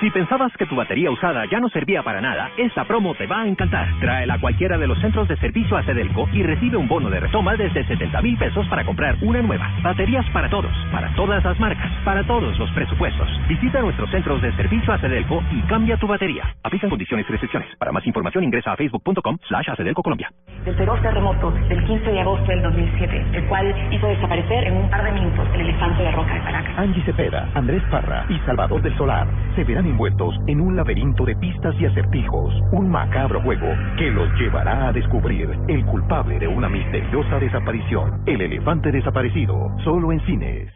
[0.00, 3.42] Si pensabas que tu batería usada ya no servía para nada, esta promo te va
[3.42, 3.86] a encantar.
[4.00, 7.20] Tráela a cualquiera de los centros de servicio a Cedelco y recibe un bono de
[7.20, 9.70] retoma desde 70 mil pesos para comprar una nueva.
[9.82, 13.28] Baterías para todos, para todas las marcas, para todos los presupuestos.
[13.46, 16.44] Visita nuestros centros de servicio a Cedelco y cambia tu batería.
[16.62, 17.68] Aplican condiciones y restricciones.
[17.76, 20.32] Para más información ingresa a facebook.com slash Acedelco Colombia.
[20.64, 24.88] Del feroz terremoto del 15 de agosto del 2007, el cual hizo desaparecer en un
[24.88, 26.78] par de minutos el elefante de roca de Caracas.
[26.78, 31.36] Angie Cepeda, Andrés Parra y Salvador del Solar se verán envueltos en un laberinto de
[31.36, 33.68] pistas y acertijos, un macabro juego
[33.98, 40.12] que los llevará a descubrir el culpable de una misteriosa desaparición, el elefante desaparecido, solo
[40.12, 40.72] en cines.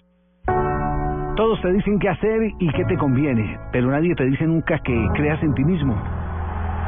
[1.36, 5.08] Todos te dicen qué hacer y qué te conviene, pero nadie te dice nunca que
[5.14, 6.00] creas en ti mismo.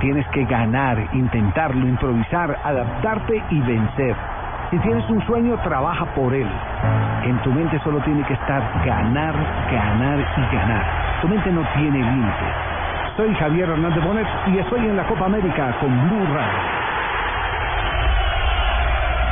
[0.00, 4.14] Tienes que ganar, intentarlo, improvisar, adaptarte y vencer.
[4.70, 6.48] Si tienes un sueño, trabaja por él.
[7.24, 9.34] En tu mente solo tiene que estar ganar,
[9.70, 10.84] ganar y ganar.
[11.22, 12.52] Tu mente no tiene límites.
[13.16, 16.76] Soy Javier Hernández Bonet y estoy en la Copa América con Blue Radio.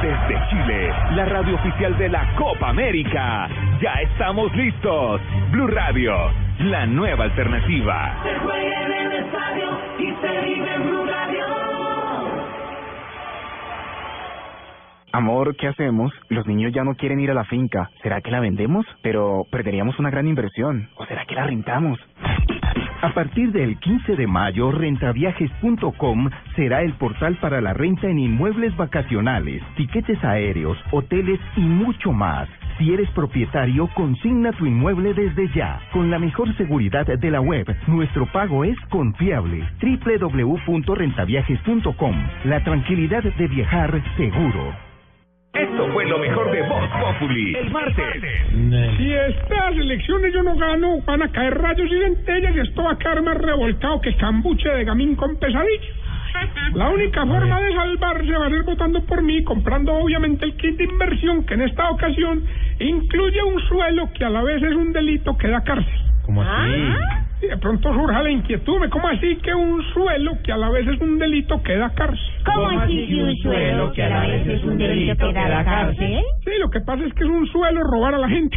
[0.02, 3.48] Desde Chile, la radio oficial de la Copa América.
[3.80, 5.20] Ya estamos listos.
[5.50, 6.14] Blue Radio,
[6.60, 8.14] la nueva alternativa.
[8.22, 11.43] Se juega en el estadio y se vive en Blue Radio.
[15.14, 16.10] Amor, ¿qué hacemos?
[16.28, 17.88] Los niños ya no quieren ir a la finca.
[18.02, 18.84] ¿Será que la vendemos?
[19.00, 20.88] Pero perderíamos una gran inversión.
[20.96, 22.00] ¿O será que la rentamos?
[23.00, 28.76] A partir del 15 de mayo, rentaviajes.com será el portal para la renta en inmuebles
[28.76, 32.48] vacacionales, tiquetes aéreos, hoteles y mucho más.
[32.78, 35.78] Si eres propietario, consigna tu inmueble desde ya.
[35.92, 39.62] Con la mejor seguridad de la web, nuestro pago es confiable.
[39.80, 42.16] www.rentaviajes.com.
[42.46, 44.83] La tranquilidad de viajar seguro.
[45.54, 47.54] Esto fue lo mejor de Voz Populi.
[47.54, 48.22] El martes.
[48.96, 52.92] Si estas elecciones yo no gano, van a caer rayos y centellas y esto va
[52.92, 56.03] a quedar más revolcado que cambuche de gamín con pesadilla.
[56.74, 60.76] La única forma de salvarse va a ser votando por mí, comprando obviamente el kit
[60.76, 62.44] de inversión que en esta ocasión
[62.80, 66.00] incluye un suelo que a la vez es un delito que da cárcel.
[66.26, 66.72] ¿Cómo así?
[67.42, 70.88] Y de pronto surja la inquietud, ¿cómo así que un suelo que a la vez
[70.88, 72.26] es un delito que da cárcel?
[72.44, 76.22] ¿Cómo así que un suelo que a la vez es un delito que da cárcel?
[76.44, 78.56] Sí, lo que pasa es que es un suelo robar a la gente.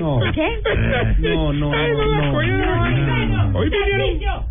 [0.00, 0.20] No.
[0.34, 0.58] ¿Qué?
[1.34, 3.58] No, no, no no.
[3.58, 4.48] Hoy vinieron...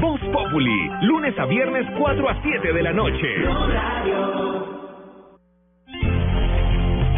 [0.00, 0.90] Voz Populi.
[1.02, 3.28] Lunes a viernes 4 a 7 de la noche.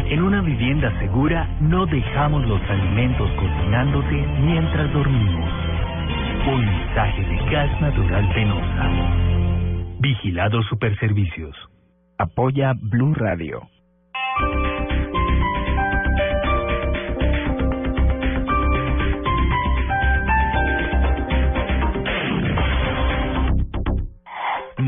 [0.09, 5.51] En una vivienda segura no dejamos los alimentos cocinándose mientras dormimos.
[6.47, 8.89] Un mensaje de gas natural penosa.
[9.99, 11.55] Vigilados Superservicios.
[12.17, 13.67] Apoya Blue Radio.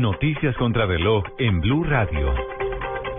[0.02, 2.34] Noticias contra reloj en Blue Radio.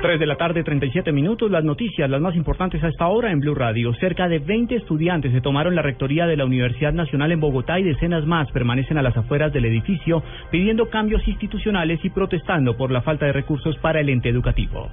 [0.01, 1.49] 3 de la tarde, 37 minutos.
[1.49, 3.93] Las noticias, las más importantes a esta hora en Blue Radio.
[3.93, 7.83] Cerca de 20 estudiantes se tomaron la rectoría de la Universidad Nacional en Bogotá y
[7.83, 13.01] decenas más permanecen a las afueras del edificio pidiendo cambios institucionales y protestando por la
[13.01, 14.89] falta de recursos para el ente educativo.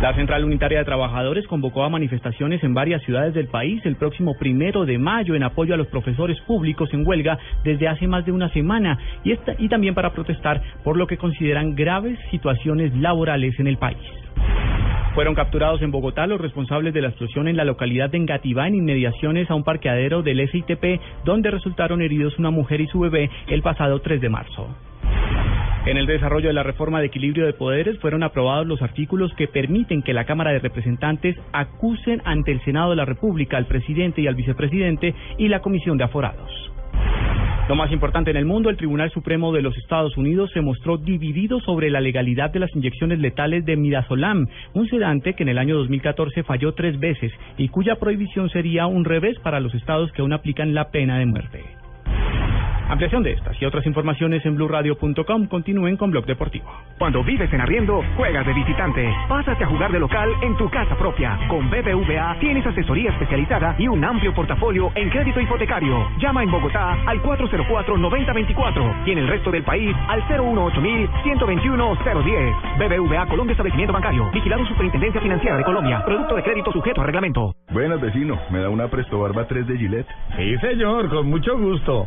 [0.00, 4.36] La Central Unitaria de Trabajadores convocó a manifestaciones en varias ciudades del país el próximo
[4.38, 8.30] primero de mayo en apoyo a los profesores públicos en huelga desde hace más de
[8.30, 13.58] una semana y, esta, y también para protestar por lo que consideran graves situaciones laborales
[13.58, 13.98] en el país.
[15.14, 18.76] Fueron capturados en Bogotá los responsables de la explosión en la localidad de Engativá en
[18.76, 23.62] inmediaciones a un parqueadero del SITP donde resultaron heridos una mujer y su bebé el
[23.62, 24.76] pasado 3 de marzo.
[25.88, 29.48] En el desarrollo de la reforma de equilibrio de poderes fueron aprobados los artículos que
[29.48, 34.20] permiten que la Cámara de Representantes acusen ante el Senado de la República al presidente
[34.20, 36.50] y al vicepresidente y la Comisión de Aforados.
[37.70, 40.98] Lo más importante en el mundo, el Tribunal Supremo de los Estados Unidos se mostró
[40.98, 45.56] dividido sobre la legalidad de las inyecciones letales de midazolam, un sedante que en el
[45.56, 50.20] año 2014 falló tres veces y cuya prohibición sería un revés para los estados que
[50.20, 51.77] aún aplican la pena de muerte.
[52.88, 55.46] Ampliación de estas y otras informaciones en blurradio.com.
[55.46, 56.64] Continúen con Blog Deportivo.
[56.98, 59.14] Cuando vives en arriendo, juegas de visitante.
[59.28, 61.38] Pásate a jugar de local en tu casa propia.
[61.48, 66.08] Con BBVA tienes asesoría especializada y un amplio portafolio en crédito hipotecario.
[66.18, 72.78] Llama en Bogotá al 404-9024 y en el resto del país al 018-121-010.
[72.78, 74.30] BBVA Colombia Establecimiento Bancario.
[74.32, 76.02] Vigilado Superintendencia Financiera de Colombia.
[76.06, 77.52] Producto de crédito sujeto a reglamento.
[77.70, 78.38] Buenas, vecino.
[78.50, 80.08] ¿Me da una Presto Barba 3 de Gillette?
[80.36, 82.06] Sí, señor, con mucho gusto.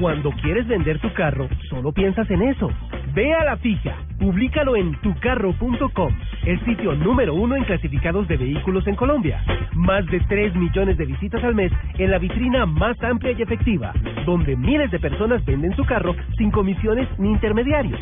[0.00, 2.70] Cuando quieres vender tu carro, solo piensas en eso.
[3.14, 6.12] Ve a la fija, públicalo en tucarro.com,
[6.46, 9.44] el sitio número uno en clasificados de vehículos en Colombia.
[9.74, 13.92] Más de 3 millones de visitas al mes en la vitrina más amplia y efectiva,
[14.24, 18.00] donde miles de personas venden su carro sin comisiones ni intermediarios.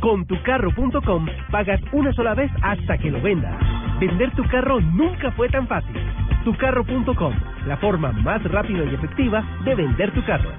[0.00, 3.56] Con tucarro.com pagas una sola vez hasta que lo vendas.
[4.00, 5.96] Vender tu carro nunca fue tan fácil.
[6.44, 7.34] Tucarro.com,
[7.66, 10.50] la forma más rápida y efectiva de vender tu carro.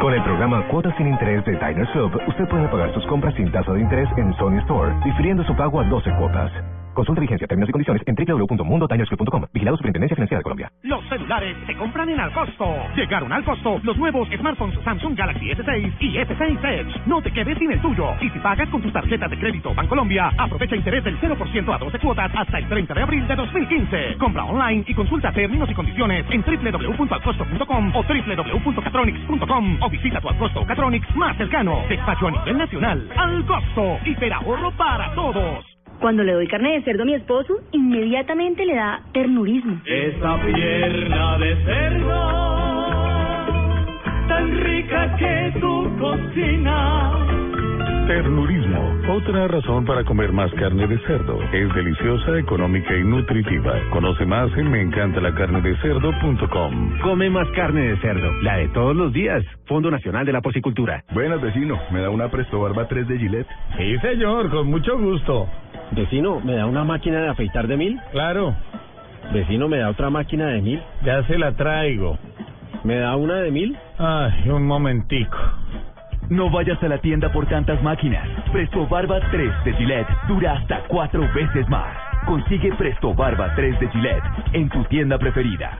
[0.00, 3.52] Con el programa Cuotas sin Interés de Diners Club, usted puede pagar sus compras sin
[3.52, 6.50] tasa de interés en Sony Store, difiriendo su pago a 12 cuotas.
[6.94, 9.46] Consulta vigencia, términos y condiciones en www.mundotinersclub.com.
[9.52, 10.70] Vigilado Superintendencia Financiera de Colombia.
[10.82, 12.66] Los celulares se compran en Alcosto.
[12.94, 17.00] Llegaron al costo los nuevos smartphones Samsung Galaxy S6 y S6 Edge.
[17.06, 18.14] No te quedes sin el tuyo.
[18.20, 21.98] Y si pagas con tus tarjetas de crédito Bancolombia, aprovecha interés del 0% a 12
[21.98, 24.16] cuotas hasta el 30 de abril de 2015.
[24.18, 30.64] Compra online y consulta términos y condiciones en www.alcosto.com o www.catronics.com o visita tu Alcosto
[30.66, 31.84] Catronics más cercano.
[31.88, 33.08] Despacho a nivel nacional.
[33.16, 33.98] Alcosto.
[34.04, 35.71] Hiperahorro para todos.
[36.02, 39.80] Cuando le doy carne de cerdo a mi esposo, inmediatamente le da ternurismo.
[39.86, 42.18] Esa pierna de cerdo,
[44.26, 47.12] tan rica que tu cocina.
[48.08, 51.38] Ternurismo, otra razón para comer más carne de cerdo.
[51.52, 53.72] Es deliciosa, económica y nutritiva.
[53.90, 56.98] Conoce más en meencantalacarnedecerdo.com.
[57.00, 59.44] Come más carne de cerdo, la de todos los días.
[59.66, 61.04] Fondo Nacional de la Porcicultura.
[61.14, 61.78] Buenas, vecino.
[61.92, 63.46] ¿Me da una Presto Barba 3 de Gillette?
[63.78, 65.46] Sí, señor, con mucho gusto.
[65.94, 68.00] Vecino, ¿me da una máquina de afeitar de mil?
[68.12, 68.54] Claro.
[69.32, 70.82] Vecino, ¿me da otra máquina de mil?
[71.04, 72.18] Ya se la traigo.
[72.82, 73.76] ¿Me da una de mil?
[73.98, 75.36] Ay, un momentico.
[76.30, 78.26] No vayas a la tienda por tantas máquinas.
[78.52, 81.94] Presto Barba 3 de Gillette dura hasta cuatro veces más.
[82.26, 84.24] Consigue Presto Barba 3 de Gillette
[84.54, 85.78] en tu tienda preferida.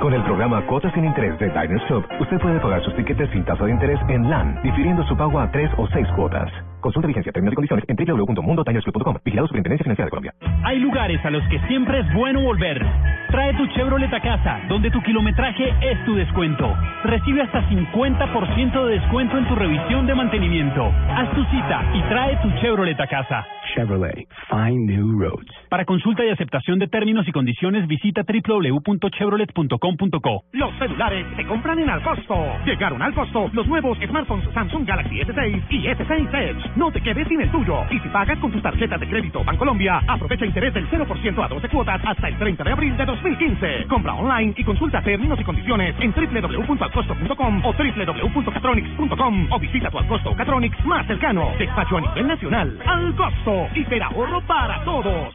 [0.00, 3.44] Con el programa Cuotas sin Interés de Diners Club, usted puede pagar sus tiquetes sin
[3.44, 6.50] tasa de interés en LAN, difiriendo su pago a tres o seis cuotas.
[6.86, 9.16] Consulta vigencia, términos y condiciones en www.mundotinersclub.com.
[9.24, 10.32] Vigilado Superintendencia Financiera de Colombia.
[10.62, 12.80] Hay lugares a los que siempre es bueno volver.
[13.28, 16.72] Trae tu Chevrolet a casa, donde tu kilometraje es tu descuento.
[17.02, 20.84] Recibe hasta 50% de descuento en tu revisión de mantenimiento.
[21.08, 23.44] Haz tu cita y trae tu Chevrolet a casa.
[23.74, 25.50] Chevrolet, find new roads.
[25.68, 30.44] Para consulta y aceptación de términos y condiciones, visita www.chevrolet.com.co.
[30.52, 32.36] Los celulares se compran en Alcosto.
[32.64, 36.75] Llegaron al costo los nuevos smartphones Samsung Galaxy S6 y S6 Edge.
[36.76, 37.84] No te quedes sin el tuyo.
[37.90, 41.68] Y si pagas con tus tarjetas de crédito Bancolombia, aprovecha interés del 0% a 12
[41.68, 43.86] cuotas hasta el 30 de abril de 2015.
[43.88, 50.34] Compra online y consulta términos y condiciones en www.alcosto.com o www.catronics.com o visita tu Alcosto
[50.36, 51.52] Catronics más cercano.
[51.58, 52.78] Despacho a nivel nacional.
[52.86, 53.68] Alcosto.
[54.06, 55.34] Ahorro para todos.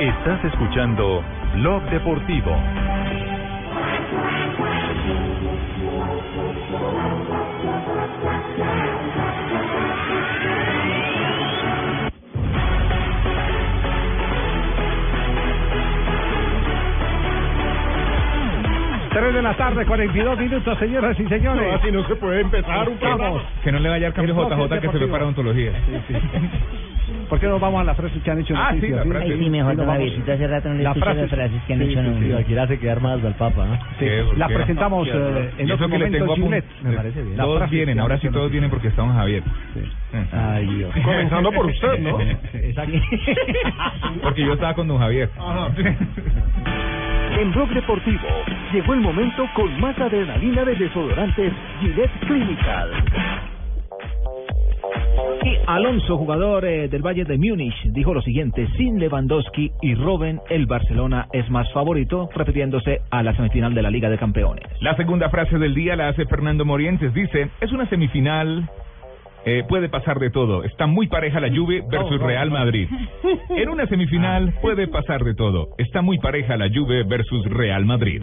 [0.00, 1.24] Estás escuchando
[1.54, 2.50] Blog Deportivo.
[19.26, 21.66] Tres de la tarde, 42 minutos, señoras y señores.
[21.68, 23.40] No, así no se puede empezar un programa.
[23.64, 25.72] Que no le vaya al cambio El JJ que se ve para odontología.
[27.28, 29.04] ¿Por qué no vamos a las frases que han hecho Ah, sí, noticias?
[29.06, 29.32] la frase.
[29.32, 30.28] Ay, sí, mejor, Sí, Javiercito, vamos.
[30.36, 32.56] hace rato no le La escucho las frases que han sí, hecho sí, sí, Aquí
[32.58, 33.66] hace quedar más al Papa.
[33.98, 34.06] Sí,
[34.36, 37.22] la presentamos eh, en otro eso que le momento tengo en apun- Gillette, me parece
[37.22, 37.36] bien.
[37.36, 39.42] La Todos vienen, ahora sí todos vienen porque estamos Javier.
[40.32, 40.94] Ay, Dios.
[41.04, 42.20] Comenzando por usted, ¿no?
[42.54, 42.98] Exacto.
[44.22, 45.30] Porque yo estaba con don Javier.
[47.32, 48.28] En Blog Deportivo
[48.72, 52.90] llegó el momento con más adrenalina de desodorantes Gillette Clinical.
[55.44, 60.40] Y Alonso, jugador eh, del Bayern de Múnich, dijo lo siguiente, sin Lewandowski y Robben,
[60.48, 64.64] el Barcelona es más favorito, refiriéndose a la semifinal de la Liga de Campeones.
[64.80, 67.12] La segunda frase del día la hace Fernando Morientes.
[67.12, 68.68] Dice, es una semifinal,
[69.46, 70.64] eh, puede pasar de todo.
[70.64, 72.88] Está muy pareja la Juve versus Real Madrid.
[73.48, 75.68] En una semifinal puede pasar de todo.
[75.78, 78.22] Está muy pareja la Juve versus Real Madrid.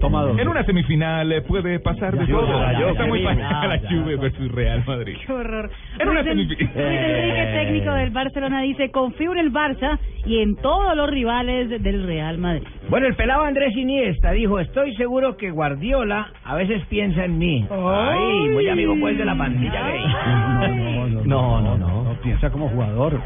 [0.00, 0.38] Tomado.
[0.38, 2.64] En una semifinal eh, puede pasar de todo.
[2.90, 5.16] Está muy pareja la Juve versus Real Madrid.
[5.26, 5.70] Qué horror.
[5.98, 6.72] En una Luis, semifinal.
[6.74, 11.82] Luis Enrique, técnico del Barcelona, dice, confío en el Barça y en todos los rivales
[11.82, 12.66] del Real Madrid.
[12.90, 17.64] Bueno, el pelado Andrés Iniesta dijo, estoy seguro que Guardiola a veces piensa en mí.
[17.70, 20.04] Ay, muy amigo pues de la pandilla gay.
[21.24, 23.20] No, no, no, no, no, piensa como jugador.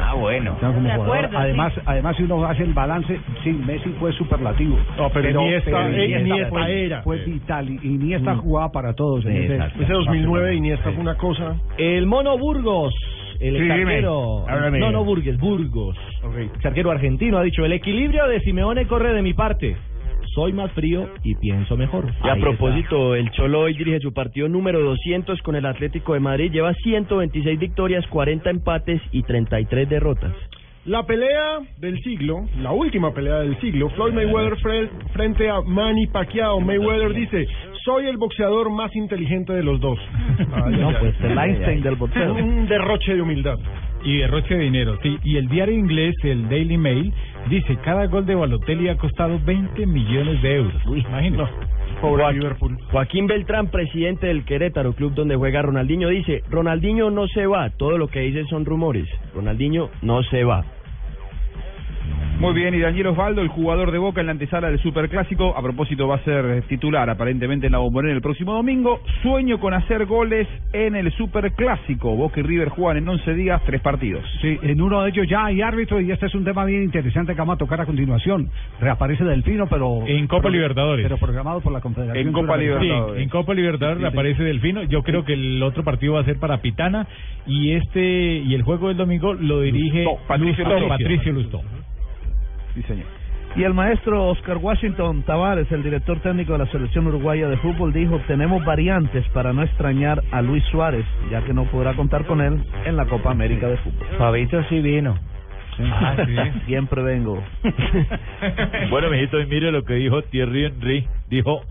[0.00, 0.56] Ah, bueno.
[0.60, 1.16] Piensa como De jugador.
[1.24, 4.78] acuerdo, además, además si uno hace el balance, sí, Messi fue superlativo.
[4.96, 7.02] No, pero Iniesta- eh, Iniesta fue, era.
[7.02, 9.26] fue vital y Iniesta jugaba para todos.
[9.26, 11.56] en ese- Ese 2009 Iniesta fue una cosa.
[11.78, 12.94] El Mono Burgos,
[13.40, 15.96] el Sí, no, no Burgues, Burgos,
[16.36, 19.76] el arquero argentino ha dicho, el equilibrio de Simeone corre de mi parte.
[20.34, 22.06] Soy más frío y pienso mejor.
[22.22, 26.14] Y a Ahí propósito, el Cholo hoy dirige su partido número 200 con el Atlético
[26.14, 26.52] de Madrid.
[26.52, 30.32] Lleva 126 victorias, 40 empates y 33 derrotas.
[30.86, 36.06] La pelea del siglo, la última pelea del siglo, Floyd Mayweather fre- frente a Manny
[36.06, 36.58] Pacquiao.
[36.60, 37.46] Mayweather dice,
[37.84, 39.98] soy el boxeador más inteligente de los dos.
[40.70, 42.32] No, pues, el Einstein del boxeo.
[42.34, 43.58] Un derroche de humildad.
[44.04, 45.18] Y derroche de dinero, sí.
[45.22, 47.12] Y el diario inglés, el Daily Mail,
[47.50, 50.82] dice, cada gol de Balotelli ha costado 20 millones de euros.
[50.86, 51.50] Imagínate.
[52.00, 52.78] Pobre Joaquín- Liverpool.
[52.90, 57.98] Joaquín Beltrán, presidente del Querétaro, club donde juega Ronaldinho, dice, Ronaldinho no se va, todo
[57.98, 59.06] lo que dice son rumores.
[59.34, 60.64] Ronaldinho no se va.
[62.38, 65.60] Muy bien, y Daniel Osvaldo, el jugador de Boca en la antesala del Superclásico, a
[65.62, 69.00] propósito va a ser eh, titular aparentemente en la Bombonera el próximo domingo.
[69.22, 72.16] Sueño con hacer goles en el Superclásico.
[72.16, 74.24] Boca y River juegan en 11 días, tres partidos.
[74.40, 77.34] Sí, en uno de ellos ya hay árbitro y este es un tema bien interesante
[77.34, 78.48] que vamos a tocar a continuación.
[78.80, 80.06] Reaparece Delfino, pero...
[80.06, 81.04] En Copa pero- Libertadores.
[81.04, 82.26] Pero programado por la Confederación.
[82.26, 82.56] En Copa.
[82.56, 83.16] Libertadores.
[83.16, 84.12] Sí, en Copa Libertadores Sí, sí.
[84.12, 84.82] aparece Delfino.
[84.84, 87.06] Yo creo que el otro partido va a ser para Pitana
[87.46, 88.00] y este
[88.38, 90.88] y el juego del domingo lo dirige Lustó, Patricio Lustó, Lustó.
[90.88, 91.60] Patricio Lustó.
[92.74, 93.06] Sí, señor.
[93.56, 97.92] Y el maestro Oscar Washington Tavares, el director técnico de la selección uruguaya de fútbol,
[97.92, 102.40] dijo, tenemos variantes para no extrañar a Luis Suárez, ya que no podrá contar con
[102.40, 104.06] él en la Copa América de fútbol.
[104.18, 105.18] Fabito sí vino.
[105.80, 106.60] Ah, sí.
[106.66, 107.42] Siempre vengo.
[108.90, 111.06] Bueno, mijito, y mire lo que dijo Thierry Henry.
[111.28, 111.62] Dijo,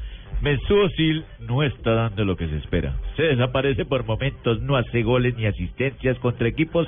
[0.42, 2.94] Mesut Özil no está dando lo que se espera.
[3.18, 6.88] Se desaparece por momentos, no hace goles ni asistencias contra equipos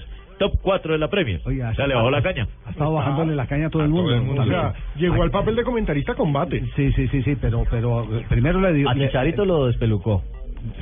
[0.50, 1.40] top 4 de la Premier.
[1.46, 2.48] Oiga, o sea, le bajó la caña.
[2.66, 4.42] Ha estado bajándole la caña a todo el mundo.
[4.42, 6.64] O sea, llegó al papel de comentarista combate.
[6.76, 8.90] Sí, sí, sí, sí, pero, pero primero le dio.
[8.90, 10.24] A Chicharito lo despelucó.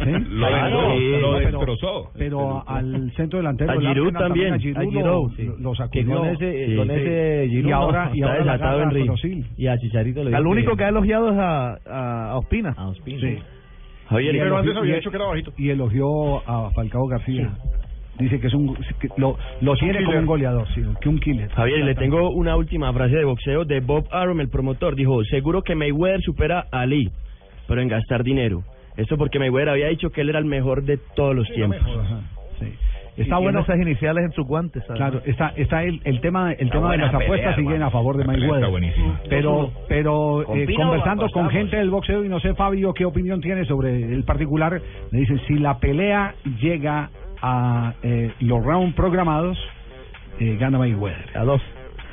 [0.03, 0.09] ¿Sí?
[0.11, 2.11] Lo Claro, desperozó, lo pero- destrozó.
[2.17, 5.43] Pero al centro delantero A Giroud también, a Giroud lo- sí.
[5.45, 6.17] lo, lo Que sacudió.
[6.17, 8.89] con ese, con ese y Giroud ahora, no, y está ahora la desatado.
[9.05, 9.45] Prosil.
[9.57, 12.73] Y a Chicharito le Al único que ha elogiado es a, a, a Ospina.
[12.77, 13.19] A Ospina.
[13.21, 13.37] Sí.
[14.09, 15.53] Javier, y pero antes había y- dicho que era bajito.
[15.57, 17.51] Y elogió a Falcao García.
[18.19, 21.09] Dice que es un que lo, lo Es un tiene como un goleador, sí, que
[21.09, 21.49] un killer.
[21.51, 24.95] Javier, le tengo una última frase de boxeo de Bob Arum, el promotor.
[24.95, 27.09] Dijo, seguro que Mayweather supera a Ali,
[27.67, 28.63] pero en gastar dinero.
[28.97, 31.79] Esto porque Mayweather había dicho que él era el mejor de todos los tiempos.
[33.15, 34.81] Está Y bueno esas iniciales en sus guantes.
[34.85, 34.97] ¿sabes?
[34.97, 37.89] Claro, está está el, el tema el Está tema de las pelea, apuestas siguen a
[37.89, 38.83] favor de Mayweather.
[38.83, 39.21] está.
[39.29, 43.65] Pero pero eh, conversando con gente del boxeo y no sé Fabio qué opinión tiene
[43.65, 47.09] sobre el particular, le dicen si la pelea llega
[47.41, 49.57] a eh, los rounds programados
[50.39, 51.37] eh, gana Mayweather.
[51.37, 51.61] A dos.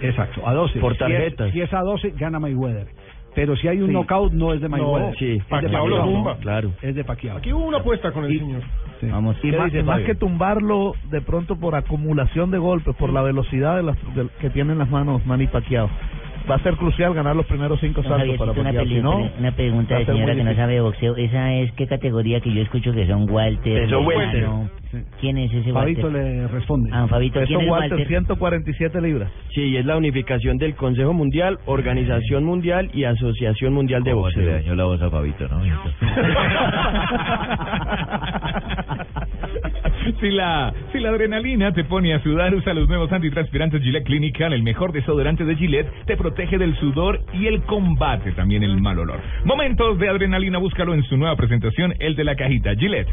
[0.01, 0.79] Exacto, a 12.
[0.81, 1.53] Por Si es- tarjetas.
[1.53, 2.89] Si es, a 12 gana Mayweather.
[3.35, 3.93] Pero si hay un Sí.
[3.93, 5.17] knockout no es de No, Mayweather.
[5.19, 5.39] sí.
[5.49, 6.37] Pacquiao lo tumba.
[6.39, 6.73] Claro.
[6.83, 7.37] Es de Pacquiao.
[7.39, 8.63] Aquí hubo una apuesta con el señor.
[9.03, 13.21] Vamos, Y ¿qué más, dice que tumbarlo de pronto por acumulación de golpes, por la
[13.23, 15.89] velocidad de las, de- que tienen las manos Manny Pacquiao.
[16.49, 18.85] Va a ser crucial ganar los primeros cinco Don saltos para una, Pacquiao.
[18.85, 21.17] Si peli- no, una pregunta de señora que no sabe de boxeo.
[21.17, 23.91] ¿Esa es qué categoría que yo escucho que son Walter?
[23.91, 24.71] Lozano?
[25.21, 25.97] ¿Quién es ese Walter?
[25.97, 26.91] Fabito le responde.
[26.93, 28.07] Ah, Fabito, Eso ¿quién es Walter, Walter?
[28.07, 29.31] 147 libras.
[29.55, 34.31] Sí, y es la unificación del Consejo Mundial, Organización Mundial y Asociación Mundial de ¿Cómo
[34.31, 34.63] se le Boxeo.
[34.63, 35.61] dañó la voz a Fabito, no?
[40.21, 44.53] Si la, si la adrenalina te pone a sudar, usa los nuevos antitranspirantes Gillette Clinical.
[44.53, 48.99] El mejor desodorante de Gillette te protege del sudor y el combate también el mal
[48.99, 49.21] olor.
[49.45, 53.09] Momentos de adrenalina, búscalo en su nueva presentación, el de la cajita Gillette.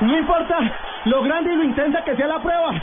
[0.00, 0.58] No importa
[1.06, 2.82] lo grande y lo intensa que sea la prueba.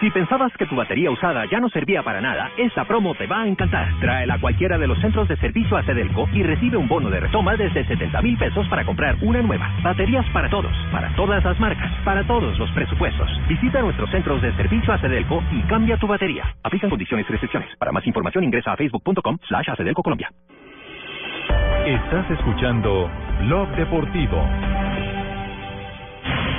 [0.00, 3.42] Si pensabas que tu batería usada ya no servía para nada, esta promo te va
[3.42, 3.88] a encantar.
[3.98, 7.20] Tráela a cualquiera de los centros de servicio a Cedelco y recibe un bono de
[7.20, 9.70] retoma desde 70 mil pesos para comprar una nueva.
[9.82, 13.30] Baterías para todos, para todas las marcas, para todos los presupuestos.
[13.48, 16.44] Visita nuestros centros de servicio a Cedelco y cambia tu batería.
[16.62, 17.74] Aplican condiciones y restricciones.
[17.76, 19.66] Para más información ingresa a facebook.com slash
[20.02, 20.30] Colombia.
[21.86, 24.44] Estás escuchando Blog Deportivo.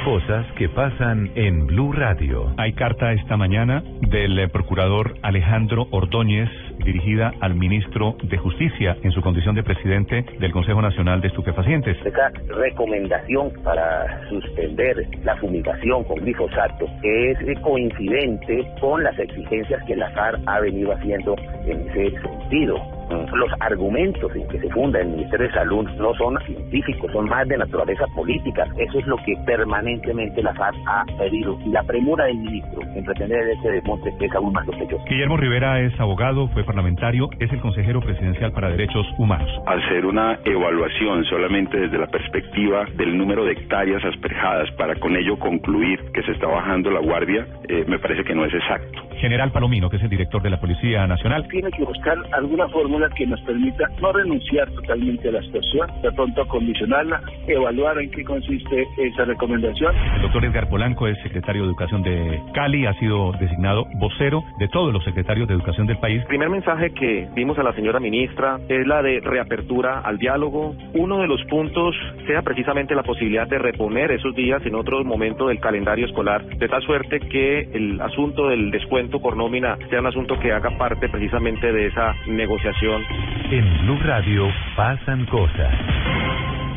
[0.07, 2.53] Cosas que pasan en Blue Radio.
[2.55, 9.11] Hay carta esta mañana del eh, procurador Alejandro Ordóñez dirigida al ministro de Justicia en
[9.11, 11.97] su condición de presidente del Consejo Nacional de Estupefacientes.
[12.05, 20.09] Esta recomendación para suspender la fumigación con glifosato es coincidente con las exigencias que la
[20.11, 21.35] FARC ha venido haciendo
[21.65, 22.96] en ese sentido.
[23.09, 27.47] Los argumentos en que se funda el Ministerio de Salud no son científicos, son más
[27.47, 28.65] de naturaleza política.
[28.77, 31.57] Eso es lo que permanentemente la FARC ha pedido.
[31.65, 35.03] Y la premura del ministro en pretender ese desmonte es aún más sospechosa.
[35.09, 39.49] Guillermo Rivera es abogado, fue parlamentario, es el consejero presidencial para derechos humanos.
[39.65, 45.37] hacer una evaluación solamente desde la perspectiva del número de hectáreas asperjadas para con ello
[45.37, 49.01] concluir que se está bajando la guardia, eh, me parece que no es exacto.
[49.17, 51.47] General Palomino, que es el director de la Policía Nacional.
[51.47, 52.67] tiene que buscar alguna
[52.97, 58.09] fórmula que nos permita no renunciar totalmente a la situación, de pronto acondicionarla, evaluar en
[58.11, 59.93] qué consiste esa recomendación.
[60.15, 64.67] El doctor Edgar Polanco es secretario de Educación de Cali, ha sido designado vocero de
[64.69, 66.21] todos los secretarios de Educación del país.
[66.21, 70.75] El primer mensaje que dimos a la señora ministra es la de reapertura al diálogo.
[70.93, 71.95] Uno de los puntos
[72.25, 76.67] sea precisamente la posibilidad de reponer esos días en otro momento del calendario escolar, de
[76.67, 81.09] tal suerte que el asunto del descuento por nómina sea un asunto que haga parte
[81.09, 82.86] precisamente de esa negociación.
[82.89, 85.75] En Blue Radio pasan cosas.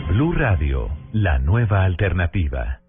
[0.09, 2.81] Blue Radio, la nueva alternativa.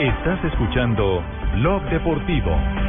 [0.00, 1.22] Estás escuchando
[1.54, 2.83] Blog Deportivo.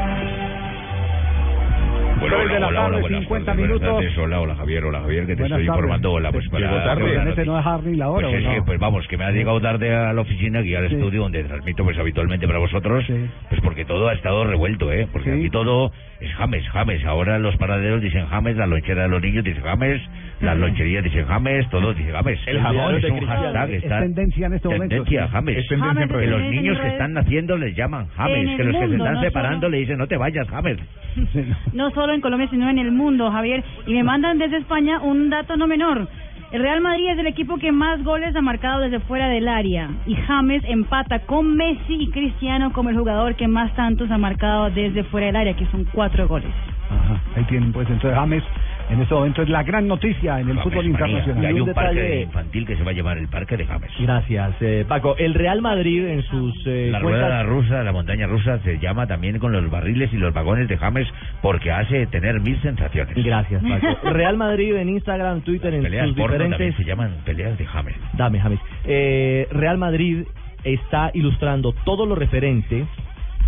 [2.19, 3.89] Bueno, Tres de la hola, hola, tarde, buenas 50 tardes, minutos.
[3.95, 4.17] tardes.
[4.17, 5.79] Hola, hola, Javier, hola, Javier, que te Buenas estoy tardes.
[5.83, 6.11] informando.
[6.13, 6.65] Hola, pues para...
[6.65, 7.29] Llegó tarde.
[7.29, 8.65] Este no dejar ni la hora, Pues ¿o es que, no?
[8.65, 10.95] pues vamos, que me ha llegado tarde a la oficina aquí al Sí.
[10.95, 13.05] estudio donde transmito pues habitualmente para vosotros,
[13.49, 15.07] pues porque todo ha estado revuelto, ¿eh?
[15.11, 15.91] Porque aquí todo
[16.21, 17.03] es James, James.
[17.05, 20.01] Ahora los paraderos dicen James, la lonchera de los niños dicen James,
[20.41, 22.39] las loncherías dicen James, todo dice James.
[22.45, 25.27] El jamón es un hashtag, Es está tendencia en este momento, Tendencia.
[25.29, 25.57] James.
[25.57, 28.87] Es tendencia en que los niños que están naciendo les llaman James, que los que
[28.87, 30.77] se están no separando le dicen no te vayas, James.
[31.73, 33.63] No solo en Colombia, sino en el mundo, Javier.
[33.87, 36.07] Y me mandan desde España un dato no menor.
[36.51, 39.89] El Real Madrid es el equipo que más goles ha marcado desde fuera del área.
[40.05, 44.69] Y James empata con Messi y Cristiano como el jugador que más tantos ha marcado
[44.69, 46.51] desde fuera del área, que son cuatro goles.
[46.89, 48.43] Ajá, ahí tienen pues entonces James
[48.89, 51.17] en este momento es la gran noticia en el fútbol James Manía.
[51.17, 51.43] internacional.
[51.43, 53.91] Y hay un parque detalle- infantil que se va a llamar el Parque de James.
[53.99, 55.15] Gracias, eh, Paco.
[55.17, 59.07] El Real Madrid en sus eh, La cuentas- rueda rusa, la montaña rusa, se llama
[59.07, 61.07] también con los barriles y los vagones de James
[61.41, 63.15] porque hace tener mil sensaciones.
[63.23, 63.87] Gracias, Paco.
[64.11, 66.75] Real Madrid en Instagram, Twitter, en Peleas sus diferentes...
[66.75, 67.95] se llaman peleas de James.
[68.13, 68.59] Dame, James.
[68.85, 70.23] Eh, Real Madrid
[70.63, 72.85] está ilustrando todo lo referente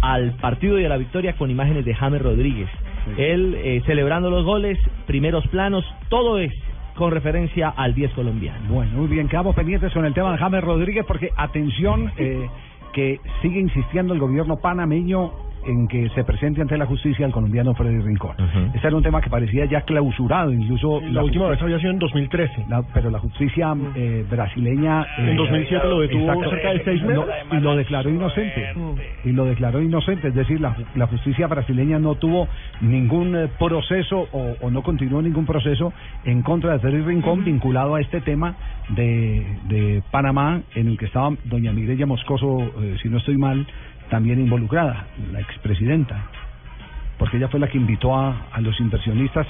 [0.02, 2.70] al partido y a la victoria con imágenes de James Rodríguez.
[3.18, 6.52] Él eh, celebrando los goles, primeros planos, todo es
[6.96, 8.60] con referencia al 10 colombiano.
[8.70, 12.50] Bueno, muy bien, quedamos pendientes con el tema de James Rodríguez porque atención eh,
[12.92, 15.32] que sigue insistiendo el gobierno panameño
[15.68, 18.36] en que se presente ante la justicia el colombiano Freddy Rincón.
[18.74, 22.00] Este era un tema que parecía ya clausurado, incluso La última vez había sido en
[22.00, 22.66] 2013.
[22.70, 27.02] la- pero la justicia eh, brasileña eh, En 2007 lo detuvo exacto, cerca de seis
[27.04, 27.36] no, meses.
[27.52, 28.74] y lo declaró inocente
[29.26, 32.48] y lo declaró inocente es decir la, la justicia brasileña no tuvo
[32.82, 35.94] ningún eh, proceso o, o no continuó ningún proceso
[36.26, 38.56] en contra de Freddy Rincón vinculado a este tema
[38.90, 43.66] de, de Panamá en el que estaba doña Mireya Moscoso eh, si no estoy mal
[44.10, 46.24] también involucrada la expresidenta
[47.18, 49.48] porque ella fue la que invitó a, a los inversionistas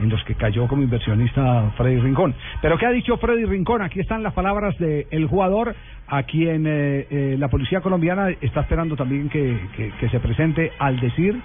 [0.00, 2.32] en los que cayó como inversionista Freddy Rincón.
[2.62, 3.82] Pero ¿qué ha dicho Freddy Rincón?
[3.82, 5.74] Aquí están las palabras del jugador
[6.06, 10.70] a quien eh, eh, la policía colombiana está esperando también que, que, que se presente
[10.78, 11.40] al decir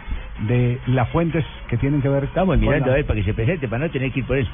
[0.48, 3.34] de las fuentes que tienen que ver Estamos mirando la- a ver para que se
[3.34, 4.52] presente, para no tener que ir por eso.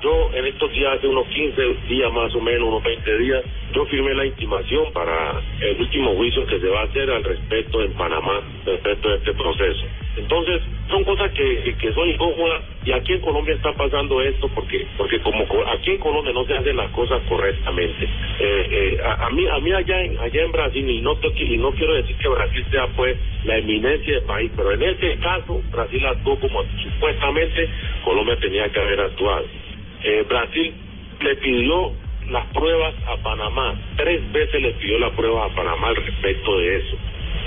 [0.00, 3.44] Yo en estos días, hace unos 15 días más o menos, unos 20 días,
[3.74, 7.82] yo firmé la intimación para el último juicio que se va a hacer al respecto
[7.82, 9.86] en Panamá, respecto de este proceso.
[10.16, 14.86] Entonces, son cosas que, que, son incómodas y aquí en Colombia está pasando esto porque
[14.96, 18.04] porque como co- aquí en Colombia no se hacen las cosas correctamente.
[18.04, 21.56] Eh, eh, a, a mí a mí allá en allá en Brasil y no y
[21.58, 25.62] no quiero decir que Brasil sea pues la eminencia del país, pero en este caso
[25.72, 27.68] Brasil actuó como supuestamente
[28.04, 29.67] Colombia tenía que haber actuado.
[30.04, 30.74] Eh, Brasil
[31.20, 31.92] le pidió
[32.30, 36.76] las pruebas a Panamá, tres veces le pidió las pruebas a Panamá al respecto de
[36.76, 36.96] eso.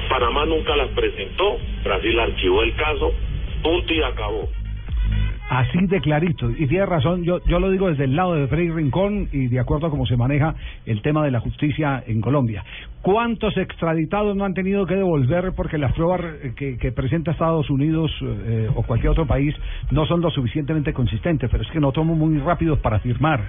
[0.10, 3.14] Panamá nunca las presentó, Brasil archivó el caso,
[3.64, 4.50] punto y acabó.
[5.52, 6.50] Así de clarito.
[6.50, 9.60] Y tiene razón, yo, yo lo digo desde el lado de Freddy Rincón y de
[9.60, 10.56] acuerdo a cómo se maneja
[10.86, 12.64] el tema de la justicia en Colombia.
[13.02, 16.22] ¿Cuántos extraditados no han tenido que devolver porque las pruebas
[16.56, 19.54] que, presenta Estados Unidos eh, o cualquier otro país
[19.92, 21.50] no son lo suficientemente consistentes?
[21.52, 23.42] Pero es que no somos muy rápidos para firmar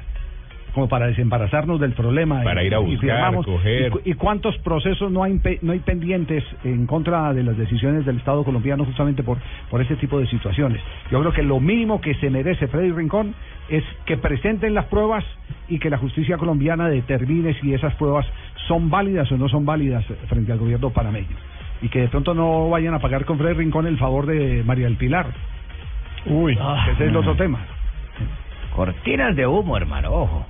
[0.75, 2.43] como para desembarazarnos del problema.
[2.43, 3.45] Para ir a y buscar, firmamos.
[3.47, 3.87] coger.
[3.87, 8.07] ¿Y cu- ¿Y, cuántos procesos no hay, no hay pendientes en contra de las decisiones
[8.07, 9.39] del Estado colombiano justamente por,
[9.71, 10.81] por este tipo de situaciones?
[11.11, 13.35] Yo creo que lo mínimo que se merece Freddy Rincón
[13.69, 15.25] es que presenten las pruebas
[15.69, 18.27] y que la justicia colombiana determine si esas pruebas
[18.67, 21.37] son válidas o no son válidas frente al gobierno panameño.
[21.83, 24.85] Y que de pronto no vayan a pagar con Freddy Rincón el favor de María
[24.87, 25.27] del Pilar.
[26.27, 27.59] Uy, ese es el otro tema.
[28.75, 30.47] Cortinas de humo, hermano, ojo.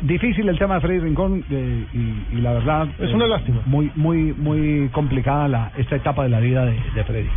[0.00, 3.60] Difícil el tema de Freddy Rincón eh, y, y la verdad Es una lástima.
[3.66, 7.28] Muy muy muy complicada la esta etapa de la vida de, de Freddy.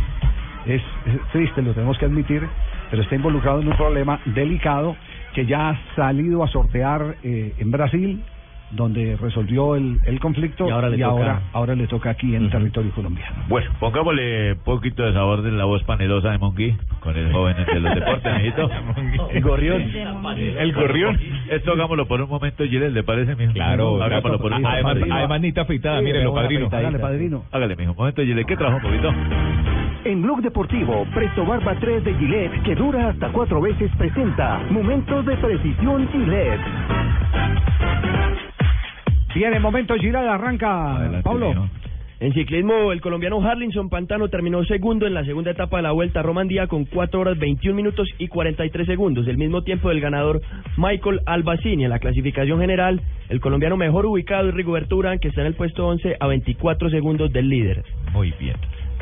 [0.66, 2.42] Es, es triste, lo tenemos que admitir,
[2.90, 4.96] pero está involucrado en un problema delicado
[5.34, 8.22] que ya ha salido a sortear eh, en Brasil,
[8.72, 12.50] donde resolvió el, el conflicto Y ahora le toca- ahora, ahora le toca aquí en
[12.50, 13.36] territorio colombiano.
[13.48, 17.56] Bueno, pongámosle un poquito de sabor de la voz panelosa de Monkey con el joven
[17.64, 18.70] de los deportes, amiguito.
[19.32, 19.82] El gorrión.
[20.36, 21.18] El gorrión.
[21.50, 23.52] Esto hagámoslo por un momento, Gilles, ¿le parece, mijo?
[23.52, 24.68] Claro, hagámoslo por un momento.
[24.88, 26.66] además, además Nita afeitada, mírenlo, padrino.
[26.72, 27.44] Hágale, padrino.
[27.52, 27.92] Hágale, mijo.
[27.92, 29.12] Un momento, Gilles, ¿qué trajo un poquito?
[30.04, 35.24] En Blog Deportivo, Presto Barba 3 de Gillette, que dura hasta cuatro veces, presenta Momentos
[35.26, 36.60] de Precisión Gillette.
[39.36, 41.68] Bien, en momento Girada arranca Pablo.
[42.20, 46.20] En ciclismo, el colombiano Harlinson Pantano terminó segundo en la segunda etapa de la Vuelta
[46.20, 50.40] a Romandía con 4 horas 21 minutos y 43 segundos, el mismo tiempo del ganador
[50.78, 51.84] Michael Albacini.
[51.84, 55.54] En la clasificación general, el colombiano mejor ubicado es Rigoberto Urán, que está en el
[55.54, 57.84] puesto 11 a 24 segundos del líder.
[58.14, 58.56] Muy bien.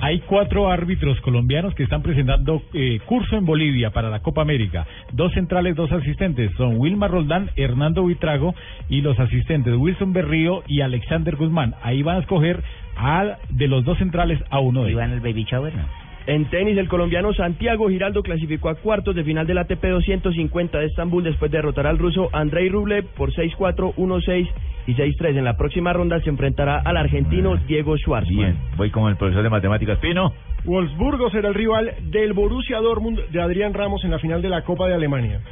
[0.05, 4.87] Hay cuatro árbitros colombianos que están presentando eh, curso en Bolivia para la Copa América.
[5.15, 6.53] Dos centrales, dos asistentes.
[6.59, 8.55] Son Wilmar Roldán, Hernando Buitrago
[8.91, 11.75] y los asistentes Wilson Berrío y Alexander Guzmán.
[11.83, 12.63] Ahí van a escoger
[12.99, 15.03] a, de los dos centrales a uno de ellos.
[15.05, 16.04] el baby shower, ¿no?
[16.27, 20.87] En tenis, el colombiano Santiago Giraldo clasificó a cuartos de final del ATP 250 de
[20.87, 24.49] Estambul después de derrotar al ruso Andrei Rublev por 6-4, 1-6
[24.87, 25.37] y 6-3.
[25.37, 28.37] En la próxima ronda se enfrentará al argentino Diego Schwartzman.
[28.37, 30.33] Bien, voy como el profesor de matemáticas Pino.
[30.65, 34.63] Wolfsburgo será el rival del Borussia Dortmund de Adrián Ramos en la final de la
[34.63, 35.43] Copa de Alemania.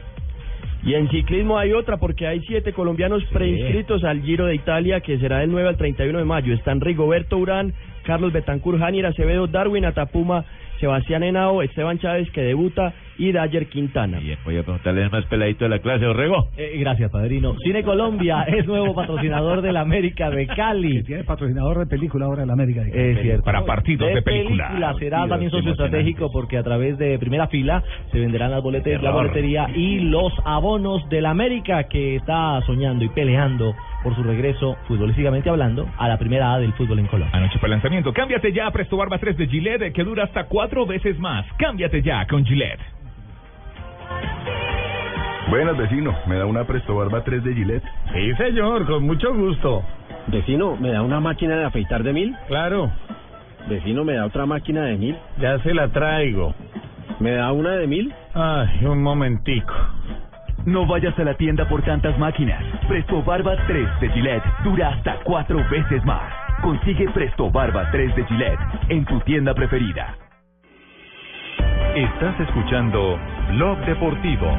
[0.84, 5.18] Y en ciclismo hay otra porque hay siete colombianos preinscritos al Giro de Italia que
[5.18, 6.54] será del 9 al 31 de mayo.
[6.54, 7.72] Están Rigoberto Urán,
[8.02, 10.44] Carlos Betancur, Janier Acevedo, Darwin Atapuma,
[10.82, 14.18] Sebastián Henao, Esteban Chávez que debuta y Dayer Quintana.
[14.18, 16.48] Bien, voy a preguntarle más peladito de la clase, Orrego.
[16.56, 17.54] Eh, gracias, padrino.
[17.62, 21.04] Cine Colombia es nuevo patrocinador del América de Cali.
[21.04, 22.82] Tiene patrocinador de película ahora el América.
[22.82, 23.44] de Es cierto.
[23.44, 24.70] Para partidos de película.
[24.98, 27.80] Será Partidos también socio estratégico porque a través de primera fila
[28.10, 29.22] se venderán las boletas, la Error.
[29.22, 33.72] boletería y los abonos del América que está soñando y peleando
[34.02, 37.36] por su regreso, futbolísticamente hablando, a la primera A del fútbol en Colombia.
[37.36, 38.12] Anoche fue el lanzamiento.
[38.12, 41.46] Cámbiate ya a Presto Barba 3 de Gillette, que dura hasta cuatro veces más.
[41.58, 42.80] Cámbiate ya con Gillette.
[45.48, 46.14] Buenas, vecino.
[46.26, 47.84] ¿Me da una Presto Barba 3 de Gillette?
[48.12, 49.82] Sí, señor, con mucho gusto.
[50.28, 52.34] Vecino, ¿me da una máquina de afeitar de mil?
[52.48, 52.90] Claro,
[53.68, 55.16] Vecino, ¿me da otra máquina de mil?
[55.40, 56.54] ya se la traigo.
[57.20, 58.12] ¿Me da una de mil?
[58.34, 59.72] Ay, un momentico.
[60.64, 62.62] No vayas a la tienda por tantas máquinas.
[62.86, 66.32] Presto Barba 3 de Gillette dura hasta cuatro veces más.
[66.62, 70.16] Consigue Presto Barba 3 de Gillette en tu tienda preferida.
[71.96, 73.18] Estás escuchando
[73.50, 74.56] Blog Deportivo.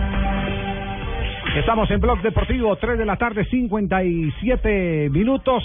[1.55, 5.63] Estamos en Blog Deportivo, 3 de la tarde, 57 minutos.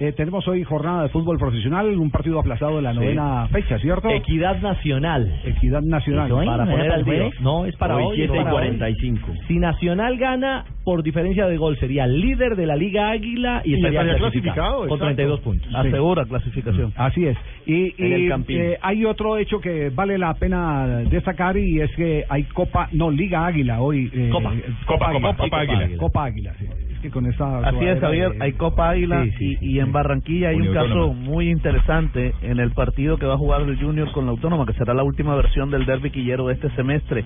[0.00, 3.00] Eh, tenemos hoy jornada de fútbol profesional, un partido aplazado de la Sí.
[3.00, 4.08] novena fecha, ¿cierto?
[4.10, 5.40] Equidad Nacional.
[5.44, 6.28] Equidad Nacional.
[6.30, 7.30] Para ¿No era poner para al día.
[7.40, 8.04] No, es para hoy.
[8.04, 8.60] Hoy, 7 es y para hoy.
[8.68, 9.32] 45.
[9.48, 13.74] Si Nacional gana por diferencia de gol, sería líder de la Liga Águila y, Y
[13.74, 15.04] estaría estaría clasificado, clasificado, con exacto.
[15.06, 15.74] 32 puntos.
[15.74, 16.92] Asegura clasificación.
[16.96, 17.36] Así es.
[17.66, 22.44] Y, y, eh, hay otro hecho que vale la pena destacar y es que hay
[22.44, 24.08] Copa, no, Liga Águila hoy.
[24.14, 24.54] eh, Copa.
[24.54, 25.36] eh, Copa, Copa, Águila.
[25.38, 25.96] Copa Águila.
[25.98, 26.66] Copa Águila, sí.
[27.02, 27.58] Que con esta.
[27.60, 28.32] Así es, Javier.
[28.32, 29.78] de- Hay Copa Águila Sí, sí, y, sí, y sí.
[29.78, 31.20] en Barranquilla hay un caso Autónoma.
[31.20, 34.72] muy interesante en el partido que va a jugar el Junior con la Autónoma, que
[34.72, 37.24] será la última versión del derby quillero de este semestre.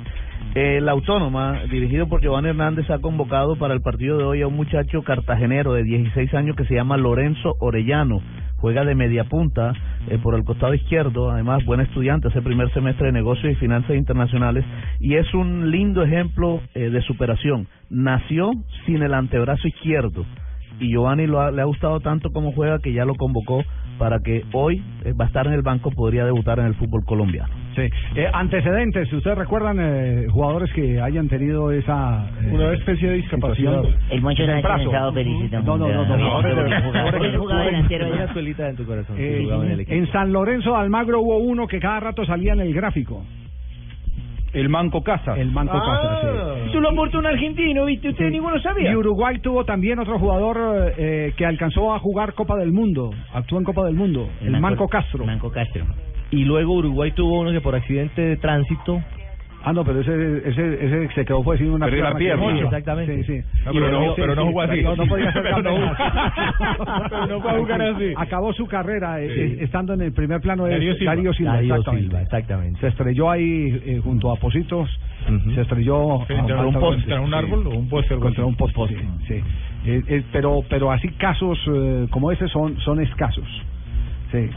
[0.55, 4.47] Eh, la Autónoma, dirigido por Giovanni Hernández, ha convocado para el partido de hoy a
[4.47, 8.21] un muchacho cartagenero de 16 años que se llama Lorenzo Orellano.
[8.63, 9.73] Juega de media punta
[10.09, 13.97] eh, por el costado izquierdo, además buen estudiante, hace primer semestre de negocios y finanzas
[13.97, 14.65] internacionales
[15.01, 17.67] y es un lindo ejemplo eh, de superación.
[17.91, 18.53] Nació
[18.87, 20.25] sin el antebrazo izquierdo
[20.79, 23.63] y Giovanni lo ha- le ha gustado tanto como juega que ya lo convocó
[24.03, 27.05] para que hoy eh, va a estar en el banco, podría debutar en el fútbol
[27.05, 27.55] colombiano.
[27.77, 27.83] Sí.
[28.17, 32.27] Eh, antecedentes, si ustedes recuerdan eh, jugadores que hayan tenido esa.
[32.43, 33.81] eh, Una especie de discapacidad.
[34.11, 34.43] El Moncho
[35.13, 35.79] felicitando.
[35.79, 37.25] No, no, no, no, no.
[37.25, 38.25] Él jugaba delantero Una ya.
[38.25, 39.17] escuelita en tu corazón.
[39.17, 39.97] que Eh, jugaba en el equipo.
[39.97, 43.23] en San Lorenzo de Almagro hubo uno que cada rato salía en el gráfico.
[44.53, 45.35] El Manco Casa.
[45.37, 45.83] El Manco Ah.
[46.13, 46.73] Cáceres, sí.
[46.73, 48.11] Tú lo aportó un argentino, ¿viste?
[48.11, 48.93] Usted ninguno sabía.
[48.93, 53.59] Y Uruguay tuvo también otro jugador eh, que alcanzó a jugar Copa del Mundo, actuó
[53.59, 55.25] en Copa del Mundo, el, Manco, Castro.
[55.25, 55.87] Manco Castro.
[56.31, 59.03] Y luego Uruguay tuvo uno que por accidente de tránsito.
[59.65, 62.47] Ah, no, pero ese, ese, ese se quedó fue sin una la pierna.
[62.47, 63.23] que- Sí, exactamente.
[63.23, 63.41] Sí, sí.
[63.65, 64.83] No, pero no- ese- pero no sí, jugó así.
[64.83, 65.93] No, no podía ser Pero no
[67.11, 68.13] pero no puede jugar así.
[68.17, 69.41] Acabó su carrera eh, Sí.
[69.41, 71.15] eh, estando en el primer plano de Darío Silva.
[71.15, 72.07] Darío Silva, Darío exactamente.
[72.09, 72.81] Silva, exactamente.
[72.81, 74.91] Se estrelló ahí eh, junto a Positos,
[75.29, 75.51] Ujú.
[75.53, 77.03] se estrelló ¿Contra a- un a- poste?
[77.03, 78.15] sí, ¿Contra un árbol o un poste?
[78.15, 79.07] algo Contra un poste, sí.
[79.29, 79.35] sí.
[79.85, 83.47] Eh, eh, pero, pero así casos eh, como ese son, son escasos.
[84.33, 84.49] Sí.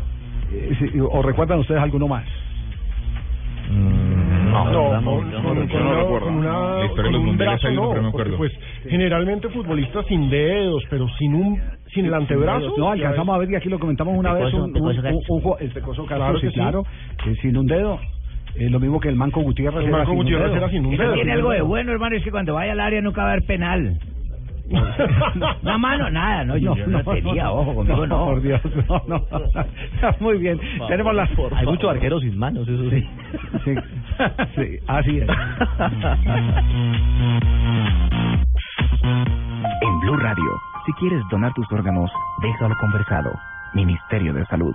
[0.51, 2.25] Eh, sí, ¿O recuerdan ustedes alguno más?
[3.71, 5.65] No, No, no, con, no, no, no
[7.71, 8.51] no, no, pues
[8.87, 11.59] generalmente futbolistas sin dedos, pero sin un
[11.93, 12.73] sin el antebrazo.
[12.77, 14.53] No, alcanzamos a ver y aquí lo comentamos una vez.
[14.53, 14.75] Un,
[15.59, 16.85] el Pecoso Claro claro,
[17.25, 17.99] eh, sin un dedo.
[18.55, 19.83] Eh, lo mismo que el Manco Gutiérrez.
[19.83, 20.57] El Manco sin un Gutiérrez dedo.
[20.57, 21.13] era sin un Eso dedo.
[21.13, 23.45] tiene algo de bueno, hermano, es que cuando vaya al área nunca va a haber
[23.45, 23.99] penal.
[25.61, 28.25] No, mano, nada, no, yo yo no, tenía, ojo, conmigo no.
[28.25, 29.21] Por Dios, no, no.
[30.19, 30.59] Muy bien.
[30.87, 31.29] Tenemos las.
[31.55, 33.07] Hay muchos arqueros sin manos, eso sí.
[33.63, 33.75] Sí,
[34.55, 35.29] sí, así es.
[39.81, 42.11] En Blue Radio, si quieres donar tus órganos,
[42.41, 43.31] déjalo conversado.
[43.73, 44.73] Ministerio de Salud.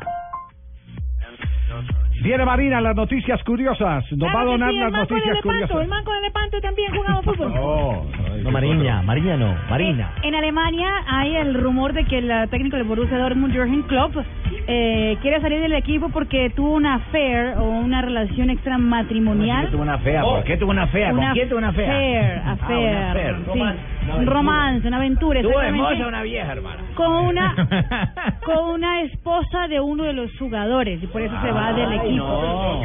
[2.23, 4.05] Viene Marina, las noticias curiosas.
[4.13, 5.83] Nos va a Claro donar sí, las el manco noticias de Lepanto, curiosas.
[5.83, 7.55] el manco de Lepanto también jugaba fútbol.
[7.55, 10.13] No, Mariña, Mariña no, Marina.
[10.23, 14.17] En Alemania hay el rumor de que el eh, técnico del Borussia Dortmund, Jürgen Klopp,
[14.67, 19.71] eh, quiere salir del equipo porque tuvo una affair o una relación extramatrimonial.
[19.71, 20.23] tuvo una fea?
[20.23, 21.11] ¿Por qué tuvo una fea?
[21.11, 21.91] ¿Con Una quién tuvo una fea?
[21.91, 23.37] affair, Ah, affair, una affair.
[23.53, 23.61] sí.
[24.01, 24.21] Romance.
[24.21, 25.41] Un romance, una aventura.
[25.43, 25.87] ¿Tuvo exactamente.
[25.87, 26.83] hermosa una vieja, hermana?
[26.95, 27.55] con una
[28.45, 32.17] con una esposa de uno de los jugadores y por eso se va del equipo.
[32.17, 32.83] no.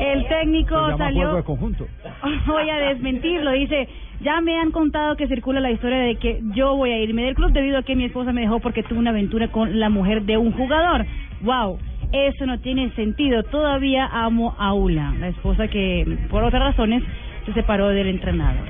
[0.00, 1.86] El técnico llama salió de conjunto.
[2.46, 3.88] voy a desmentirlo, dice,
[4.20, 7.34] ya me han contado que circula la historia de que yo voy a irme del
[7.34, 10.22] club debido a que mi esposa me dejó porque tuvo una aventura con la mujer
[10.22, 11.06] de un jugador.
[11.42, 11.78] Wow,
[12.12, 13.42] eso no tiene sentido.
[13.44, 17.02] Todavía amo a Ula, la esposa que por otras razones
[17.46, 18.66] se separó del entrenador.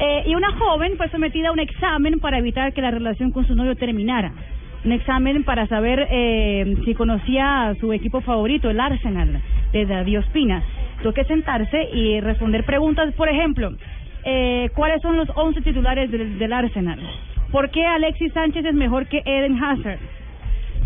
[0.00, 3.46] Eh, y una joven fue sometida a un examen para evitar que la relación con
[3.46, 4.32] su novio terminara.
[4.84, 9.40] Un examen para saber eh, si conocía a su equipo favorito, el Arsenal,
[9.72, 10.62] de David Ospina.
[11.02, 13.72] Tuvo que sentarse y responder preguntas, por ejemplo,
[14.24, 17.00] eh, ¿cuáles son los 11 titulares del, del Arsenal?
[17.50, 19.98] ¿Por qué Alexis Sánchez es mejor que Eden Hazard?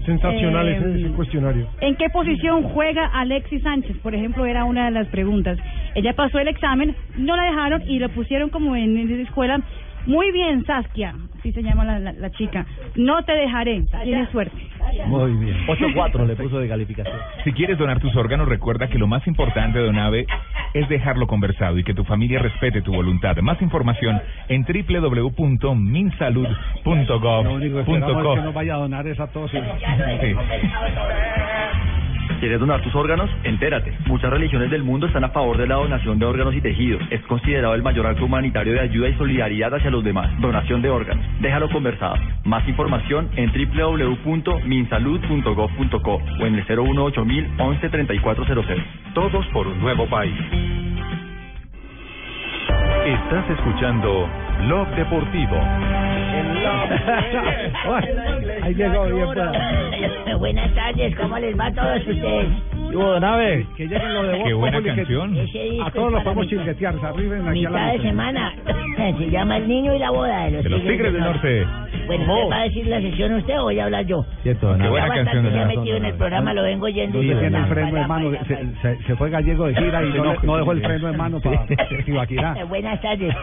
[0.05, 1.66] Sensacional Eh, ese, ese cuestionario.
[1.81, 3.97] ¿En qué posición juega Alexis Sánchez?
[3.99, 5.59] Por ejemplo, era una de las preguntas.
[5.95, 9.61] Ella pasó el examen, no la dejaron y lo pusieron como en, en escuela.
[10.07, 12.66] Muy bien, Saskia, así se llama la, la- la chica.
[12.97, 14.57] No te dejaré, tienes suerte.
[15.07, 15.57] Muy bien.
[15.66, 17.16] 8-4 le puso de calificación.
[17.45, 20.27] Si quieres donar tus órganos, recuerda que lo más importante de Donave
[20.74, 23.37] es dejarlo conversado y que tu familia respete tu voluntad.
[23.43, 24.65] Más información en
[27.45, 27.85] Lo único que
[28.35, 29.51] que no vaya a donar esa tos.
[29.51, 29.59] Sí.
[32.40, 33.31] ¿Quieres donar tus órganos?
[33.44, 33.93] Entérate.
[34.07, 37.03] Muchas religiones del mundo están a favor de la donación de órganos y tejidos.
[37.11, 40.31] Es considerado el mayor acto humanitario de ayuda y solidaridad hacia los demás.
[40.40, 41.24] Donación de órganos.
[41.40, 42.16] Déjalo conversado.
[42.44, 47.27] Más información en www.minsalud.gov.co o en el 018
[47.59, 48.77] 11 3400.
[49.15, 50.39] Todos por un nuevo país.
[53.05, 54.28] Estás escuchando
[54.66, 55.56] Blog Deportivo.
[58.62, 59.52] Ahí llegó bien para.
[60.39, 62.48] Buenas tardes, ¿cómo les va a todos ustedes?
[62.93, 65.36] Hugo Nave, que lleguen lo de Voz Qué buena Populi, canción.
[65.86, 68.52] A todos los podemos mitad- chinguetear, se arriben aquí a la Mitad de semana.
[69.18, 71.66] Se llama El Niño y la Boda de los, De los Tigres del Norte.
[72.06, 72.22] Bueno.
[72.24, 74.24] ¿usted va a decir la sesión usted o voy a hablar yo?
[74.43, 75.43] Cierto, Qué Ya buena canción.
[75.44, 75.66] se ha ¿verdad?
[75.66, 77.22] metido en el programa, lo vengo yendo.
[77.22, 77.39] Y yo.
[77.39, 78.44] tiene el freno pa, en mano, pa,
[79.06, 80.10] se, fue gallego de gira y
[80.43, 81.64] no, dejó el freno en mano para
[82.06, 82.64] Ibaquirá.
[82.68, 83.34] Buenas tardes.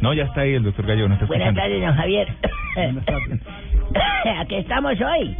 [0.00, 1.60] No, ya está ahí el doctor Gallo, no está Buenas escuchando.
[1.60, 2.28] tardes, don Javier.
[4.40, 5.36] Aquí estamos hoy.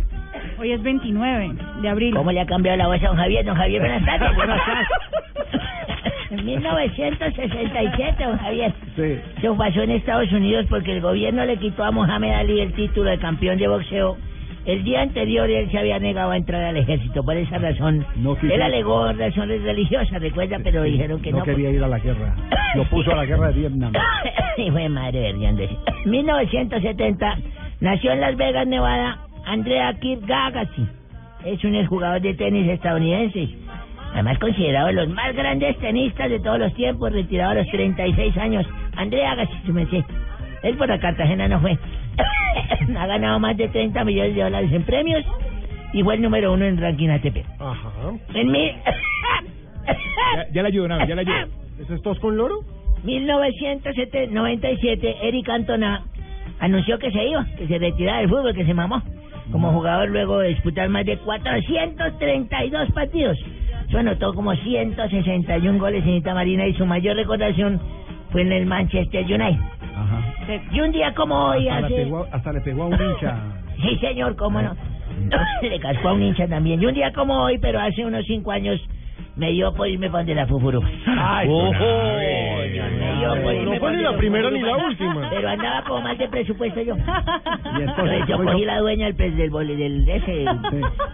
[0.59, 1.51] Hoy es 29
[1.83, 2.15] de abril.
[2.15, 3.45] ¿Cómo le ha cambiado la voz a don Javier?
[3.45, 4.35] Don Javier, buenas tardes.
[4.37, 4.61] Buenas
[6.31, 8.73] En 1967, don Javier.
[8.97, 9.19] Sí.
[9.39, 13.11] Eso pasó en Estados Unidos porque el gobierno le quitó a Mohamed Ali el título
[13.11, 14.17] de campeón de boxeo.
[14.67, 17.23] El día anterior él se había negado a entrar al ejército.
[17.23, 18.05] Por esa razón,
[18.41, 21.39] quiso- él alegó razones religiosas, recuerda, pero dijeron que no.
[21.39, 22.35] No quería ir a la guerra.
[22.75, 23.93] Lo puso a la guerra de Vietnam.
[24.59, 25.71] Y fue madre Hernández.
[26.07, 27.39] 1970
[27.81, 30.87] nació en Las Vegas, Nevada, Andrea Kirk Agassi.
[31.45, 33.49] Es un exjugador de tenis estadounidense.
[34.15, 38.37] Además considerado de los más grandes tenistas de todos los tiempos, retirado a los 36
[38.39, 38.67] años.
[38.97, 40.03] Andrea Agassi, su merced.
[40.63, 41.79] Él por la Cartagena no fue.
[42.99, 45.25] ha ganado más de 30 millones de dólares en premios
[45.93, 47.45] y fue el número uno en ranking ATP.
[47.59, 47.91] Ajá.
[48.35, 48.73] En mi...
[50.35, 51.47] Ya, ya la ayudo, Nave, ya la ayudo.
[51.81, 52.57] ¿Eso es tos con loro?
[53.05, 56.03] 1997, Eric Cantona
[56.59, 59.01] anunció que se iba, que se retiraba del fútbol, que se mamó.
[59.53, 63.39] Como jugador luego de disputar más de 432 partidos.
[63.89, 67.81] Eso anotó como 161 goles en Itamarina y su mayor recordación
[68.31, 69.61] fue en el Manchester United.
[69.97, 70.21] Ajá.
[70.71, 72.05] Y un día como hoy Hasta, le hace...
[72.05, 73.37] pegó, hasta le pegó a un hincha.
[73.83, 74.75] Sí, señor, cómo no.
[75.63, 76.81] Le cascó a un hincha también.
[76.83, 78.81] Y un día como hoy, pero hace unos cinco años,
[79.37, 80.89] me dio por irme para donde la fufurupa.
[81.07, 81.73] Ay, Ojo.
[81.73, 82.83] Nave.
[82.99, 85.29] Me dio por irme No fue ni la primera ni la última.
[85.29, 86.97] Pero andaba como mal de presupuesto yo.
[86.97, 90.45] Y entonces, yo cogí la dueña del, del, bol- del, ese,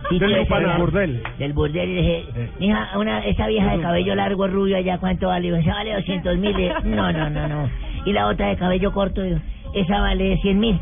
[0.09, 0.55] sitio Del ese.
[0.55, 0.79] ¿verdad?
[0.79, 1.23] burdel.
[1.39, 2.25] Del burdel y le dije,
[2.61, 5.47] mija, una, esa vieja de cabello largo rubio allá, ¿cuánto vale?
[5.47, 6.73] Digo, esa vale 200 mil.
[6.85, 7.71] No, no, no, no.
[8.05, 9.39] Y la otra de cabello corto, digo,
[9.75, 10.81] esa vale 100 mil.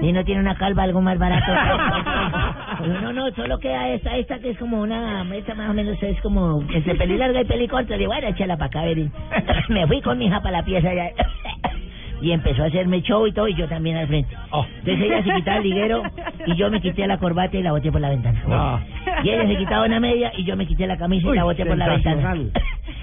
[0.00, 1.52] Y no tiene una calva algo más barato.
[2.76, 6.20] No, no, solo queda esta, esta que es como una, esta más o menos es
[6.20, 7.96] como entre peli larga y peli corta.
[7.96, 8.98] Digo, bueno, échala para acá, ver.
[9.70, 11.10] Me fui con mi hija para la pieza ya.
[12.20, 14.34] Y empezó a hacerme show y todo, y yo también al frente.
[14.78, 16.02] Entonces ella se quitaba el liguero
[16.46, 18.42] y yo me quité la corbata y la boté por la ventana.
[18.48, 18.80] Ah.
[19.22, 21.44] Y ella se quitaba una media y yo me quité la camisa y Uy, la
[21.44, 22.34] boté por la ventana.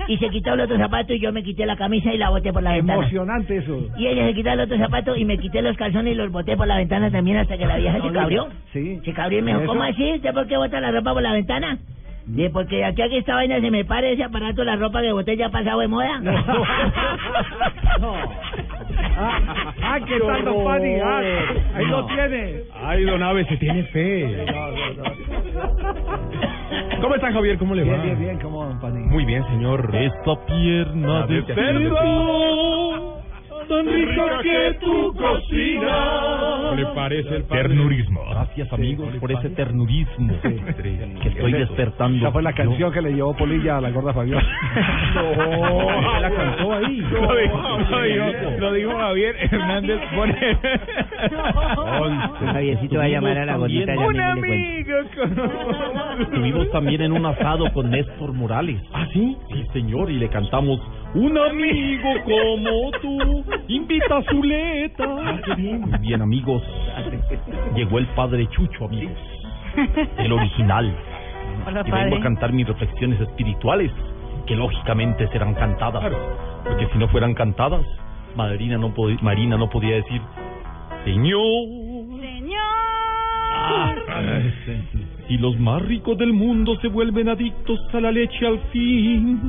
[0.07, 2.51] Y se quitó el otro zapato y yo me quité la camisa y la boté
[2.51, 2.99] por la ventana.
[2.99, 3.87] Emocionante eso.
[3.97, 6.55] Y ella se quitó el otro zapato y me quité los calzones y los boté
[6.57, 8.47] por la ventana también hasta que la vieja se cabrió.
[8.73, 8.99] Sí.
[9.03, 10.13] Se cabrió y me dijo, Eso- ¿cómo así?
[10.13, 11.77] ¿Usted por qué bota la ropa por la ventana?
[12.25, 15.01] Dije, porque de aquí a que esta vaina se me pare ese aparato, la ropa
[15.01, 16.21] que boté ya ha pasado de moda.
[19.15, 20.95] Ah, ¿qué tal, don Pani?
[21.03, 21.21] Ah,
[21.75, 22.61] ahí lo tiene.
[22.83, 24.45] Ay, don se tiene fe.
[27.03, 27.57] ¿Cómo está Javier?
[27.57, 28.01] ¿Cómo le va?
[28.01, 29.01] Bien, bien, bien, ¿cómo, Pani?
[29.01, 29.93] Muy bien, señor.
[29.93, 33.12] Esta pierna de cerdo,
[33.67, 36.69] tan rica que tu cocina.
[36.71, 38.21] ¿Qué le parece el Ternurismo.
[38.29, 42.17] Gracias, amigos, por ese ternurismo que estoy despertando.
[42.19, 44.43] Esa fue la canción que le llevó Polilla a la gorda Fabiola.
[45.13, 46.97] No, la cantó ahí.
[46.97, 50.57] Lo dijo, lo dijo- lo dijo Javier Hernández Bonet.
[52.53, 54.93] Javiercito va a llamar a la gordita Un amigo.
[56.21, 58.81] Estuvimos también en un asado con Néstor Morales.
[58.93, 59.37] ¿Ah, sí?
[59.51, 60.79] Sí, señor, y le cantamos
[61.15, 65.07] Un amigo como tú invita a Zuleta.
[65.07, 66.63] Muy bien, amigos.
[67.75, 69.17] Llegó el padre Chucho, amigos.
[70.17, 70.95] El original.
[71.67, 73.91] Hola, y vengo a cantar mis reflexiones espirituales,
[74.47, 76.11] que lógicamente serán cantadas.
[76.63, 77.85] Porque si no fueran cantadas,
[78.35, 80.21] Marina no, pod- Marina no podía decir,
[81.05, 81.41] Señor.
[82.19, 82.63] Señor.
[85.27, 89.39] Si los más ricos del mundo se vuelven adictos a la leche al fin,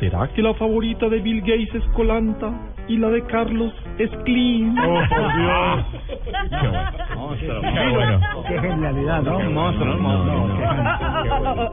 [0.00, 2.52] ¿será que la favorita de Bill Gates es Colanta
[2.86, 4.78] y la de Carlos es Clean?
[4.78, 5.86] Oh, por Dios.
[7.16, 8.20] Monstruo, Qué bueno.
[8.48, 9.38] Qué genialidad, ¿no?
[9.38, 10.48] Un monstruo, un monstruo.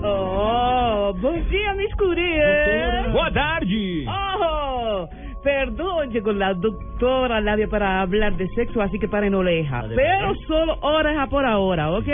[0.04, 3.12] Oh, bom dia, Miss Curie.
[3.12, 4.06] Boa tarde.
[4.08, 5.08] Oh,
[5.44, 9.84] perdón, llegó la doctora Labia para hablar de sexo, así que paren oreja.
[9.96, 12.08] Pero solo oreja por ahora, ¿ok?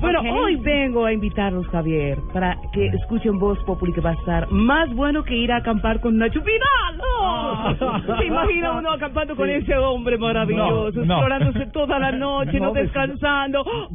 [0.00, 4.50] Bueno, hoy vengo a invitarlos, Javier, para que escuchen Voz Populi, que va a estar
[4.50, 7.00] más bueno que ir a acampar con Nacho Vidal.
[7.20, 7.74] ¡Oh!
[8.18, 11.14] ¿Se imagina uno acampando con ese hombre maravilloso, No, no.
[11.14, 13.60] explorándose toda la noche, no, No, descansando?
[13.60, 13.88] ¡Oh!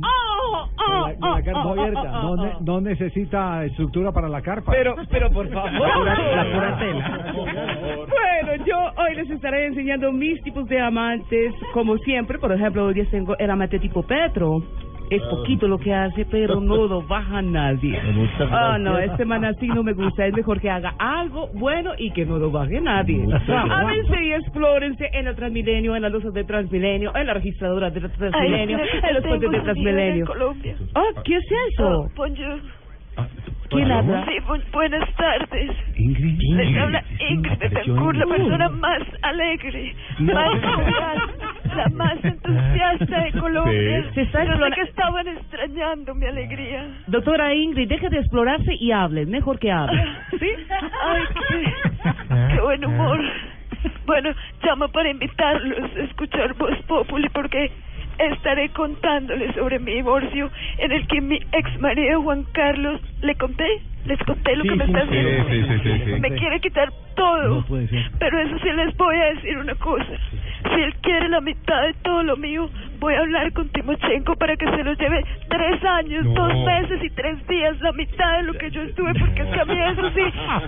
[0.87, 1.07] ¡Oh!
[1.19, 2.03] La, la carpa oh, oh, abierta.
[2.03, 4.71] No, ne- no necesita estructura para la carpa.
[4.71, 5.71] Pero, pero por favor.
[5.73, 7.33] La pura- la pura tela.
[7.33, 12.37] Bueno, yo hoy les estaré enseñando mis tipos de amantes, como siempre.
[12.37, 14.61] Por ejemplo, hoy día tengo el amante tipo Petro.
[15.09, 17.99] Es poquito lo que hace, pero no lo baja nadie.
[18.51, 20.25] Ah, no, este man así no me gusta.
[20.25, 23.23] Es mejor que haga algo bueno y que no lo baje nadie.
[23.27, 23.65] Gracias.
[23.69, 28.01] Ámense y explórense en el Transmilenio, en las luces de Transmilenio, en la registradora de
[28.01, 30.25] Transmilenio, en los puentes de Transmilenio.
[30.25, 30.75] Colombia.
[30.95, 32.09] Oh, ¿qué es eso?
[32.15, 32.59] Bonjour.
[33.69, 34.25] ¿Quién habla?
[34.25, 35.71] Sí, bu- buenas tardes.
[35.97, 36.37] Ingrid.
[36.55, 41.17] Les habla Ingrid Apareció Betancourt, la persona más alegre, más jovial,
[41.75, 44.03] la más entusiasta de Colombia.
[44.09, 44.13] Sí.
[44.15, 46.87] Se está sé explora- que estaban extrañando mi alegría.
[47.07, 49.25] Doctora Ingrid, deje de explorarse y hable.
[49.25, 50.01] Mejor que hable.
[50.39, 50.49] ¿Sí?
[51.03, 51.71] Ay, sí.
[52.55, 53.19] Qué buen humor.
[54.07, 54.31] Bueno,
[54.63, 57.71] llamo para invitarlos a escuchar Voz Populi porque
[58.19, 63.67] estaré contándoles sobre mi divorcio en el que mi ex marido Juan Carlos, ¿le conté?
[64.05, 65.49] ¿Les conté lo que me está haciendo?
[65.49, 66.19] sí, sí, sí, sí.
[66.21, 67.65] Me quiere quitar todo.
[68.19, 70.05] Pero eso sí les voy a decir una cosa.
[70.75, 72.69] Si él quiere la mitad de todo lo mío,
[72.99, 76.33] voy a hablar con Timochenko para que se lo lleve tres años, No.
[76.33, 79.59] dos meses y tres días, la mitad de lo que yo estuve, porque es que
[79.59, 80.21] a mí eso sí,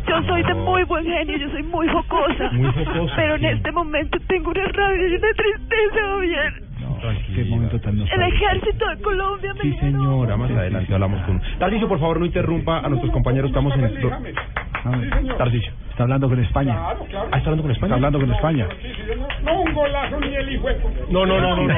[0.08, 2.50] yo soy de muy buen genio, yo soy muy jocosa.
[2.54, 6.54] Muy jocosa, Pero en este momento tengo una rabia y una tristeza, Javier.
[7.36, 10.38] Qué momento tan El ejército de Colombia me Sí, señora.
[10.38, 11.42] Más adelante hablamos con...
[11.60, 13.50] Tarcicio, por favor, no interrumpa a nuestros compañeros.
[13.50, 13.82] Estamos en...
[15.38, 15.72] Tarcicio.
[15.90, 16.76] Está hablando con España.
[16.78, 17.96] Ah, ¿está hablando con España?
[17.96, 18.68] Está hablando con España.
[19.44, 20.68] No, un golazo ni el hijo.
[21.10, 21.68] No, no, no, no.
[21.68, 21.76] no.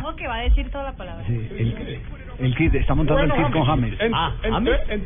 [0.00, 1.24] ¿Cómo que va a decir toda la palabra?
[1.26, 2.00] Sí, el,
[2.38, 3.94] el kit, está montando el kit con James.
[4.12, 4.32] Ah,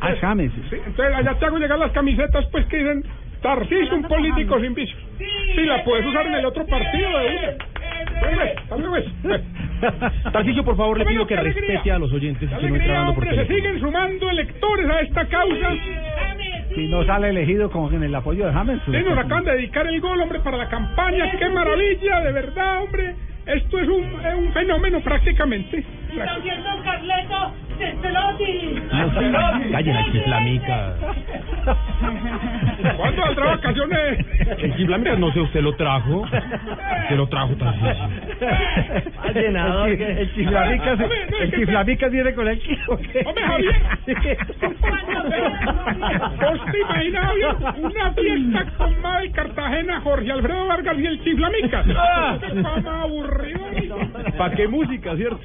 [0.00, 0.52] Ah, es James.
[0.70, 3.04] Entonces allá te hago llegar las camisetas pues que dicen
[3.42, 4.96] Tarcisio, un político sin vicio.
[5.18, 7.77] Sí, la puedes usar en el otro partido de una.
[8.20, 10.32] Pues, pues, pues, pues.
[10.32, 13.24] Tarcisio, por favor, le pido que respete a los oyentes que no alegría, hablando por
[13.28, 15.70] hombre, se siguen sumando electores a esta causa.
[16.74, 18.80] Si no sale elegido con el apoyo de James.
[18.84, 21.30] pues, Sí, nos acaban de dedicar el gol, hombre, para la campaña.
[21.38, 22.20] ¡Qué maravilla!
[22.20, 23.14] De verdad, hombre.
[23.48, 25.82] Esto es un, es un fenómeno prácticamente.
[26.14, 28.82] Don Carleto Cestelotti.
[29.72, 30.94] Calle la chiflamica.
[32.96, 34.26] ¿Cuándo saldrá vacaciones?
[34.58, 36.20] El chiflamica no sé, usted lo trajo.
[36.20, 37.54] Usted lo trajo.
[39.22, 39.86] Ha llenado.
[39.86, 42.78] El, chi- el chiflamicas, Hombre, no, es el que- chiflamicas viene con el kit.
[42.88, 43.76] Hombre, Javier.
[46.40, 47.56] ¿Vos te imaginas, Javier?
[47.78, 51.86] Una fiesta con Mabel Cartagena, Jorge Alfredo Vargas y el Chiflamicas.
[52.62, 53.37] Fama aburrido.
[54.36, 55.40] ¿Para qué música, cierto?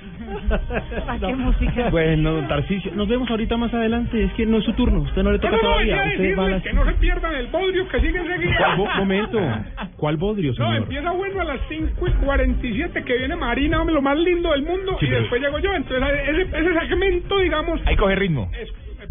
[1.05, 1.89] ¿Para qué música?
[1.89, 4.23] Bueno, Tarcisio, nos vemos ahorita más adelante.
[4.23, 5.01] Es que no es su turno.
[5.01, 5.95] Usted no le No, toca no, no, todavía.
[5.95, 6.63] Usted va a decirles las...
[6.63, 8.57] que no se pierdan el bodrio que sigue enseguida.
[8.57, 9.39] ¿Cuál bo- momento?
[9.97, 10.75] ¿Cuál bodrio, No, señor?
[10.77, 14.63] empieza bueno a las 5 y 47 que viene Marina, hombre, lo más lindo del
[14.63, 15.73] mundo, Sí, y pero- después llego yo.
[15.73, 18.49] Entonces, ese, ese segmento, digamos, Ahí coge ritmo.
[18.59, 18.69] es,